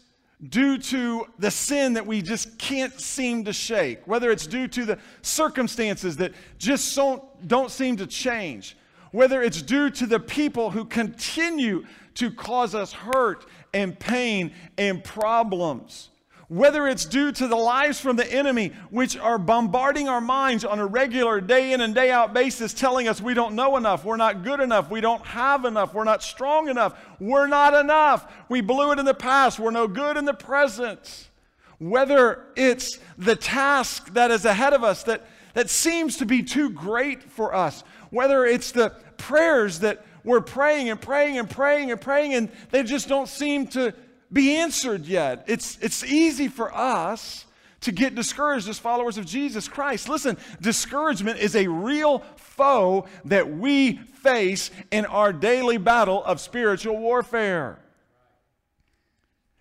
due 0.47 0.77
to 0.77 1.25
the 1.37 1.51
sin 1.51 1.93
that 1.93 2.05
we 2.05 2.21
just 2.21 2.57
can't 2.57 2.97
seem 2.99 3.43
to 3.45 3.53
shake, 3.53 4.07
whether 4.07 4.31
it's 4.31 4.47
due 4.47 4.67
to 4.69 4.85
the 4.85 4.99
circumstances 5.21 6.15
that 6.17 6.33
just 6.57 6.95
don't, 6.95 7.47
don't 7.47 7.71
seem 7.71 7.97
to 7.97 8.07
change, 8.07 8.77
whether 9.11 9.41
it's 9.41 9.61
due 9.61 9.89
to 9.89 10.05
the 10.05 10.19
people 10.19 10.71
who 10.71 10.85
continue 10.85 11.83
to 12.15 12.31
cause 12.31 12.75
us 12.75 12.93
hurt 12.93 13.45
and 13.73 13.99
pain 13.99 14.53
and 14.77 15.03
problems 15.03 16.09
whether 16.49 16.87
it's 16.87 17.05
due 17.05 17.31
to 17.31 17.47
the 17.47 17.55
lies 17.55 18.01
from 18.01 18.15
the 18.15 18.33
enemy, 18.33 18.73
which 18.89 19.15
are 19.15 19.37
bombarding 19.37 20.09
our 20.09 20.19
minds 20.19 20.65
on 20.65 20.79
a 20.79 20.85
regular 20.85 21.39
day 21.39 21.73
in 21.73 21.79
and 21.79 21.93
day 21.93 22.09
out 22.09 22.33
basis, 22.33 22.73
telling 22.73 23.07
us 23.07 23.21
we 23.21 23.35
don't 23.35 23.53
know 23.53 23.77
enough, 23.77 24.03
we're 24.03 24.17
not 24.17 24.43
good 24.43 24.59
enough, 24.59 24.89
we 24.89 24.99
don't 24.99 25.23
have 25.27 25.63
enough, 25.63 25.93
we're 25.93 26.03
not 26.03 26.23
strong 26.23 26.67
enough, 26.67 26.99
we're 27.19 27.45
not 27.45 27.75
enough, 27.75 28.33
we 28.49 28.61
blew 28.61 28.91
it 28.91 28.97
in 28.97 29.05
the 29.05 29.13
past, 29.13 29.59
we're 29.59 29.69
no 29.69 29.87
good 29.87 30.17
in 30.17 30.25
the 30.25 30.33
present. 30.33 31.29
Whether 31.77 32.47
it's 32.55 32.99
the 33.17 33.35
task 33.35 34.13
that 34.13 34.31
is 34.31 34.43
ahead 34.43 34.73
of 34.73 34.83
us 34.83 35.03
that, 35.03 35.27
that 35.53 35.69
seems 35.69 36.17
to 36.17 36.25
be 36.25 36.41
too 36.41 36.71
great 36.71 37.23
for 37.23 37.53
us, 37.53 37.83
whether 38.09 38.43
it's 38.43 38.71
the 38.71 38.89
prayers 39.17 39.79
that 39.79 40.03
we're 40.23 40.41
praying 40.41 40.89
and 40.89 40.99
praying 40.99 41.37
and 41.37 41.49
praying 41.49 41.91
and 41.91 42.01
praying 42.01 42.33
and 42.33 42.49
they 42.71 42.83
just 42.83 43.07
don't 43.07 43.29
seem 43.29 43.67
to 43.67 43.93
be 44.31 44.55
answered 44.57 45.05
yet. 45.05 45.45
It's, 45.47 45.77
it's 45.81 46.03
easy 46.03 46.47
for 46.47 46.75
us 46.75 47.45
to 47.81 47.91
get 47.91 48.15
discouraged 48.15 48.67
as 48.67 48.77
followers 48.77 49.17
of 49.17 49.25
Jesus 49.25 49.67
Christ. 49.67 50.09
Listen, 50.09 50.37
discouragement 50.61 51.39
is 51.39 51.55
a 51.55 51.67
real 51.67 52.19
foe 52.35 53.07
that 53.25 53.49
we 53.49 53.97
face 53.97 54.69
in 54.91 55.05
our 55.05 55.31
daily 55.31 55.77
battle 55.77 56.23
of 56.25 56.41
spiritual 56.41 56.97
warfare. 56.97 57.79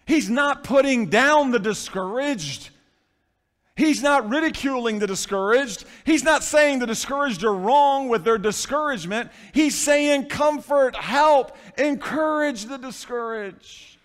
He's 0.04 0.28
not 0.28 0.64
putting 0.64 1.10
down 1.10 1.50
the 1.50 1.58
discouraged. 1.58 2.70
He's 3.76 4.02
not 4.02 4.28
ridiculing 4.28 4.98
the 4.98 5.06
discouraged. 5.06 5.84
He's 6.04 6.24
not 6.24 6.42
saying 6.42 6.80
the 6.80 6.86
discouraged 6.86 7.44
are 7.44 7.54
wrong 7.54 8.08
with 8.08 8.24
their 8.24 8.38
discouragement. 8.38 9.30
He's 9.52 9.76
saying 9.76 10.26
comfort, 10.26 10.96
help, 10.96 11.56
encourage 11.76 12.64
the 12.64 12.78
discouraged. 12.78 13.97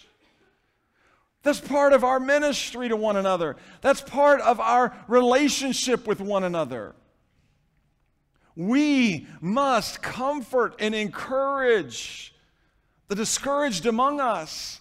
That's 1.44 1.60
part 1.60 1.92
of 1.92 2.06
our 2.06 2.20
ministry 2.20 2.88
to 2.88 2.96
one 2.96 3.18
another. 3.18 3.58
That's 3.82 4.02
part 4.02 4.40
of 4.42 4.60
our 4.62 4.96
relationship 5.10 6.08
with 6.08 6.22
one 6.22 6.46
another. 6.46 6.96
We 8.56 9.28
must 9.42 10.02
comfort 10.02 10.76
and 10.80 10.96
encourage 10.96 12.34
the 13.10 13.16
discouraged 13.16 13.86
among 13.86 14.22
us. 14.22 14.80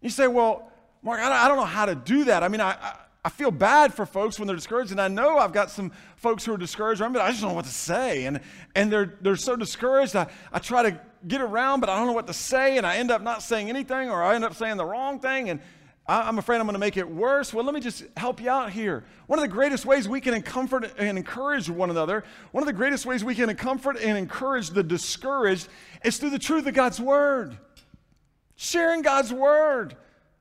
You 0.00 0.10
say, 0.10 0.26
well, 0.26 0.70
Mark, 1.02 1.20
I 1.20 1.46
don't 1.46 1.56
know 1.56 1.64
how 1.64 1.86
to 1.86 1.94
do 1.94 2.24
that. 2.24 2.42
I 2.42 2.48
mean, 2.48 2.60
I, 2.60 2.96
I 3.24 3.28
feel 3.28 3.52
bad 3.52 3.94
for 3.94 4.04
folks 4.04 4.38
when 4.38 4.48
they're 4.48 4.56
discouraged, 4.56 4.90
and 4.90 5.00
I 5.00 5.08
know 5.08 5.38
I've 5.38 5.52
got 5.52 5.70
some 5.70 5.92
folks 6.16 6.44
who 6.44 6.52
are 6.54 6.58
discouraged, 6.58 7.00
but 7.00 7.20
I 7.20 7.30
just 7.30 7.42
don't 7.42 7.50
know 7.50 7.56
what 7.56 7.66
to 7.66 7.70
say. 7.70 8.24
And, 8.24 8.40
and 8.74 8.90
they're, 8.90 9.14
they're 9.20 9.36
so 9.36 9.54
discouraged, 9.54 10.16
I, 10.16 10.26
I 10.52 10.58
try 10.58 10.90
to 10.90 11.00
get 11.28 11.40
around, 11.40 11.80
but 11.80 11.88
I 11.88 11.96
don't 11.96 12.06
know 12.06 12.12
what 12.14 12.26
to 12.26 12.32
say, 12.32 12.78
and 12.78 12.86
I 12.86 12.96
end 12.96 13.10
up 13.10 13.22
not 13.22 13.42
saying 13.42 13.68
anything, 13.68 14.10
or 14.10 14.24
I 14.24 14.34
end 14.34 14.44
up 14.44 14.54
saying 14.54 14.76
the 14.76 14.84
wrong 14.84 15.20
thing. 15.20 15.50
And, 15.50 15.60
I'm 16.06 16.38
afraid 16.38 16.58
I'm 16.58 16.66
going 16.66 16.74
to 16.74 16.78
make 16.78 16.98
it 16.98 17.08
worse. 17.08 17.54
Well, 17.54 17.64
let 17.64 17.74
me 17.74 17.80
just 17.80 18.04
help 18.16 18.40
you 18.40 18.50
out 18.50 18.70
here. 18.70 19.04
One 19.26 19.38
of 19.38 19.42
the 19.42 19.48
greatest 19.48 19.86
ways 19.86 20.06
we 20.06 20.20
can 20.20 20.40
comfort 20.42 20.92
and 20.98 21.16
encourage 21.16 21.70
one 21.70 21.88
another, 21.88 22.24
one 22.52 22.62
of 22.62 22.66
the 22.66 22.74
greatest 22.74 23.06
ways 23.06 23.24
we 23.24 23.34
can 23.34 23.54
comfort 23.56 23.96
and 23.96 24.18
encourage 24.18 24.68
the 24.70 24.82
discouraged 24.82 25.68
is 26.04 26.18
through 26.18 26.30
the 26.30 26.38
truth 26.38 26.66
of 26.66 26.74
God's 26.74 27.00
Word. 27.00 27.56
Sharing 28.56 29.00
God's 29.00 29.32
Word 29.32 29.96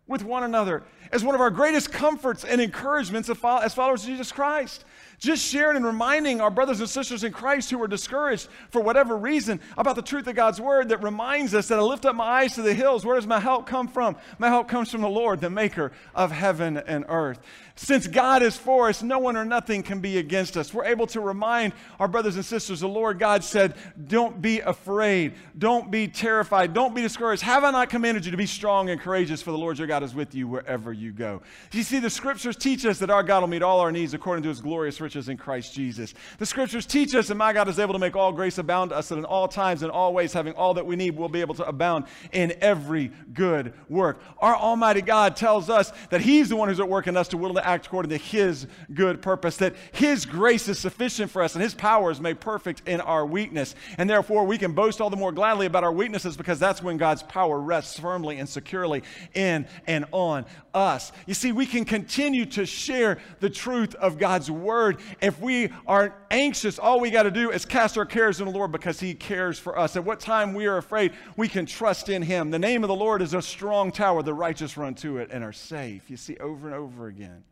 with 0.05 0.25
one 0.25 0.43
another 0.43 0.83
is 1.13 1.23
one 1.23 1.33
of 1.33 1.39
our 1.39 1.49
greatest 1.49 1.93
comforts 1.93 2.43
and 2.43 2.59
encouragements 2.59 3.29
as 3.29 3.73
followers 3.73 4.03
of 4.03 4.07
Jesus 4.09 4.33
Christ. 4.33 4.83
Just 5.23 5.45
sharing 5.45 5.77
and 5.77 5.85
reminding 5.85 6.41
our 6.41 6.51
brothers 6.51 6.81
and 6.81 6.89
sisters 6.89 7.23
in 7.23 7.31
Christ 7.31 7.71
who 7.71 7.81
are 7.81 7.87
discouraged 7.87 8.49
for 8.71 8.81
whatever 8.81 9.15
reason 9.15 9.61
about 9.77 9.95
the 9.95 10.01
truth 10.01 10.27
of 10.27 10.35
God's 10.35 10.59
word 10.59 10.89
that 10.89 11.01
reminds 11.01 11.55
us 11.55 11.69
that 11.69 11.79
I 11.79 11.81
lift 11.81 12.05
up 12.05 12.13
my 12.13 12.25
eyes 12.25 12.55
to 12.55 12.61
the 12.61 12.73
hills. 12.73 13.05
Where 13.05 13.15
does 13.15 13.25
my 13.25 13.39
help 13.39 13.65
come 13.65 13.87
from? 13.87 14.17
My 14.37 14.49
help 14.49 14.67
comes 14.67 14.91
from 14.91 14.99
the 14.99 15.07
Lord, 15.07 15.39
the 15.39 15.49
maker 15.49 15.93
of 16.13 16.31
heaven 16.33 16.75
and 16.75 17.05
earth. 17.07 17.39
Since 17.75 18.05
God 18.05 18.43
is 18.43 18.55
for 18.55 18.87
us, 18.89 19.01
no 19.01 19.17
one 19.17 19.35
or 19.35 19.43
nothing 19.43 19.81
can 19.81 19.99
be 19.99 20.19
against 20.19 20.57
us. 20.57 20.71
We're 20.71 20.85
able 20.85 21.07
to 21.07 21.19
remind 21.19 21.73
our 21.99 22.07
brothers 22.07 22.35
and 22.35 22.45
sisters 22.45 22.81
the 22.81 22.87
Lord 22.87 23.17
God 23.17 23.43
said, 23.43 23.73
Don't 24.07 24.39
be 24.39 24.59
afraid. 24.59 25.33
Don't 25.57 25.89
be 25.89 26.07
terrified. 26.07 26.73
Don't 26.73 26.93
be 26.93 27.01
discouraged. 27.01 27.41
Have 27.41 27.63
I 27.63 27.71
not 27.71 27.89
commanded 27.89 28.25
you 28.25 28.31
to 28.31 28.37
be 28.37 28.45
strong 28.45 28.91
and 28.91 29.01
courageous, 29.01 29.41
for 29.41 29.49
the 29.49 29.57
Lord 29.57 29.79
your 29.79 29.87
God 29.87 30.03
is 30.03 30.13
with 30.13 30.35
you 30.35 30.47
wherever 30.47 30.93
you 30.93 31.11
go? 31.11 31.41
You 31.71 31.81
see, 31.81 31.97
the 31.97 32.11
scriptures 32.11 32.55
teach 32.55 32.85
us 32.85 32.99
that 32.99 33.09
our 33.09 33.23
God 33.23 33.41
will 33.41 33.47
meet 33.47 33.63
all 33.63 33.79
our 33.79 33.91
needs 33.91 34.13
according 34.13 34.43
to 34.43 34.49
his 34.49 34.61
glorious 34.61 35.01
riches 35.01 35.27
in 35.27 35.37
Christ 35.37 35.73
Jesus. 35.73 36.13
The 36.37 36.45
scriptures 36.45 36.85
teach 36.85 37.15
us 37.15 37.27
that 37.29 37.35
my 37.35 37.53
God 37.53 37.67
is 37.69 37.79
able 37.79 37.93
to 37.93 37.99
make 37.99 38.15
all 38.15 38.31
grace 38.31 38.59
abound 38.59 38.91
to 38.91 38.97
us, 38.97 39.09
that 39.09 39.17
in 39.17 39.25
all 39.25 39.47
times 39.47 39.81
and 39.81 39.91
all 39.91 40.13
ways, 40.13 40.31
having 40.31 40.53
all 40.53 40.75
that 40.75 40.85
we 40.85 40.95
need, 40.95 41.17
we'll 41.17 41.27
be 41.27 41.41
able 41.41 41.55
to 41.55 41.67
abound 41.67 42.05
in 42.33 42.53
every 42.61 43.11
good 43.33 43.73
work. 43.89 44.21
Our 44.37 44.55
Almighty 44.55 45.01
God 45.01 45.35
tells 45.35 45.71
us 45.71 45.91
that 46.11 46.21
He's 46.21 46.49
the 46.49 46.55
one 46.55 46.69
who's 46.69 46.79
at 46.79 46.87
work 46.87 47.07
in 47.07 47.17
us 47.17 47.29
to 47.29 47.37
will 47.37 47.62
act 47.63 47.87
according 47.87 48.09
to 48.09 48.17
His 48.17 48.67
good 48.93 49.21
purpose, 49.21 49.57
that 49.57 49.75
His 49.91 50.25
grace 50.25 50.67
is 50.67 50.79
sufficient 50.79 51.31
for 51.31 51.41
us 51.41 51.55
and 51.55 51.63
His 51.63 51.73
power 51.73 52.11
is 52.11 52.21
made 52.21 52.39
perfect 52.39 52.87
in 52.87 53.01
our 53.01 53.25
weakness. 53.25 53.75
And 53.97 54.09
therefore, 54.09 54.45
we 54.45 54.57
can 54.57 54.73
boast 54.73 55.01
all 55.01 55.09
the 55.09 55.15
more 55.15 55.31
gladly 55.31 55.65
about 55.65 55.83
our 55.83 55.91
weaknesses 55.91 56.37
because 56.37 56.59
that's 56.59 56.81
when 56.81 56.97
God's 56.97 57.23
power 57.23 57.59
rests 57.59 57.99
firmly 57.99 58.39
and 58.39 58.47
securely 58.47 59.03
in 59.33 59.65
and 59.87 60.05
on 60.11 60.45
us. 60.73 61.11
You 61.25 61.33
see, 61.33 61.51
we 61.51 61.65
can 61.65 61.85
continue 61.85 62.45
to 62.47 62.65
share 62.65 63.19
the 63.39 63.49
truth 63.49 63.95
of 63.95 64.17
God's 64.17 64.49
word. 64.49 64.97
If 65.21 65.39
we 65.39 65.69
are 65.87 66.15
anxious, 66.31 66.79
all 66.79 66.99
we 66.99 67.11
got 67.11 67.23
to 67.23 67.31
do 67.31 67.51
is 67.51 67.65
cast 67.65 67.97
our 67.97 68.05
cares 68.05 68.41
on 68.41 68.47
the 68.47 68.53
Lord 68.53 68.71
because 68.71 68.99
He 68.99 69.13
cares 69.13 69.59
for 69.59 69.77
us. 69.77 69.95
At 69.95 70.03
what 70.03 70.19
time 70.19 70.53
we 70.53 70.65
are 70.65 70.77
afraid, 70.77 71.13
we 71.37 71.47
can 71.47 71.65
trust 71.65 72.09
in 72.09 72.21
Him. 72.21 72.51
The 72.51 72.59
name 72.59 72.83
of 72.83 72.87
the 72.87 72.95
Lord 72.95 73.21
is 73.21 73.33
a 73.33 73.41
strong 73.41 73.91
tower. 73.91 74.23
The 74.23 74.33
righteous 74.33 74.77
run 74.77 74.95
to 74.95 75.17
it 75.17 75.29
and 75.31 75.43
are 75.43 75.53
safe. 75.53 76.09
You 76.09 76.17
see, 76.17 76.37
over 76.37 76.67
and 76.67 76.75
over 76.75 77.07
again. 77.07 77.43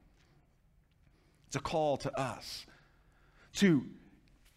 It's 1.52 1.58
a 1.58 1.60
call 1.60 1.98
to 1.98 2.18
us 2.18 2.66
to 3.56 3.86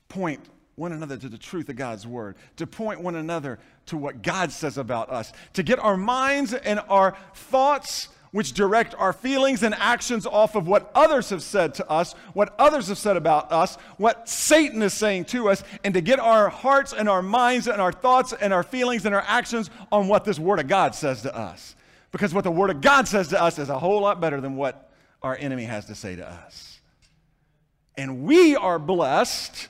point 0.09 0.38
one 0.76 0.92
another 0.92 1.16
to 1.16 1.28
the 1.28 1.37
truth 1.37 1.68
of 1.68 1.74
God's 1.74 2.07
word, 2.07 2.37
to 2.54 2.68
point 2.68 3.00
one 3.00 3.16
another 3.16 3.59
to 3.87 3.96
what 3.96 4.22
God 4.22 4.52
says 4.52 4.78
about 4.78 5.11
us, 5.11 5.33
to 5.54 5.64
get 5.64 5.80
our 5.80 5.96
minds 5.96 6.54
and 6.54 6.78
our 6.88 7.16
thoughts, 7.35 8.11
which 8.30 8.52
direct 8.52 8.94
our 8.96 9.12
feelings 9.12 9.64
and 9.64 9.74
actions 9.74 10.24
off 10.24 10.54
of 10.54 10.68
what 10.68 10.92
others 10.94 11.30
have 11.30 11.42
said 11.42 11.74
to 11.74 11.90
us, 11.90 12.12
what 12.33 12.54
others 12.61 12.87
have 12.87 12.98
said 12.98 13.16
about 13.16 13.50
us, 13.50 13.74
what 13.96 14.28
Satan 14.28 14.80
is 14.80 14.94
saying 14.94 15.24
to 15.24 15.48
us, 15.48 15.64
and 15.83 15.94
to 15.94 16.00
get 16.00 16.20
our 16.20 16.48
hearts 16.48 16.92
and 16.92 17.09
our 17.09 17.22
minds 17.22 17.66
and 17.66 17.83
our 17.83 17.90
thoughts 17.90 18.33
and 18.33 18.52
our 18.52 18.62
feelings 18.62 19.04
and 19.04 19.16
our 19.16 19.24
actions 19.26 19.68
on 19.90 20.07
what 20.07 20.24
this 20.24 20.38
word 20.38 20.61
of 20.61 20.68
God 20.68 20.94
says 20.94 21.22
to 21.22 21.37
us. 21.37 21.74
Because 22.12 22.33
what 22.33 22.44
the 22.44 22.52
word 22.52 22.70
of 22.70 22.80
God 22.80 23.09
says 23.09 23.26
to 23.30 23.42
us 23.42 23.59
is 23.59 23.68
a 23.68 23.80
whole 23.80 24.00
lot 24.00 24.20
better 24.20 24.40
than 24.40 24.54
what 24.54 24.92
our 25.24 25.37
enemy 25.37 25.64
has 25.64 25.87
to 25.87 25.96
say 25.96 26.14
to 26.14 26.28
us. 26.28 26.73
And 27.96 28.22
we 28.22 28.57
are 28.57 28.78
blessed, 28.78 29.68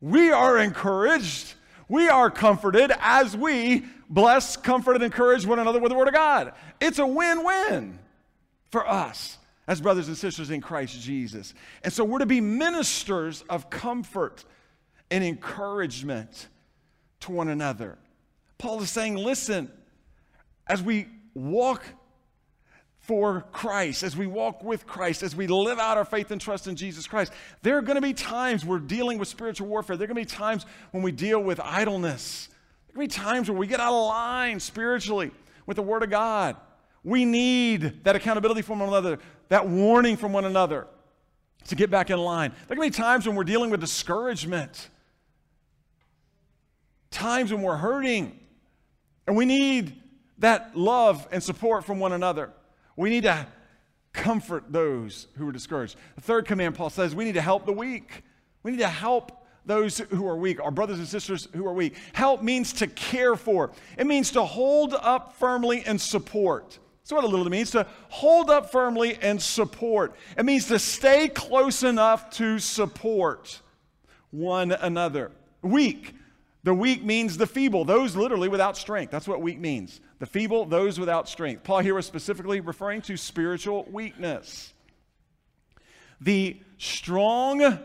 we 0.00 0.30
are 0.30 0.58
encouraged, 0.58 1.54
we 1.88 2.08
are 2.08 2.30
comforted 2.30 2.92
as 3.00 3.36
we 3.36 3.84
bless, 4.08 4.56
comfort, 4.56 4.94
and 4.94 5.04
encourage 5.04 5.46
one 5.46 5.58
another 5.58 5.80
with 5.80 5.90
the 5.90 5.98
Word 5.98 6.08
of 6.08 6.14
God. 6.14 6.52
It's 6.80 6.98
a 6.98 7.06
win 7.06 7.44
win 7.44 7.98
for 8.70 8.88
us 8.88 9.38
as 9.66 9.80
brothers 9.80 10.08
and 10.08 10.16
sisters 10.16 10.50
in 10.50 10.60
Christ 10.60 11.00
Jesus. 11.00 11.52
And 11.84 11.92
so 11.92 12.04
we're 12.04 12.20
to 12.20 12.26
be 12.26 12.40
ministers 12.40 13.44
of 13.50 13.68
comfort 13.68 14.44
and 15.10 15.22
encouragement 15.22 16.48
to 17.20 17.32
one 17.32 17.48
another. 17.48 17.98
Paul 18.56 18.80
is 18.82 18.90
saying, 18.90 19.16
listen, 19.16 19.70
as 20.66 20.82
we 20.82 21.06
walk 21.34 21.84
for 23.08 23.46
Christ, 23.52 24.02
as 24.02 24.14
we 24.14 24.26
walk 24.26 24.62
with 24.62 24.86
Christ, 24.86 25.22
as 25.22 25.34
we 25.34 25.46
live 25.46 25.78
out 25.78 25.96
our 25.96 26.04
faith 26.04 26.30
and 26.30 26.38
trust 26.38 26.66
in 26.66 26.76
Jesus 26.76 27.06
Christ, 27.06 27.32
there 27.62 27.78
are 27.78 27.82
going 27.82 27.96
to 27.96 28.02
be 28.02 28.12
times 28.12 28.66
we're 28.66 28.78
dealing 28.78 29.18
with 29.18 29.28
spiritual 29.28 29.66
warfare. 29.66 29.96
There 29.96 30.04
are 30.04 30.12
going 30.12 30.22
to 30.24 30.30
be 30.30 30.36
times 30.36 30.66
when 30.90 31.02
we 31.02 31.10
deal 31.10 31.40
with 31.42 31.58
idleness. 31.58 32.50
There 32.86 32.92
are 32.92 32.96
going 32.98 33.08
to 33.08 33.16
be 33.16 33.20
times 33.20 33.48
where 33.48 33.58
we 33.58 33.66
get 33.66 33.80
out 33.80 33.94
of 33.94 34.06
line 34.08 34.60
spiritually. 34.60 35.32
with 35.68 35.76
the 35.76 35.82
Word 35.82 36.02
of 36.02 36.08
God. 36.08 36.56
We 37.04 37.26
need 37.26 38.02
that 38.04 38.16
accountability 38.16 38.62
from 38.62 38.80
one 38.80 38.88
another, 38.88 39.18
that 39.50 39.68
warning 39.68 40.16
from 40.16 40.32
one 40.32 40.46
another 40.46 40.86
to 41.68 41.74
get 41.74 41.90
back 41.90 42.10
in 42.10 42.18
line. 42.18 42.52
There 42.66 42.76
can 42.76 42.86
be 42.86 42.90
times 42.90 43.26
when 43.26 43.36
we're 43.36 43.44
dealing 43.44 43.70
with 43.70 43.80
discouragement, 43.80 44.88
times 47.10 47.52
when 47.52 47.60
we're 47.62 47.76
hurting, 47.76 48.40
and 49.26 49.36
we 49.36 49.44
need 49.44 50.02
that 50.38 50.74
love 50.74 51.28
and 51.30 51.42
support 51.42 51.84
from 51.84 52.00
one 52.00 52.12
another. 52.12 52.50
We 52.98 53.10
need 53.10 53.22
to 53.22 53.46
comfort 54.12 54.64
those 54.70 55.28
who 55.36 55.48
are 55.48 55.52
discouraged. 55.52 55.96
The 56.16 56.20
third 56.20 56.46
command, 56.46 56.74
Paul 56.74 56.90
says, 56.90 57.14
we 57.14 57.24
need 57.24 57.34
to 57.34 57.40
help 57.40 57.64
the 57.64 57.72
weak. 57.72 58.24
We 58.64 58.72
need 58.72 58.78
to 58.78 58.88
help 58.88 59.46
those 59.64 59.98
who 59.98 60.26
are 60.26 60.36
weak, 60.36 60.60
our 60.60 60.72
brothers 60.72 60.98
and 60.98 61.06
sisters 61.06 61.46
who 61.54 61.64
are 61.68 61.72
weak. 61.72 61.94
Help 62.12 62.42
means 62.42 62.72
to 62.74 62.88
care 62.88 63.36
for, 63.36 63.70
it 63.96 64.06
means 64.08 64.32
to 64.32 64.42
hold 64.42 64.94
up 64.94 65.36
firmly 65.36 65.84
and 65.86 66.00
support. 66.00 66.80
That's 67.00 67.12
what 67.12 67.22
a 67.22 67.28
little 67.28 67.48
means 67.48 67.70
to 67.70 67.86
hold 68.08 68.50
up 68.50 68.72
firmly 68.72 69.16
and 69.22 69.40
support. 69.40 70.16
It 70.36 70.44
means 70.44 70.66
to 70.66 70.80
stay 70.80 71.28
close 71.28 71.84
enough 71.84 72.30
to 72.30 72.58
support 72.58 73.62
one 74.30 74.72
another. 74.72 75.30
Weak. 75.62 76.14
The 76.64 76.74
weak 76.74 77.04
means 77.04 77.38
the 77.38 77.46
feeble, 77.46 77.84
those 77.84 78.16
literally 78.16 78.48
without 78.48 78.76
strength. 78.76 79.12
That's 79.12 79.28
what 79.28 79.40
weak 79.40 79.60
means. 79.60 80.00
The 80.18 80.26
feeble, 80.26 80.64
those 80.64 80.98
without 80.98 81.28
strength. 81.28 81.62
Paul 81.62 81.78
here 81.80 81.94
was 81.94 82.06
specifically 82.06 82.60
referring 82.60 83.02
to 83.02 83.16
spiritual 83.16 83.86
weakness. 83.90 84.72
The 86.20 86.60
strong 86.76 87.78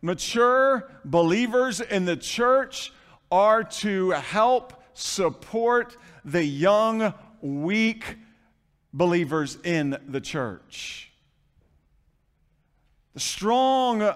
mature 0.00 0.90
believers 1.04 1.80
in 1.80 2.04
the 2.04 2.16
church 2.16 2.92
are 3.30 3.64
to 3.64 4.10
help 4.10 4.72
support 4.94 5.96
the 6.24 6.44
young, 6.44 7.12
weak 7.40 8.16
believers 8.92 9.58
in 9.64 9.96
the 10.08 10.20
church. 10.20 11.10
The 13.14 13.20
strong 13.20 14.14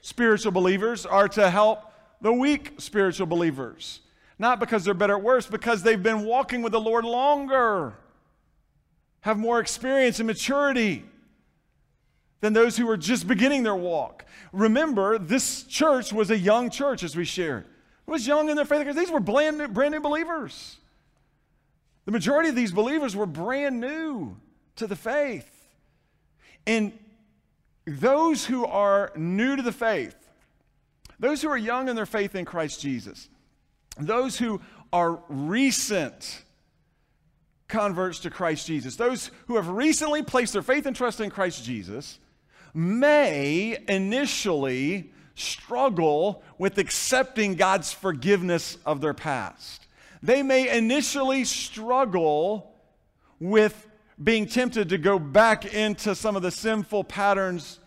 spiritual 0.00 0.52
believers 0.52 1.04
are 1.04 1.28
to 1.28 1.50
help 1.50 1.84
the 2.22 2.32
weak 2.32 2.74
spiritual 2.78 3.26
believers. 3.26 4.00
Not 4.40 4.58
because 4.58 4.86
they're 4.86 4.94
better 4.94 5.16
or 5.16 5.18
worse, 5.18 5.46
because 5.46 5.82
they've 5.82 6.02
been 6.02 6.24
walking 6.24 6.62
with 6.62 6.72
the 6.72 6.80
Lord 6.80 7.04
longer, 7.04 7.92
have 9.20 9.36
more 9.36 9.60
experience 9.60 10.18
and 10.18 10.26
maturity 10.26 11.04
than 12.40 12.54
those 12.54 12.78
who 12.78 12.88
are 12.88 12.96
just 12.96 13.28
beginning 13.28 13.64
their 13.64 13.76
walk. 13.76 14.24
Remember, 14.54 15.18
this 15.18 15.64
church 15.64 16.10
was 16.10 16.30
a 16.30 16.38
young 16.38 16.70
church, 16.70 17.02
as 17.02 17.14
we 17.14 17.26
shared. 17.26 17.66
It 17.66 18.10
was 18.10 18.26
young 18.26 18.48
in 18.48 18.56
their 18.56 18.64
faith 18.64 18.78
because 18.78 18.96
these 18.96 19.10
were 19.10 19.20
brand 19.20 19.58
new, 19.58 19.68
brand 19.68 19.92
new 19.92 20.00
believers. 20.00 20.78
The 22.06 22.12
majority 22.12 22.48
of 22.48 22.56
these 22.56 22.72
believers 22.72 23.14
were 23.14 23.26
brand 23.26 23.78
new 23.78 24.38
to 24.76 24.86
the 24.86 24.96
faith. 24.96 25.68
And 26.66 26.98
those 27.84 28.46
who 28.46 28.64
are 28.64 29.12
new 29.16 29.56
to 29.56 29.62
the 29.62 29.70
faith, 29.70 30.16
those 31.18 31.42
who 31.42 31.50
are 31.50 31.58
young 31.58 31.90
in 31.90 31.94
their 31.94 32.06
faith 32.06 32.34
in 32.34 32.46
Christ 32.46 32.80
Jesus, 32.80 33.28
those 33.98 34.38
who 34.38 34.60
are 34.92 35.20
recent 35.28 36.42
converts 37.68 38.20
to 38.20 38.30
Christ 38.30 38.66
Jesus, 38.66 38.96
those 38.96 39.30
who 39.46 39.56
have 39.56 39.68
recently 39.68 40.22
placed 40.22 40.52
their 40.52 40.62
faith 40.62 40.86
and 40.86 40.94
trust 40.94 41.20
in 41.20 41.30
Christ 41.30 41.64
Jesus, 41.64 42.18
may 42.74 43.78
initially 43.88 45.12
struggle 45.34 46.42
with 46.58 46.78
accepting 46.78 47.54
God's 47.54 47.92
forgiveness 47.92 48.76
of 48.84 49.00
their 49.00 49.14
past. 49.14 49.86
They 50.22 50.42
may 50.42 50.76
initially 50.76 51.44
struggle 51.44 52.74
with 53.38 53.86
being 54.22 54.46
tempted 54.46 54.90
to 54.90 54.98
go 54.98 55.18
back 55.18 55.64
into 55.64 56.14
some 56.14 56.36
of 56.36 56.42
the 56.42 56.50
sinful 56.50 57.04
patterns 57.04 57.79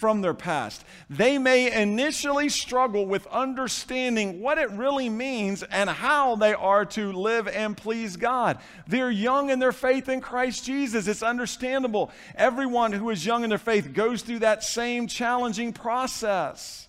from 0.00 0.22
their 0.22 0.32
past. 0.32 0.82
They 1.10 1.36
may 1.36 1.70
initially 1.70 2.48
struggle 2.48 3.04
with 3.04 3.26
understanding 3.26 4.40
what 4.40 4.56
it 4.56 4.70
really 4.70 5.10
means 5.10 5.62
and 5.62 5.90
how 5.90 6.36
they 6.36 6.54
are 6.54 6.86
to 6.86 7.12
live 7.12 7.46
and 7.46 7.76
please 7.76 8.16
God. 8.16 8.58
They're 8.88 9.10
young 9.10 9.50
in 9.50 9.58
their 9.58 9.72
faith 9.72 10.08
in 10.08 10.22
Christ 10.22 10.64
Jesus. 10.64 11.06
It's 11.06 11.22
understandable. 11.22 12.10
Everyone 12.34 12.92
who 12.92 13.10
is 13.10 13.26
young 13.26 13.44
in 13.44 13.50
their 13.50 13.58
faith 13.58 13.92
goes 13.92 14.22
through 14.22 14.38
that 14.38 14.64
same 14.64 15.06
challenging 15.06 15.74
process. 15.74 16.88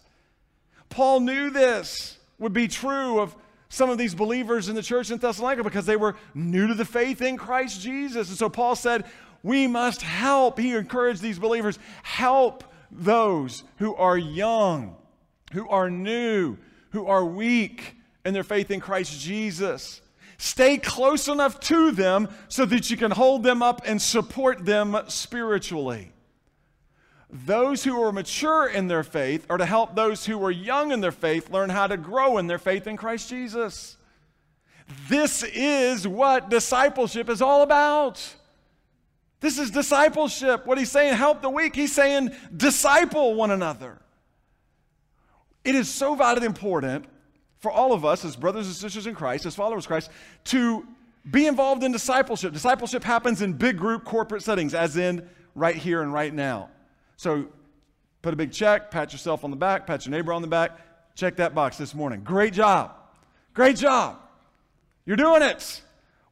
Paul 0.90 1.20
knew 1.20 1.50
this 1.50 2.18
would 2.40 2.54
be 2.54 2.70
true 2.70 3.20
of 3.20 3.36
some 3.68 3.90
of 3.90 3.98
these 3.98 4.16
believers 4.16 4.70
in 4.70 4.76
the 4.76 4.82
church 4.82 5.12
in 5.12 5.18
Thessalonica 5.18 5.66
because 5.66 5.86
they 5.86 5.98
were 5.98 6.16
new 6.34 6.68
to 6.68 6.76
the 6.76 6.86
faith 6.86 7.22
in 7.22 7.36
Christ 7.36 7.82
Jesus. 7.82 8.30
And 8.30 8.38
so 8.38 8.50
Paul 8.50 8.78
said, 8.78 9.04
We 9.44 9.68
must 9.68 10.02
help. 10.02 10.58
He 10.60 10.74
encouraged 10.74 11.22
these 11.22 11.40
believers, 11.40 11.78
help 12.04 12.64
those 12.92 13.64
who 13.78 13.96
are 13.96 14.18
young, 14.18 14.96
who 15.54 15.68
are 15.70 15.90
new, 15.90 16.58
who 16.92 17.06
are 17.06 17.26
weak 17.26 17.96
in 18.26 18.34
their 18.34 18.44
faith 18.44 18.70
in 18.72 18.80
Christ 18.80 19.20
Jesus. 19.20 20.02
Stay 20.38 20.78
close 20.78 21.28
enough 21.28 21.60
to 21.62 21.92
them 21.92 22.28
so 22.48 22.66
that 22.66 22.90
you 22.90 22.98
can 22.98 23.12
hold 23.12 23.44
them 23.44 23.62
up 23.62 23.82
and 23.86 24.02
support 24.02 24.66
them 24.66 24.98
spiritually. 25.08 26.12
Those 27.30 27.84
who 27.84 28.02
are 28.02 28.12
mature 28.12 28.68
in 28.68 28.88
their 28.88 29.04
faith 29.04 29.46
are 29.50 29.58
to 29.58 29.66
help 29.66 29.96
those 29.96 30.26
who 30.26 30.44
are 30.44 30.52
young 30.52 30.92
in 30.92 31.00
their 31.00 31.12
faith 31.14 31.50
learn 31.50 31.70
how 31.70 31.88
to 31.88 31.96
grow 31.96 32.38
in 32.38 32.48
their 32.48 32.58
faith 32.58 32.88
in 32.88 32.98
Christ 32.98 33.30
Jesus. 33.30 33.98
This 35.08 35.44
is 35.44 36.08
what 36.08 36.50
discipleship 36.50 37.30
is 37.30 37.42
all 37.42 37.62
about. 37.62 38.36
This 39.42 39.58
is 39.58 39.72
discipleship. 39.72 40.66
What 40.66 40.78
he's 40.78 40.92
saying, 40.92 41.16
help 41.16 41.42
the 41.42 41.50
weak, 41.50 41.76
he's 41.76 41.94
saying 41.94 42.34
disciple 42.56 43.34
one 43.34 43.52
another. 43.52 44.00
It 45.66 45.76
is 45.76 45.90
so 45.90 46.16
vitally 46.16 46.46
important 46.46 47.06
for 47.58 47.72
all 47.72 47.92
of 47.92 48.06
us 48.06 48.24
as 48.24 48.36
brothers 48.36 48.68
and 48.68 48.76
sisters 48.76 49.08
in 49.08 49.16
Christ, 49.16 49.46
as 49.46 49.56
followers 49.56 49.84
of 49.84 49.88
Christ, 49.90 50.10
to 50.46 50.88
be 51.30 51.48
involved 51.48 51.84
in 51.84 51.92
discipleship. 51.92 52.54
Discipleship 52.54 53.04
happens 53.04 53.42
in 53.42 53.54
big 53.54 53.78
group 53.78 54.06
corporate 54.06 54.44
settings, 54.44 54.74
as 54.74 54.96
in 54.96 55.28
right 55.54 55.76
here 55.76 56.02
and 56.02 56.14
right 56.14 56.34
now. 56.34 56.70
So 57.18 57.48
put 58.22 58.34
a 58.34 58.38
big 58.38 58.52
check, 58.52 58.90
pat 58.90 59.12
yourself 59.12 59.44
on 59.44 59.50
the 59.50 59.58
back, 59.58 59.86
pat 59.86 60.06
your 60.06 60.12
neighbor 60.12 60.34
on 60.34 60.42
the 60.42 60.48
back, 60.48 60.80
check 61.16 61.36
that 61.38 61.54
box 61.54 61.78
this 61.78 61.94
morning. 61.94 62.22
Great 62.24 62.54
job. 62.54 62.94
Great 63.54 63.76
job. 63.76 64.20
You're 65.06 65.18
doing 65.18 65.42
it. 65.42 65.82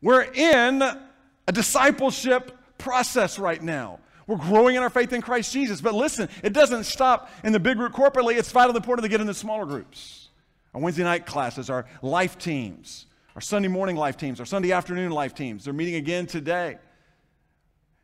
We're 0.01 0.23
in 0.23 0.81
a 0.81 1.51
discipleship 1.51 2.55
process 2.79 3.37
right 3.37 3.61
now. 3.61 3.99
We're 4.25 4.37
growing 4.37 4.75
in 4.75 4.83
our 4.83 4.89
faith 4.89 5.13
in 5.13 5.21
Christ 5.21 5.51
Jesus. 5.51 5.81
But 5.81 5.95
listen, 5.95 6.29
it 6.43 6.53
doesn't 6.53 6.83
stop 6.85 7.29
in 7.43 7.51
the 7.51 7.59
big 7.59 7.77
group 7.77 7.93
corporately. 7.93 8.37
It's 8.37 8.51
vitally 8.51 8.77
important 8.77 9.03
to 9.03 9.09
get 9.09 9.21
into 9.21 9.33
smaller 9.33 9.65
groups. 9.65 10.29
Our 10.73 10.81
Wednesday 10.81 11.03
night 11.03 11.25
classes, 11.25 11.69
our 11.69 11.85
life 12.01 12.37
teams, 12.37 13.07
our 13.35 13.41
Sunday 13.41 13.69
morning 13.69 13.95
life 13.95 14.17
teams, 14.17 14.39
our 14.39 14.45
Sunday 14.45 14.71
afternoon 14.71 15.11
life 15.11 15.33
teams. 15.33 15.65
They're 15.65 15.73
meeting 15.73 15.95
again 15.95 16.27
today. 16.27 16.77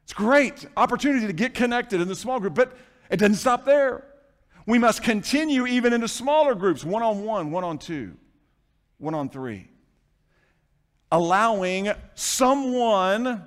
It's 0.03 0.13
great 0.13 0.65
opportunity 0.75 1.27
to 1.27 1.33
get 1.33 1.53
connected 1.53 2.01
in 2.01 2.07
the 2.07 2.15
small 2.15 2.39
group, 2.39 2.55
but 2.55 2.75
it 3.11 3.17
doesn't 3.17 3.35
stop 3.35 3.65
there. 3.65 4.03
We 4.65 4.79
must 4.79 5.03
continue 5.03 5.67
even 5.67 5.93
into 5.93 6.07
smaller 6.07 6.55
groups, 6.55 6.83
one 6.83 7.03
on 7.03 7.23
one, 7.23 7.51
one 7.51 7.63
on 7.63 7.77
two, 7.77 8.17
one 8.97 9.13
on 9.13 9.29
three. 9.29 9.69
Allowing 11.11 11.91
someone 12.15 13.43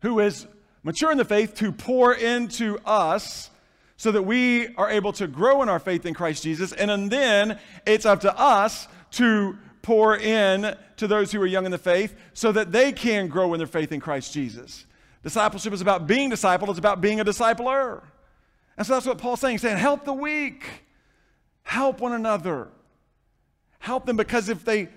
who 0.00 0.20
is 0.20 0.46
mature 0.82 1.10
in 1.10 1.18
the 1.18 1.24
faith 1.24 1.54
to 1.56 1.72
pour 1.72 2.14
into 2.14 2.78
us 2.84 3.50
so 3.96 4.12
that 4.12 4.22
we 4.22 4.74
are 4.76 4.88
able 4.88 5.12
to 5.12 5.26
grow 5.26 5.60
in 5.62 5.68
our 5.68 5.80
faith 5.80 6.06
in 6.06 6.14
Christ 6.14 6.44
Jesus. 6.44 6.72
And 6.72 7.10
then 7.10 7.58
it's 7.84 8.06
up 8.06 8.20
to 8.20 8.38
us 8.38 8.86
to 9.12 9.58
pour 9.82 10.16
in 10.16 10.76
to 10.96 11.06
those 11.06 11.32
who 11.32 11.40
are 11.42 11.46
young 11.46 11.64
in 11.64 11.72
the 11.72 11.78
faith 11.78 12.14
so 12.32 12.52
that 12.52 12.70
they 12.72 12.92
can 12.92 13.28
grow 13.28 13.54
in 13.54 13.58
their 13.58 13.66
faith 13.66 13.90
in 13.90 14.00
Christ 14.00 14.32
Jesus. 14.32 14.86
Discipleship 15.22 15.72
is 15.72 15.80
about 15.80 16.06
being 16.06 16.30
discipled, 16.30 16.68
it's 16.68 16.78
about 16.78 17.00
being 17.00 17.20
a 17.20 17.24
discipler. 17.24 18.02
And 18.76 18.86
so 18.86 18.94
that's 18.94 19.06
what 19.06 19.18
Paul's 19.18 19.40
saying, 19.40 19.58
saying, 19.58 19.78
help 19.78 20.04
the 20.04 20.12
weak, 20.12 20.64
help 21.62 22.00
one 22.00 22.12
another. 22.12 22.68
Help 23.80 24.06
them 24.06 24.16
because 24.16 24.48
if 24.48 24.64
they 24.64 24.88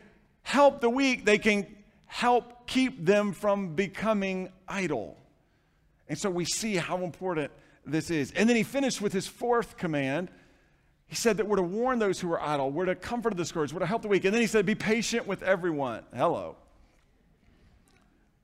help 0.44 0.82
the 0.82 0.90
weak, 0.90 1.26
they 1.26 1.38
can 1.38 1.66
help 2.06 2.61
keep 2.72 3.06
them 3.06 3.34
from 3.34 3.76
becoming 3.76 4.50
idle. 4.66 5.18
And 6.08 6.18
so 6.18 6.30
we 6.30 6.46
see 6.46 6.78
how 6.78 7.04
important 7.04 7.52
this 7.86 8.10
is. 8.10 8.32
And 8.32 8.48
then 8.48 8.56
he 8.56 8.64
finished 8.64 9.02
with 9.02 9.12
his 9.12 9.28
fourth 9.28 9.76
command. 9.76 10.30
He 11.08 11.16
said 11.16 11.38
that 11.38 11.48
we're 11.48 11.58
to 11.58 11.64
warn 11.64 12.00
those 12.00 12.18
who 12.18 12.32
are 12.32 12.42
idle, 12.42 12.72
we're 12.72 12.86
to 12.86 12.96
comfort 12.96 13.32
the 13.32 13.36
discouraged, 13.44 13.74
we're 13.74 13.82
to 13.82 13.86
help 13.86 14.04
the 14.04 14.08
weak. 14.08 14.24
And 14.24 14.34
then 14.34 14.40
he 14.40 14.48
said, 14.48 14.66
be 14.66 14.76
patient 14.76 15.28
with 15.28 15.44
everyone. 15.44 16.04
Hello. 16.16 16.56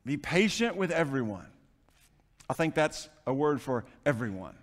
Be 0.06 0.18
patient 0.18 0.76
with 0.76 0.92
everyone. 0.92 1.48
I 2.50 2.54
think 2.54 2.76
that's 2.76 3.08
a 3.26 3.34
word 3.34 3.62
for 3.62 3.86
everyone, 4.06 4.56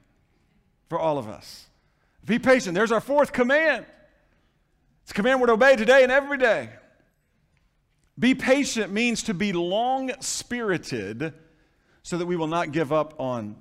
for 0.91 0.99
all 0.99 1.17
of 1.17 1.27
us. 1.27 1.67
Be 2.27 2.39
patient. 2.39 2.75
There's 2.75 2.93
our 2.93 3.01
fourth 3.01 3.33
command. 3.33 3.87
It's 5.05 5.12
a 5.12 5.15
command 5.15 5.41
we're 5.41 5.47
to 5.47 5.55
obey 5.55 5.77
today 5.77 6.03
and 6.03 6.12
every 6.12 6.37
day. 6.37 6.69
Be 8.19 8.35
patient 8.35 8.93
means 8.93 9.25
to 9.25 9.35
be 9.35 9.53
long 9.53 10.12
spirited 10.21 11.33
so 12.03 12.19
that 12.19 12.27
we 12.27 12.37
will 12.37 12.47
not 12.47 12.71
give 12.71 12.93
up 12.93 13.19
on 13.19 13.57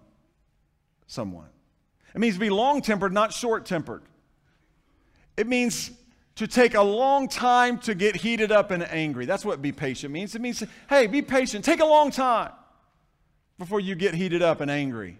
someone. 1.07 1.47
It 2.13 2.19
means 2.19 2.35
to 2.35 2.39
be 2.39 2.49
long 2.49 2.81
tempered, 2.81 3.13
not 3.13 3.33
short 3.33 3.65
tempered. 3.65 4.03
It 5.35 5.47
means 5.47 5.91
to 6.35 6.47
take 6.47 6.75
a 6.75 6.81
long 6.81 7.27
time 7.27 7.79
to 7.79 7.95
get 7.95 8.15
heated 8.15 8.51
up 8.51 8.69
and 8.71 8.83
angry. 8.83 9.25
That's 9.25 9.45
what 9.45 9.61
be 9.61 9.71
patient 9.71 10.13
means. 10.13 10.35
It 10.35 10.41
means, 10.41 10.63
hey, 10.89 11.07
be 11.07 11.21
patient. 11.21 11.65
Take 11.65 11.79
a 11.79 11.85
long 11.85 12.11
time 12.11 12.51
before 13.57 13.79
you 13.79 13.95
get 13.95 14.13
heated 14.13 14.41
up 14.41 14.61
and 14.61 14.69
angry 14.69 15.17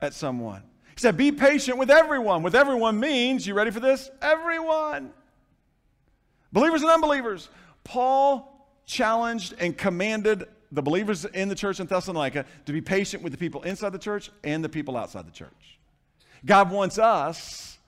at 0.00 0.14
someone. 0.14 0.62
He 0.94 1.00
said, 1.00 1.16
be 1.16 1.30
patient 1.30 1.78
with 1.78 1.90
everyone. 1.90 2.42
With 2.42 2.54
everyone 2.54 2.98
means, 2.98 3.46
you 3.46 3.54
ready 3.54 3.70
for 3.70 3.80
this? 3.80 4.10
Everyone. 4.20 5.12
Believers 6.52 6.82
and 6.82 6.90
unbelievers. 6.90 7.48
Paul 7.84 8.68
challenged 8.86 9.54
and 9.58 9.76
commanded 9.76 10.44
the 10.72 10.82
believers 10.82 11.24
in 11.24 11.48
the 11.48 11.54
church 11.54 11.80
in 11.80 11.86
Thessalonica 11.86 12.44
to 12.66 12.72
be 12.72 12.80
patient 12.80 13.22
with 13.22 13.32
the 13.32 13.38
people 13.38 13.62
inside 13.62 13.90
the 13.90 13.98
church 13.98 14.30
and 14.44 14.64
the 14.64 14.68
people 14.68 14.96
outside 14.96 15.26
the 15.26 15.32
church. 15.32 15.78
God 16.44 16.70
wants 16.70 16.98
us 16.98 17.78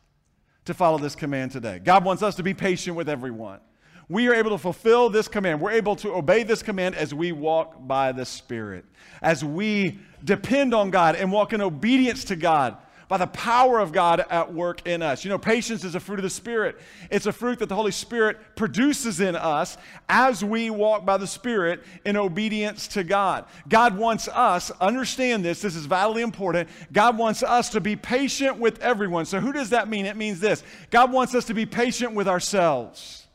to 0.65 0.75
follow 0.75 0.99
this 0.99 1.15
command 1.15 1.51
today. 1.51 1.81
God 1.83 2.05
wants 2.05 2.23
us 2.23 2.37
to 2.37 2.43
be 2.43 2.55
patient 2.55 2.97
with 2.97 3.09
everyone. 3.09 3.61
We 4.09 4.29
are 4.29 4.35
able 4.35 4.51
to 4.51 4.59
fulfill 4.59 5.09
this 5.09 5.29
command. 5.29 5.61
We're 5.61 5.73
able 5.73 5.97
to 5.97 6.13
obey 6.15 6.43
this 6.43 6.63
command 6.63 6.95
as 6.97 7.15
we 7.15 7.33
walk 7.33 7.87
by 7.87 8.13
the 8.13 8.25
Spirit, 8.25 8.85
as 9.23 9.45
we 9.45 9.99
depend 10.23 10.75
on 10.75 10.91
God 10.91 11.17
and 11.17 11.33
walk 11.33 11.53
in 11.53 11.61
obedience 11.61 12.25
to 12.25 12.37
God 12.37 12.77
by 13.13 13.19
the 13.19 13.27
power 13.27 13.79
of 13.79 13.93
God 13.93 14.25
at 14.31 14.55
work 14.55 14.89
in 14.89 15.03
us. 15.03 15.23
You 15.23 15.29
know, 15.29 15.37
patience 15.37 15.85
is 15.85 15.95
a 15.95 16.01
fruit 16.01 16.19
of 16.19 16.23
the 16.23 16.31
Spirit. 16.31 16.81
It's 17.11 17.27
a 17.27 17.33
fruit 17.33 17.59
that 17.59 17.69
the 17.69 17.75
Holy 17.75 17.93
Spirit 17.93 18.39
produces 18.57 19.21
in 19.21 19.37
us 19.37 19.77
as 20.09 20.43
we 20.43 20.71
walk 20.71 21.05
by 21.05 21.19
the 21.19 21.27
Spirit 21.27 21.83
in 22.07 22.17
obedience 22.17 22.89
to 22.89 23.05
God. 23.05 23.45
God 23.69 23.99
wants 23.99 24.29
us, 24.29 24.71
understand 24.81 25.45
this, 25.45 25.61
this 25.61 25.77
is 25.77 25.85
vitally 25.85 26.23
important. 26.23 26.71
God 26.91 27.19
wants 27.19 27.43
us 27.43 27.69
to 27.69 27.83
be 27.83 27.97
patient 27.97 28.57
with 28.57 28.81
everyone. 28.81 29.27
So, 29.27 29.41
who 29.41 29.53
does 29.53 29.69
that 29.69 29.91
mean? 29.91 30.07
It 30.07 30.17
means 30.17 30.41
this 30.41 30.65
God 30.89 31.13
wants 31.13 31.35
us 31.35 31.45
to 31.45 31.55
be 31.55 31.67
patient 31.67 32.15
with 32.15 32.29
ourselves. 32.29 33.27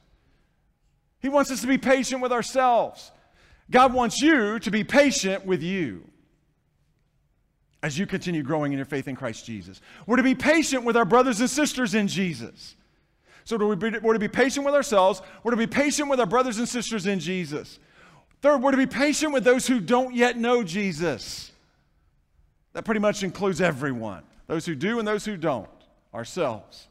He 1.20 1.30
wants 1.30 1.52
us 1.52 1.62
to 1.62 1.68
be 1.68 1.78
patient 1.78 2.24
with 2.24 2.32
ourselves. 2.32 3.12
God 3.70 3.94
wants 3.94 4.24
you 4.24 4.58
to 4.58 4.72
be 4.72 4.84
patient 4.84 5.46
with 5.46 5.62
you 5.62 6.07
as 7.88 7.98
you 7.98 8.06
continue 8.06 8.44
growing 8.44 8.74
in 8.74 8.78
your 8.78 8.86
faith 8.86 9.08
in 9.08 9.16
Christ 9.16 9.46
Jesus. 9.46 9.80
We're 10.06 10.18
to 10.18 10.24
be 10.24 10.36
patient 10.36 10.84
with 10.84 10.98
our 10.98 11.06
brothers 11.06 11.40
and 11.40 11.50
sisters 11.50 11.96
in 11.96 12.10
Jesus. 12.10 12.76
So 13.46 13.56
we're 13.56 13.76
to 13.78 14.20
be 14.20 14.28
patient 14.28 14.66
with 14.66 14.76
ourselves. 14.76 15.22
We're 15.42 15.52
to 15.52 15.58
be 15.58 15.68
patient 15.68 16.10
with 16.10 16.20
our 16.20 16.26
brothers 16.26 16.58
and 16.58 16.68
sisters 16.68 17.08
in 17.08 17.22
Jesus. 17.22 17.80
Third, 18.42 18.62
we're 18.62 18.72
to 18.72 18.78
be 18.78 18.88
patient 18.88 19.32
with 19.32 19.46
those 19.46 19.66
who 19.66 19.80
don't 19.80 20.14
yet 20.14 20.38
know 20.38 20.64
Jesus. 20.64 21.50
That 22.74 22.84
pretty 22.84 23.00
much 23.00 23.24
includes 23.24 23.62
everyone 23.62 24.24
those 24.48 24.66
who 24.66 24.76
do 24.76 25.00
and 25.00 25.08
those 25.08 25.24
who 25.24 25.38
don't, 25.38 25.70
ourselves. 26.14 26.90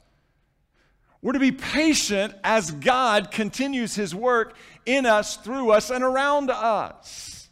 We're 1.20 1.34
to 1.34 1.38
be 1.38 1.52
patient 1.52 2.34
as 2.42 2.70
God 2.70 3.30
continues 3.30 3.94
his 3.94 4.14
work 4.14 4.56
in 4.86 5.04
us, 5.04 5.36
through 5.36 5.72
us, 5.72 5.90
and 5.90 6.02
around 6.02 6.50
us. 6.50 7.50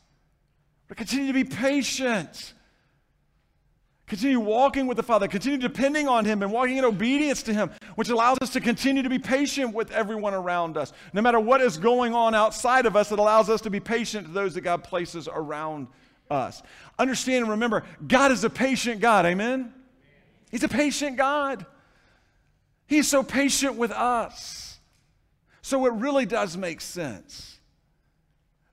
We're 0.88 0.95
to 0.95 0.99
continue 0.99 1.26
to 1.26 1.34
be 1.34 1.45
patient. 1.45 2.55
Continue 4.07 4.39
walking 4.39 4.87
with 4.87 4.99
the 4.99 5.03
Father, 5.03 5.27
continue 5.27 5.59
depending 5.59 6.09
on 6.09 6.27
Him 6.27 6.43
and 6.43 6.53
walking 6.53 6.77
in 6.77 6.85
obedience 6.85 7.43
to 7.45 7.55
Him, 7.55 7.71
which 7.95 8.11
allows 8.11 8.37
us 8.43 8.51
to 8.51 8.61
continue 8.61 9.03
to 9.03 9.09
be 9.09 9.19
patient 9.19 9.75
with 9.75 9.91
everyone 9.93 10.35
around 10.35 10.77
us. 10.77 10.93
No 11.15 11.23
matter 11.23 11.41
what 11.41 11.63
is 11.63 11.79
going 11.79 12.13
on 12.13 12.35
outside 12.35 12.85
of 12.85 12.97
us, 12.97 13.11
it 13.13 13.19
allows 13.19 13.49
us 13.49 13.63
to 13.63 13.71
be 13.71 13.81
patient 13.81 14.27
to 14.27 14.33
those 14.33 14.55
that 14.55 14.61
God 14.61 14.85
places 14.85 15.27
around 15.27 15.87
us. 16.31 16.63
Understand 16.99 17.45
and 17.45 17.51
remember, 17.51 17.85
God 18.07 18.31
is 18.31 18.45
a 18.45 18.51
patient 18.51 19.01
God, 19.01 19.25
amen? 19.25 19.73
He's 20.51 20.65
a 20.65 20.69
patient 20.69 21.17
God. 21.17 21.65
He's 22.87 23.09
so 23.09 23.23
patient 23.23 23.77
with 23.77 23.91
us. 23.91 24.79
So 25.63 25.87
it 25.87 25.95
really 25.95 26.27
does 26.27 26.59
make 26.59 26.83
sense 26.83 27.59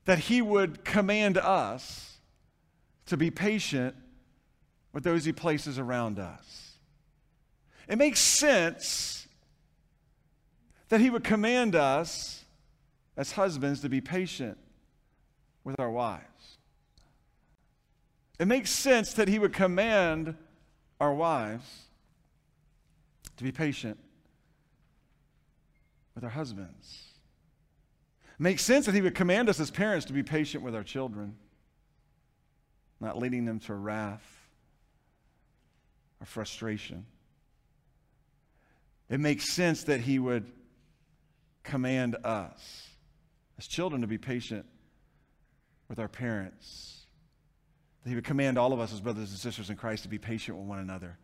that 0.04 0.20
He 0.20 0.42
would 0.42 0.84
command 0.84 1.38
us 1.38 2.18
to 3.06 3.16
be 3.16 3.32
patient 3.32 3.96
with 4.94 5.04
those 5.04 5.26
he 5.26 5.32
places 5.32 5.80
around 5.80 6.20
us. 6.20 6.78
It 7.88 7.98
makes 7.98 8.20
sense 8.20 9.28
that 10.90 11.00
he 11.00 11.10
would 11.10 11.24
command 11.24 11.76
us 11.76 12.46
as 13.16 13.34
husbands 13.34 13.82
to 13.82 13.90
be 13.90 14.02
patient 14.02 14.58
with 15.64 15.80
our 15.80 15.90
wives. 15.90 16.58
It 18.40 18.48
makes 18.48 18.72
sense 18.72 19.14
that 19.14 19.28
he 19.28 19.40
would 19.40 19.54
command 19.54 20.36
our 21.00 21.14
wives 21.14 21.84
to 23.38 23.44
be 23.44 23.52
patient 23.52 23.98
with 26.16 26.24
our 26.24 26.30
husbands. 26.30 27.04
It 28.40 28.42
makes 28.42 28.64
sense 28.64 28.86
that 28.88 28.96
he 28.96 29.02
would 29.02 29.16
command 29.16 29.48
us 29.48 29.60
as 29.60 29.72
parents 29.72 30.06
to 30.08 30.14
be 30.14 30.24
patient 30.24 30.64
with 30.64 30.76
our 30.76 30.84
children, 30.84 31.36
not 33.00 33.18
leading 33.18 33.46
them 33.46 33.60
to 33.62 33.74
wrath 33.74 34.41
frustration. 36.26 37.06
It 39.10 39.20
makes 39.20 39.50
sense 39.50 39.84
that 39.86 40.02
he 40.02 40.20
would 40.20 40.52
command 41.64 42.16
us 42.24 42.88
as 43.58 43.68
children 43.68 44.02
to 44.02 44.08
be 44.08 44.18
patient 44.18 44.66
with 45.90 46.00
our 46.00 46.08
parents. 46.08 47.06
That 48.04 48.10
he 48.10 48.16
would 48.16 48.24
command 48.24 48.58
all 48.58 48.74
of 48.74 48.80
us 48.80 48.94
as 48.94 49.02
brothers 49.02 49.30
and 49.32 49.40
sisters 49.40 49.70
in 49.70 49.76
Christ 49.76 50.04
to 50.04 50.10
be 50.10 50.18
patient 50.18 50.58
with 50.58 50.66
one 50.66 50.80
another 50.80 51.18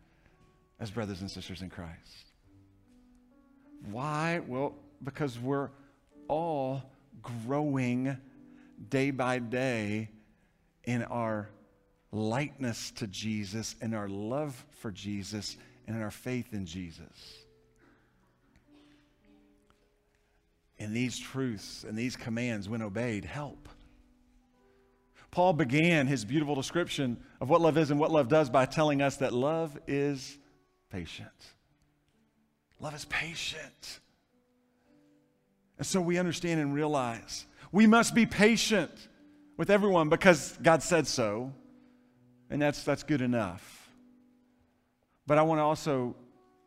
as 0.78 0.90
brothers 0.90 1.20
and 1.20 1.30
sisters 1.30 1.62
in 1.62 1.70
Christ. 1.70 2.32
Why? 3.90 4.40
Well, 4.46 4.74
because 5.02 5.38
we're 5.38 5.70
all 6.28 6.82
growing 7.22 8.16
day 8.90 9.10
by 9.10 9.38
day 9.38 10.10
in 10.84 11.02
our 11.04 11.48
likeness 12.12 12.90
to 12.92 13.06
Jesus 13.06 13.76
and 13.80 13.94
our 13.94 14.08
love 14.08 14.64
for 14.70 14.90
Jesus 14.90 15.56
and 15.86 16.02
our 16.02 16.10
faith 16.10 16.52
in 16.52 16.66
Jesus. 16.66 17.44
And 20.78 20.94
these 20.94 21.18
truths 21.18 21.84
and 21.86 21.96
these 21.96 22.16
commands, 22.16 22.68
when 22.68 22.82
obeyed, 22.82 23.24
help. 23.24 23.68
Paul 25.30 25.52
began 25.52 26.06
his 26.06 26.24
beautiful 26.24 26.54
description 26.54 27.18
of 27.40 27.50
what 27.50 27.60
love 27.60 27.76
is 27.76 27.90
and 27.90 28.00
what 28.00 28.10
love 28.10 28.28
does 28.28 28.48
by 28.48 28.64
telling 28.64 29.02
us 29.02 29.16
that 29.16 29.32
love 29.32 29.78
is 29.86 30.38
patient. 30.90 31.28
Love 32.80 32.94
is 32.94 33.04
patient. 33.06 34.00
And 35.76 35.86
so 35.86 36.00
we 36.00 36.18
understand 36.18 36.60
and 36.60 36.72
realize 36.72 37.44
we 37.70 37.86
must 37.86 38.14
be 38.14 38.24
patient 38.24 38.90
with 39.56 39.68
everyone 39.70 40.08
because 40.08 40.56
God 40.62 40.82
said 40.82 41.06
so 41.06 41.52
and 42.50 42.60
that's, 42.60 42.82
that's 42.82 43.02
good 43.02 43.20
enough. 43.20 43.90
But 45.26 45.38
I 45.38 45.42
want 45.42 45.58
to 45.58 45.62
also 45.62 46.16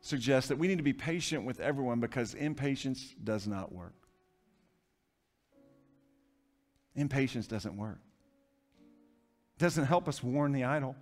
suggest 0.02 0.50
that 0.50 0.58
we 0.58 0.68
need 0.68 0.78
to 0.78 0.84
be 0.84 0.94
patient 0.94 1.46
with 1.46 1.60
everyone 1.60 2.00
because 2.00 2.34
impatience 2.34 3.16
does 3.24 3.48
not 3.48 3.72
work. 3.72 3.96
Impatience 6.96 7.48
doesn't 7.48 7.78
work. 7.78 8.00
It 9.58 9.60
doesn't 9.60 9.86
help 9.86 10.08
us 10.08 10.22
warn 10.22 10.52
the 10.52 10.66
idle. 10.66 10.96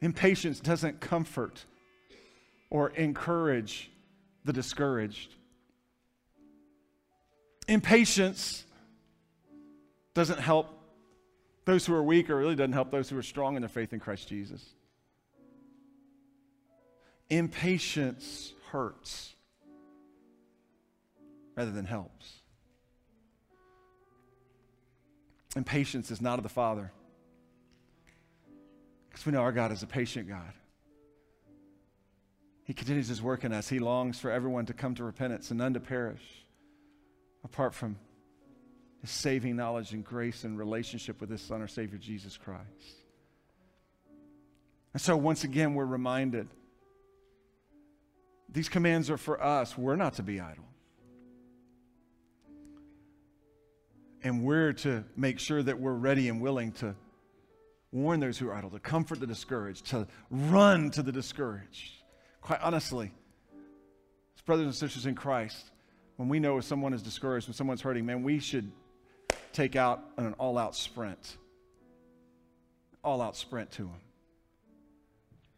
Impatience 0.00 0.60
doesn't 0.60 1.00
comfort 1.00 1.64
or 2.70 2.90
encourage 2.90 3.90
the 4.44 4.52
discouraged. 4.52 5.34
Impatience 7.66 8.64
doesn't 10.14 10.38
help 10.40 10.77
those 11.68 11.84
who 11.84 11.92
are 11.92 12.02
weak, 12.02 12.30
or 12.30 12.36
really 12.36 12.56
doesn't 12.56 12.72
help 12.72 12.90
those 12.90 13.10
who 13.10 13.18
are 13.18 13.22
strong 13.22 13.54
in 13.54 13.60
their 13.60 13.68
faith 13.68 13.92
in 13.92 14.00
Christ 14.00 14.26
Jesus. 14.26 14.64
Impatience 17.28 18.54
hurts 18.70 19.34
rather 21.54 21.70
than 21.70 21.84
helps. 21.84 22.40
Impatience 25.56 26.10
is 26.10 26.22
not 26.22 26.38
of 26.38 26.42
the 26.42 26.48
Father. 26.48 26.90
Because 29.10 29.26
we 29.26 29.32
know 29.32 29.40
our 29.40 29.52
God 29.52 29.70
is 29.70 29.82
a 29.82 29.86
patient 29.86 30.26
God. 30.26 30.54
He 32.64 32.72
continues 32.72 33.08
his 33.08 33.20
work 33.20 33.44
in 33.44 33.52
us. 33.52 33.68
He 33.68 33.78
longs 33.78 34.18
for 34.18 34.30
everyone 34.30 34.64
to 34.66 34.72
come 34.72 34.94
to 34.94 35.04
repentance 35.04 35.50
and 35.50 35.58
none 35.58 35.74
to 35.74 35.80
perish 35.80 36.22
apart 37.44 37.74
from 37.74 37.98
his 39.00 39.10
saving 39.10 39.56
knowledge 39.56 39.92
and 39.92 40.04
grace 40.04 40.44
and 40.44 40.58
relationship 40.58 41.20
with 41.20 41.30
His 41.30 41.40
Son, 41.40 41.60
our 41.60 41.68
Savior, 41.68 41.98
Jesus 41.98 42.36
Christ. 42.36 42.98
And 44.92 45.00
so, 45.00 45.16
once 45.16 45.44
again, 45.44 45.74
we're 45.74 45.84
reminded 45.84 46.48
these 48.48 48.68
commands 48.68 49.10
are 49.10 49.18
for 49.18 49.42
us. 49.42 49.76
We're 49.76 49.96
not 49.96 50.14
to 50.14 50.22
be 50.22 50.40
idle. 50.40 50.64
And 54.22 54.42
we're 54.42 54.72
to 54.72 55.04
make 55.16 55.38
sure 55.38 55.62
that 55.62 55.78
we're 55.78 55.92
ready 55.92 56.28
and 56.28 56.40
willing 56.40 56.72
to 56.72 56.96
warn 57.92 58.20
those 58.20 58.36
who 58.38 58.48
are 58.48 58.54
idle, 58.54 58.70
to 58.70 58.80
comfort 58.80 59.20
the 59.20 59.26
discouraged, 59.26 59.86
to 59.86 60.06
run 60.30 60.90
to 60.90 61.02
the 61.02 61.12
discouraged. 61.12 61.92
Quite 62.40 62.60
honestly, 62.60 63.12
as 64.36 64.42
brothers 64.42 64.66
and 64.66 64.74
sisters 64.74 65.06
in 65.06 65.14
Christ, 65.14 65.70
when 66.16 66.28
we 66.28 66.40
know 66.40 66.58
if 66.58 66.64
someone 66.64 66.92
is 66.92 67.02
discouraged, 67.02 67.46
when 67.46 67.54
someone's 67.54 67.80
hurting, 67.80 68.04
man, 68.04 68.22
we 68.22 68.40
should 68.40 68.70
take 69.52 69.76
out 69.76 70.02
an 70.16 70.34
all 70.38 70.58
out 70.58 70.74
sprint. 70.74 71.36
All 73.02 73.22
out 73.22 73.36
sprint 73.36 73.70
to 73.72 73.82
them. 73.82 74.00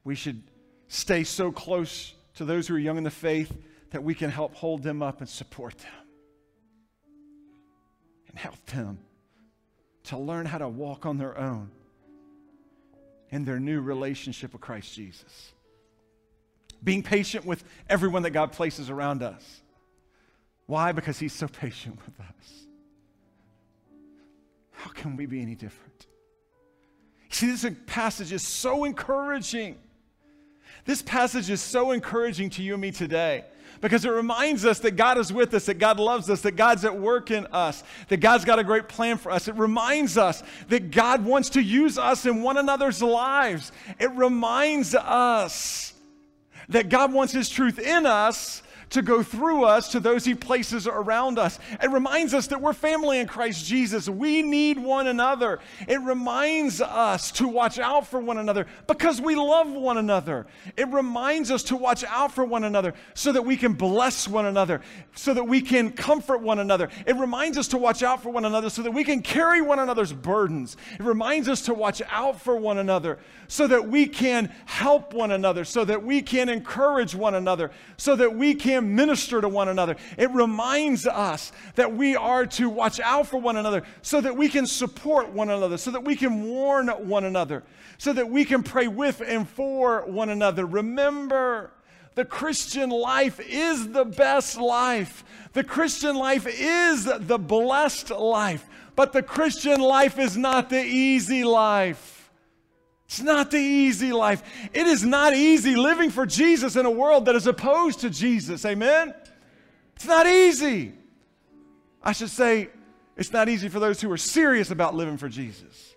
We 0.05 0.14
should 0.14 0.43
stay 0.88 1.24
so 1.24 1.53
close 1.53 2.14
to 2.36 2.45
those 2.45 2.68
who 2.68 2.74
are 2.74 2.78
young 2.78 2.99
in 2.99 3.05
the 3.05 3.11
faith 3.11 3.53
that 3.91 4.03
we 4.03 4.14
can 4.14 4.30
help 4.30 4.55
hold 4.55 4.82
them 4.82 5.03
up 5.03 5.20
and 5.20 5.28
support 5.28 5.76
them 5.78 5.91
and 8.28 8.38
help 8.38 8.64
them 8.66 8.99
to 10.05 10.16
learn 10.16 10.47
how 10.47 10.59
to 10.59 10.68
walk 10.68 11.07
on 11.07 11.18
their 11.18 11.36
own 11.36 11.70
in 13.30 13.45
their 13.45 13.61
new 13.61 13.80
relationship 13.80 14.53
with 14.53 14.61
Christ 14.61 14.95
Jesus. 14.95 15.53
Being 16.82 17.03
patient 17.03 17.45
with 17.45 17.62
everyone 17.88 18.22
that 18.22 18.30
God 18.30 18.53
places 18.53 18.91
around 18.91 19.22
us. 19.22 19.61
Why? 20.66 20.93
Because 20.93 21.18
He's 21.18 21.32
so 21.32 21.47
patient 21.47 21.99
with 22.07 22.18
us. 22.20 22.66
How 24.81 24.91
can 24.91 25.14
we 25.14 25.26
be 25.26 25.43
any 25.43 25.55
different? 25.55 26.07
See, 27.28 27.51
this 27.51 27.66
passage 27.87 28.33
is 28.33 28.43
so 28.43 28.85
encouraging. 28.85 29.76
This 30.87 31.03
passage 31.03 31.51
is 31.51 31.61
so 31.61 31.91
encouraging 31.91 32.49
to 32.51 32.62
you 32.62 32.72
and 32.72 32.81
me 32.81 32.91
today 32.91 33.45
because 33.83 34.07
it 34.07 34.11
reminds 34.11 34.64
us 34.64 34.78
that 34.78 34.93
God 34.93 35.18
is 35.18 35.33
with 35.33 35.53
us, 35.53 35.66
that 35.66 35.74
God 35.74 36.01
loves 36.01 36.31
us, 36.31 36.41
that 36.41 36.57
God's 36.57 36.87
at 36.87 36.99
work 36.99 37.31
in 37.31 37.47
us, 37.49 37.85
that 38.09 38.18
God's 38.18 38.47
got 38.47 38.59
a 38.59 38.64
great 38.64 38.89
plan 38.89 39.18
for 39.18 39.31
us. 39.31 39.49
It 39.49 39.55
reminds 39.57 40.16
us 40.16 40.43
that 40.68 40.91
God 40.91 41.26
wants 41.26 41.51
to 41.51 41.62
use 41.62 41.99
us 41.99 42.24
in 42.24 42.41
one 42.41 42.57
another's 42.57 43.03
lives. 43.03 43.72
It 43.99 44.11
reminds 44.12 44.95
us 44.95 45.93
that 46.70 46.89
God 46.89 47.12
wants 47.12 47.35
His 47.35 47.51
truth 47.51 47.78
in 47.78 48.07
us 48.07 48.62
to 48.91 49.03
go 49.03 49.22
through 49.22 49.64
us 49.64 49.88
to 49.93 50.01
those 50.01 50.24
he 50.24 50.34
places 50.34 50.86
around 50.86 51.38
us. 51.38 51.59
It 51.82 51.91
reminds 51.91 52.34
us 52.34 52.49
that 52.49 52.61
we're 52.61 52.72
family 52.72 53.20
in 53.20 53.26
Christ 53.26 53.64
Jesus. 53.64 54.09
We 54.09 54.43
need 54.43 54.78
one 54.78 55.07
another. 55.07 55.61
It 55.88 56.01
reminds 56.01 56.80
us 56.80 57.30
to 57.32 57.49
watch 57.49 57.78
out 57.78 58.07
for 58.07 58.20
one 58.20 58.38
another 58.38 58.66
because 58.86 59.20
we 59.20 59.36
love 59.36 59.70
one 59.70 59.99
another. 59.99 60.47
It 60.76 60.88
reminds 60.88 61.51
us 61.51 61.62
to 61.64 61.76
watch 61.76 62.05
out 62.05 62.32
for 62.32 62.45
one 62.45 62.64
another 62.64 62.95
so 63.14 63.32
that 63.32 63.43
we 63.43 63.57
can 63.57 63.74
bless 63.74 64.26
one 64.26 64.47
another, 64.47 64.80
so 65.14 65.34
that 65.34 65.45
we 65.45 65.61
can 65.61 65.93
comfort 65.93 66.41
one 66.41 66.59
another. 66.59 66.88
It 67.07 67.16
reminds 67.16 67.59
us 67.59 67.68
to 67.68 67.78
watch 67.78 68.03
out 68.03 68.22
for 68.22 68.30
one 68.30 68.45
another 68.45 68.70
so 68.70 68.82
that 68.82 68.93
we 68.93 69.05
can 69.05 69.22
carry 69.22 69.61
one 69.61 69.78
another's 69.78 70.12
burdens. 70.12 70.76
It 70.99 71.03
reminds 71.03 71.49
us 71.49 71.62
to 71.62 71.74
watch 71.74 72.03
out 72.11 72.41
for 72.41 72.57
one 72.57 72.78
another 72.78 73.18
so 73.47 73.66
that 73.66 73.88
we 73.88 74.07
can 74.07 74.53
help 74.66 75.14
one 75.14 75.30
another, 75.30 75.64
so 75.64 75.84
that 75.84 76.03
we 76.03 76.22
can 76.22 76.49
encourage 76.49 77.14
one 77.14 77.34
another, 77.34 77.70
so 77.97 78.16
that 78.16 78.34
we 78.34 78.55
can 78.55 78.80
minister 78.83 79.41
to 79.41 79.49
one 79.49 79.68
another. 79.68 79.97
It 80.18 80.31
reminds 80.31 81.07
us 81.07 81.53
that 81.74 81.95
we 81.95 82.16
are 82.16 82.47
to 82.47 82.68
watch 82.68 83.01
out 83.01 83.26
for 83.26 83.41
one 83.41 83.57
another 83.57 83.83
so 84.03 84.20
that 84.20 84.37
we 84.37 84.49
can 84.49 84.66
support 84.66 85.31
one 85.31 85.51
another, 85.51 85.78
so 85.78 85.91
that 85.91 86.05
we 86.05 86.16
can 86.16 86.45
warn 86.45 86.89
one 86.89 87.24
another, 87.24 87.62
so 87.99 88.12
that 88.12 88.28
we 88.28 88.45
can 88.45 88.62
pray 88.62 88.89
with 88.89 89.20
and 89.20 89.49
for 89.49 90.05
one 90.07 90.31
another. 90.31 90.66
Remember, 90.66 91.72
the 92.14 92.24
Christian 92.24 92.91
life 92.91 93.41
is 93.41 93.89
the 93.89 94.05
best 94.05 94.59
life. 94.59 95.24
The 95.53 95.64
Christian 95.64 96.16
life 96.16 96.47
is 96.47 97.05
the 97.05 97.39
blessed 97.39 98.11
life. 98.11 98.66
But 98.97 99.12
the 99.12 99.22
Christian 99.22 99.81
life 99.81 100.18
is 100.18 100.37
not 100.37 100.68
the 100.68 100.83
easy 100.83 101.45
life. 101.45 102.20
It's 103.11 103.21
not 103.21 103.51
the 103.51 103.59
easy 103.59 104.13
life. 104.13 104.41
It 104.73 104.87
is 104.87 105.05
not 105.05 105.35
easy 105.35 105.75
living 105.75 106.11
for 106.11 106.27
Jesus 106.27 106.77
in 106.77 106.87
a 106.87 106.91
world 106.93 107.25
that 107.25 107.35
is 107.35 107.49
opposed 107.49 108.03
to 108.03 108.11
Jesus. 108.11 108.65
Amen? 108.65 109.13
It's 109.97 110.07
not 110.07 110.29
easy. 110.29 110.93
I 112.01 112.13
should 112.13 112.31
say, 112.31 112.69
it's 113.17 113.33
not 113.33 113.49
easy 113.49 113.69
for 113.69 113.81
those 113.81 114.01
who 114.01 114.13
are 114.13 114.17
serious 114.17 114.71
about 114.71 114.95
living 114.95 115.17
for 115.17 115.29
Jesus 115.29 115.97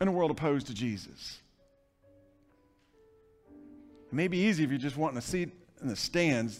in 0.00 0.08
a 0.08 0.10
world 0.10 0.32
opposed 0.32 0.66
to 0.66 0.74
Jesus. 0.74 1.38
It 3.46 4.14
may 4.14 4.26
be 4.26 4.38
easy 4.38 4.64
if 4.64 4.70
you're 4.70 4.80
just 4.80 4.96
wanting 4.96 5.18
a 5.18 5.22
seat 5.22 5.50
in 5.80 5.86
the 5.86 5.94
stands, 5.94 6.58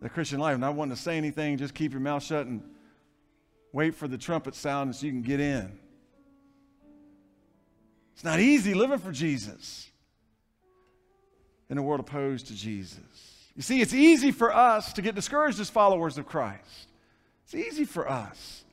the 0.00 0.08
Christian 0.08 0.40
life, 0.40 0.56
not 0.56 0.76
wanting 0.76 0.96
to 0.96 1.02
say 1.02 1.18
anything, 1.18 1.58
just 1.58 1.74
keep 1.74 1.92
your 1.92 2.00
mouth 2.00 2.22
shut 2.22 2.46
and 2.46 2.62
wait 3.74 3.94
for 3.94 4.08
the 4.08 4.16
trumpet 4.16 4.54
sound 4.54 4.96
so 4.96 5.04
you 5.04 5.12
can 5.12 5.20
get 5.20 5.40
in. 5.40 5.78
It's 8.16 8.24
not 8.24 8.40
easy 8.40 8.72
living 8.72 8.98
for 8.98 9.12
Jesus 9.12 9.90
in 11.68 11.76
a 11.76 11.82
world 11.82 12.00
opposed 12.00 12.46
to 12.46 12.54
Jesus. 12.54 13.02
You 13.54 13.60
see, 13.60 13.82
it's 13.82 13.92
easy 13.92 14.30
for 14.30 14.56
us 14.56 14.94
to 14.94 15.02
get 15.02 15.14
discouraged 15.14 15.60
as 15.60 15.68
followers 15.68 16.16
of 16.16 16.24
Christ. 16.24 16.88
It's 17.44 17.54
easy 17.54 17.84
for 17.84 18.10
us 18.10 18.64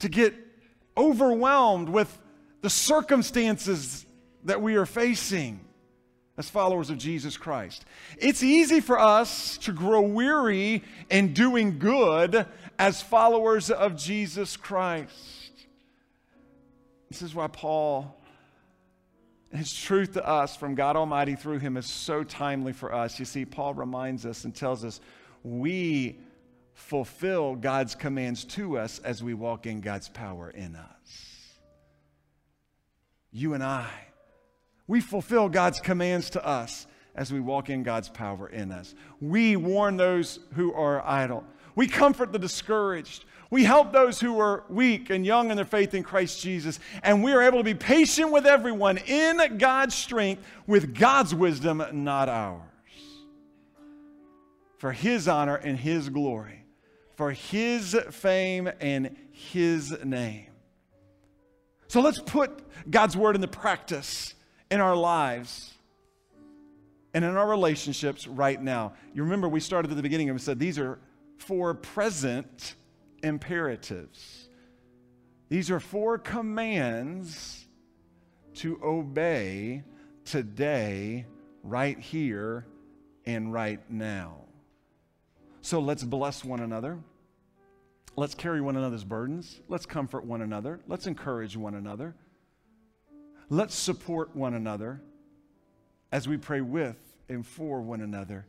to 0.00 0.10
get 0.10 0.34
overwhelmed 0.98 1.88
with 1.88 2.14
the 2.60 2.68
circumstances 2.68 4.04
that 4.44 4.60
we 4.60 4.76
are 4.76 4.84
facing 4.84 5.60
as 6.36 6.50
followers 6.50 6.90
of 6.90 6.98
Jesus 6.98 7.38
Christ. 7.38 7.86
It's 8.18 8.42
easy 8.42 8.80
for 8.80 8.98
us 8.98 9.56
to 9.58 9.72
grow 9.72 10.02
weary 10.02 10.84
in 11.08 11.32
doing 11.32 11.78
good 11.78 12.44
as 12.78 13.00
followers 13.00 13.70
of 13.70 13.96
Jesus 13.96 14.58
Christ. 14.58 15.39
This 17.10 17.22
is 17.22 17.34
why 17.34 17.48
Paul, 17.48 18.16
his 19.52 19.72
truth 19.72 20.12
to 20.12 20.26
us 20.26 20.56
from 20.56 20.76
God 20.76 20.96
Almighty 20.96 21.34
through 21.34 21.58
him 21.58 21.76
is 21.76 21.86
so 21.86 22.22
timely 22.22 22.72
for 22.72 22.94
us. 22.94 23.18
You 23.18 23.24
see, 23.24 23.44
Paul 23.44 23.74
reminds 23.74 24.24
us 24.24 24.44
and 24.44 24.54
tells 24.54 24.84
us 24.84 25.00
we 25.42 26.20
fulfill 26.72 27.56
God's 27.56 27.96
commands 27.96 28.44
to 28.44 28.78
us 28.78 29.00
as 29.00 29.22
we 29.22 29.34
walk 29.34 29.66
in 29.66 29.80
God's 29.80 30.08
power 30.08 30.50
in 30.50 30.76
us. 30.76 31.54
You 33.32 33.54
and 33.54 33.62
I, 33.62 33.90
we 34.86 35.00
fulfill 35.00 35.48
God's 35.48 35.80
commands 35.80 36.30
to 36.30 36.46
us 36.46 36.86
as 37.14 37.32
we 37.32 37.40
walk 37.40 37.70
in 37.70 37.82
God's 37.82 38.08
power 38.08 38.48
in 38.48 38.70
us. 38.70 38.94
We 39.20 39.56
warn 39.56 39.96
those 39.96 40.38
who 40.54 40.72
are 40.74 41.04
idle. 41.04 41.44
We 41.80 41.88
comfort 41.88 42.30
the 42.30 42.38
discouraged. 42.38 43.24
We 43.48 43.64
help 43.64 43.90
those 43.90 44.20
who 44.20 44.38
are 44.38 44.64
weak 44.68 45.08
and 45.08 45.24
young 45.24 45.50
in 45.50 45.56
their 45.56 45.64
faith 45.64 45.94
in 45.94 46.02
Christ 46.02 46.42
Jesus. 46.42 46.78
And 47.02 47.24
we 47.24 47.32
are 47.32 47.40
able 47.40 47.56
to 47.56 47.64
be 47.64 47.72
patient 47.72 48.30
with 48.32 48.44
everyone 48.44 48.98
in 48.98 49.56
God's 49.56 49.94
strength, 49.94 50.44
with 50.66 50.94
God's 50.94 51.34
wisdom, 51.34 51.82
not 51.90 52.28
ours. 52.28 52.60
For 54.76 54.92
His 54.92 55.26
honor 55.26 55.54
and 55.54 55.78
His 55.78 56.10
glory, 56.10 56.66
for 57.16 57.30
His 57.32 57.96
fame 58.10 58.70
and 58.78 59.16
His 59.30 60.04
name. 60.04 60.48
So 61.88 62.02
let's 62.02 62.20
put 62.20 62.62
God's 62.90 63.16
word 63.16 63.36
into 63.36 63.48
practice 63.48 64.34
in 64.70 64.82
our 64.82 64.94
lives 64.94 65.72
and 67.14 67.24
in 67.24 67.38
our 67.38 67.48
relationships 67.48 68.26
right 68.26 68.62
now. 68.62 68.92
You 69.14 69.22
remember 69.22 69.48
we 69.48 69.60
started 69.60 69.90
at 69.90 69.96
the 69.96 70.02
beginning 70.02 70.28
and 70.28 70.38
said 70.38 70.58
these 70.58 70.78
are 70.78 70.98
four 71.40 71.74
present 71.74 72.74
imperatives. 73.22 74.48
These 75.48 75.70
are 75.70 75.80
four 75.80 76.18
commands 76.18 77.66
to 78.54 78.78
obey 78.84 79.82
today, 80.24 81.26
right 81.62 81.98
here, 81.98 82.66
and 83.26 83.52
right 83.52 83.80
now. 83.90 84.36
So 85.60 85.80
let's 85.80 86.04
bless 86.04 86.44
one 86.44 86.60
another. 86.60 86.98
Let's 88.16 88.34
carry 88.34 88.60
one 88.60 88.76
another's 88.76 89.04
burdens. 89.04 89.60
Let's 89.68 89.86
comfort 89.86 90.24
one 90.24 90.42
another. 90.42 90.80
Let's 90.86 91.06
encourage 91.06 91.56
one 91.56 91.74
another. 91.74 92.14
Let's 93.48 93.74
support 93.74 94.36
one 94.36 94.54
another 94.54 95.02
as 96.12 96.28
we 96.28 96.36
pray 96.36 96.60
with 96.60 96.96
and 97.28 97.46
for 97.46 97.80
one 97.80 98.00
another. 98.00 98.46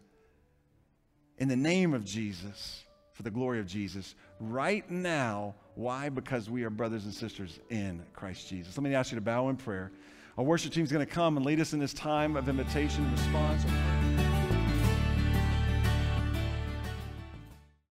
In 1.41 1.47
the 1.47 1.55
name 1.55 1.95
of 1.95 2.05
Jesus 2.05 2.83
for 3.13 3.23
the 3.23 3.31
glory 3.31 3.59
of 3.59 3.65
Jesus 3.65 4.13
right 4.39 4.87
now. 4.91 5.55
Why? 5.73 6.07
Because 6.07 6.51
we 6.51 6.63
are 6.65 6.69
brothers 6.69 7.05
and 7.05 7.13
sisters 7.13 7.59
in 7.71 8.03
Christ 8.13 8.47
Jesus. 8.47 8.77
Let 8.77 8.83
me 8.83 8.93
ask 8.93 9.11
you 9.11 9.15
to 9.15 9.21
bow 9.21 9.49
in 9.49 9.55
prayer. 9.55 9.91
Our 10.37 10.43
worship 10.43 10.71
team 10.71 10.83
is 10.83 10.91
going 10.91 11.03
to 11.03 11.11
come 11.11 11.37
and 11.37 11.43
lead 11.43 11.59
us 11.59 11.73
in 11.73 11.79
this 11.79 11.95
time 11.95 12.35
of 12.35 12.47
invitation 12.47 13.11
response. 13.11 13.65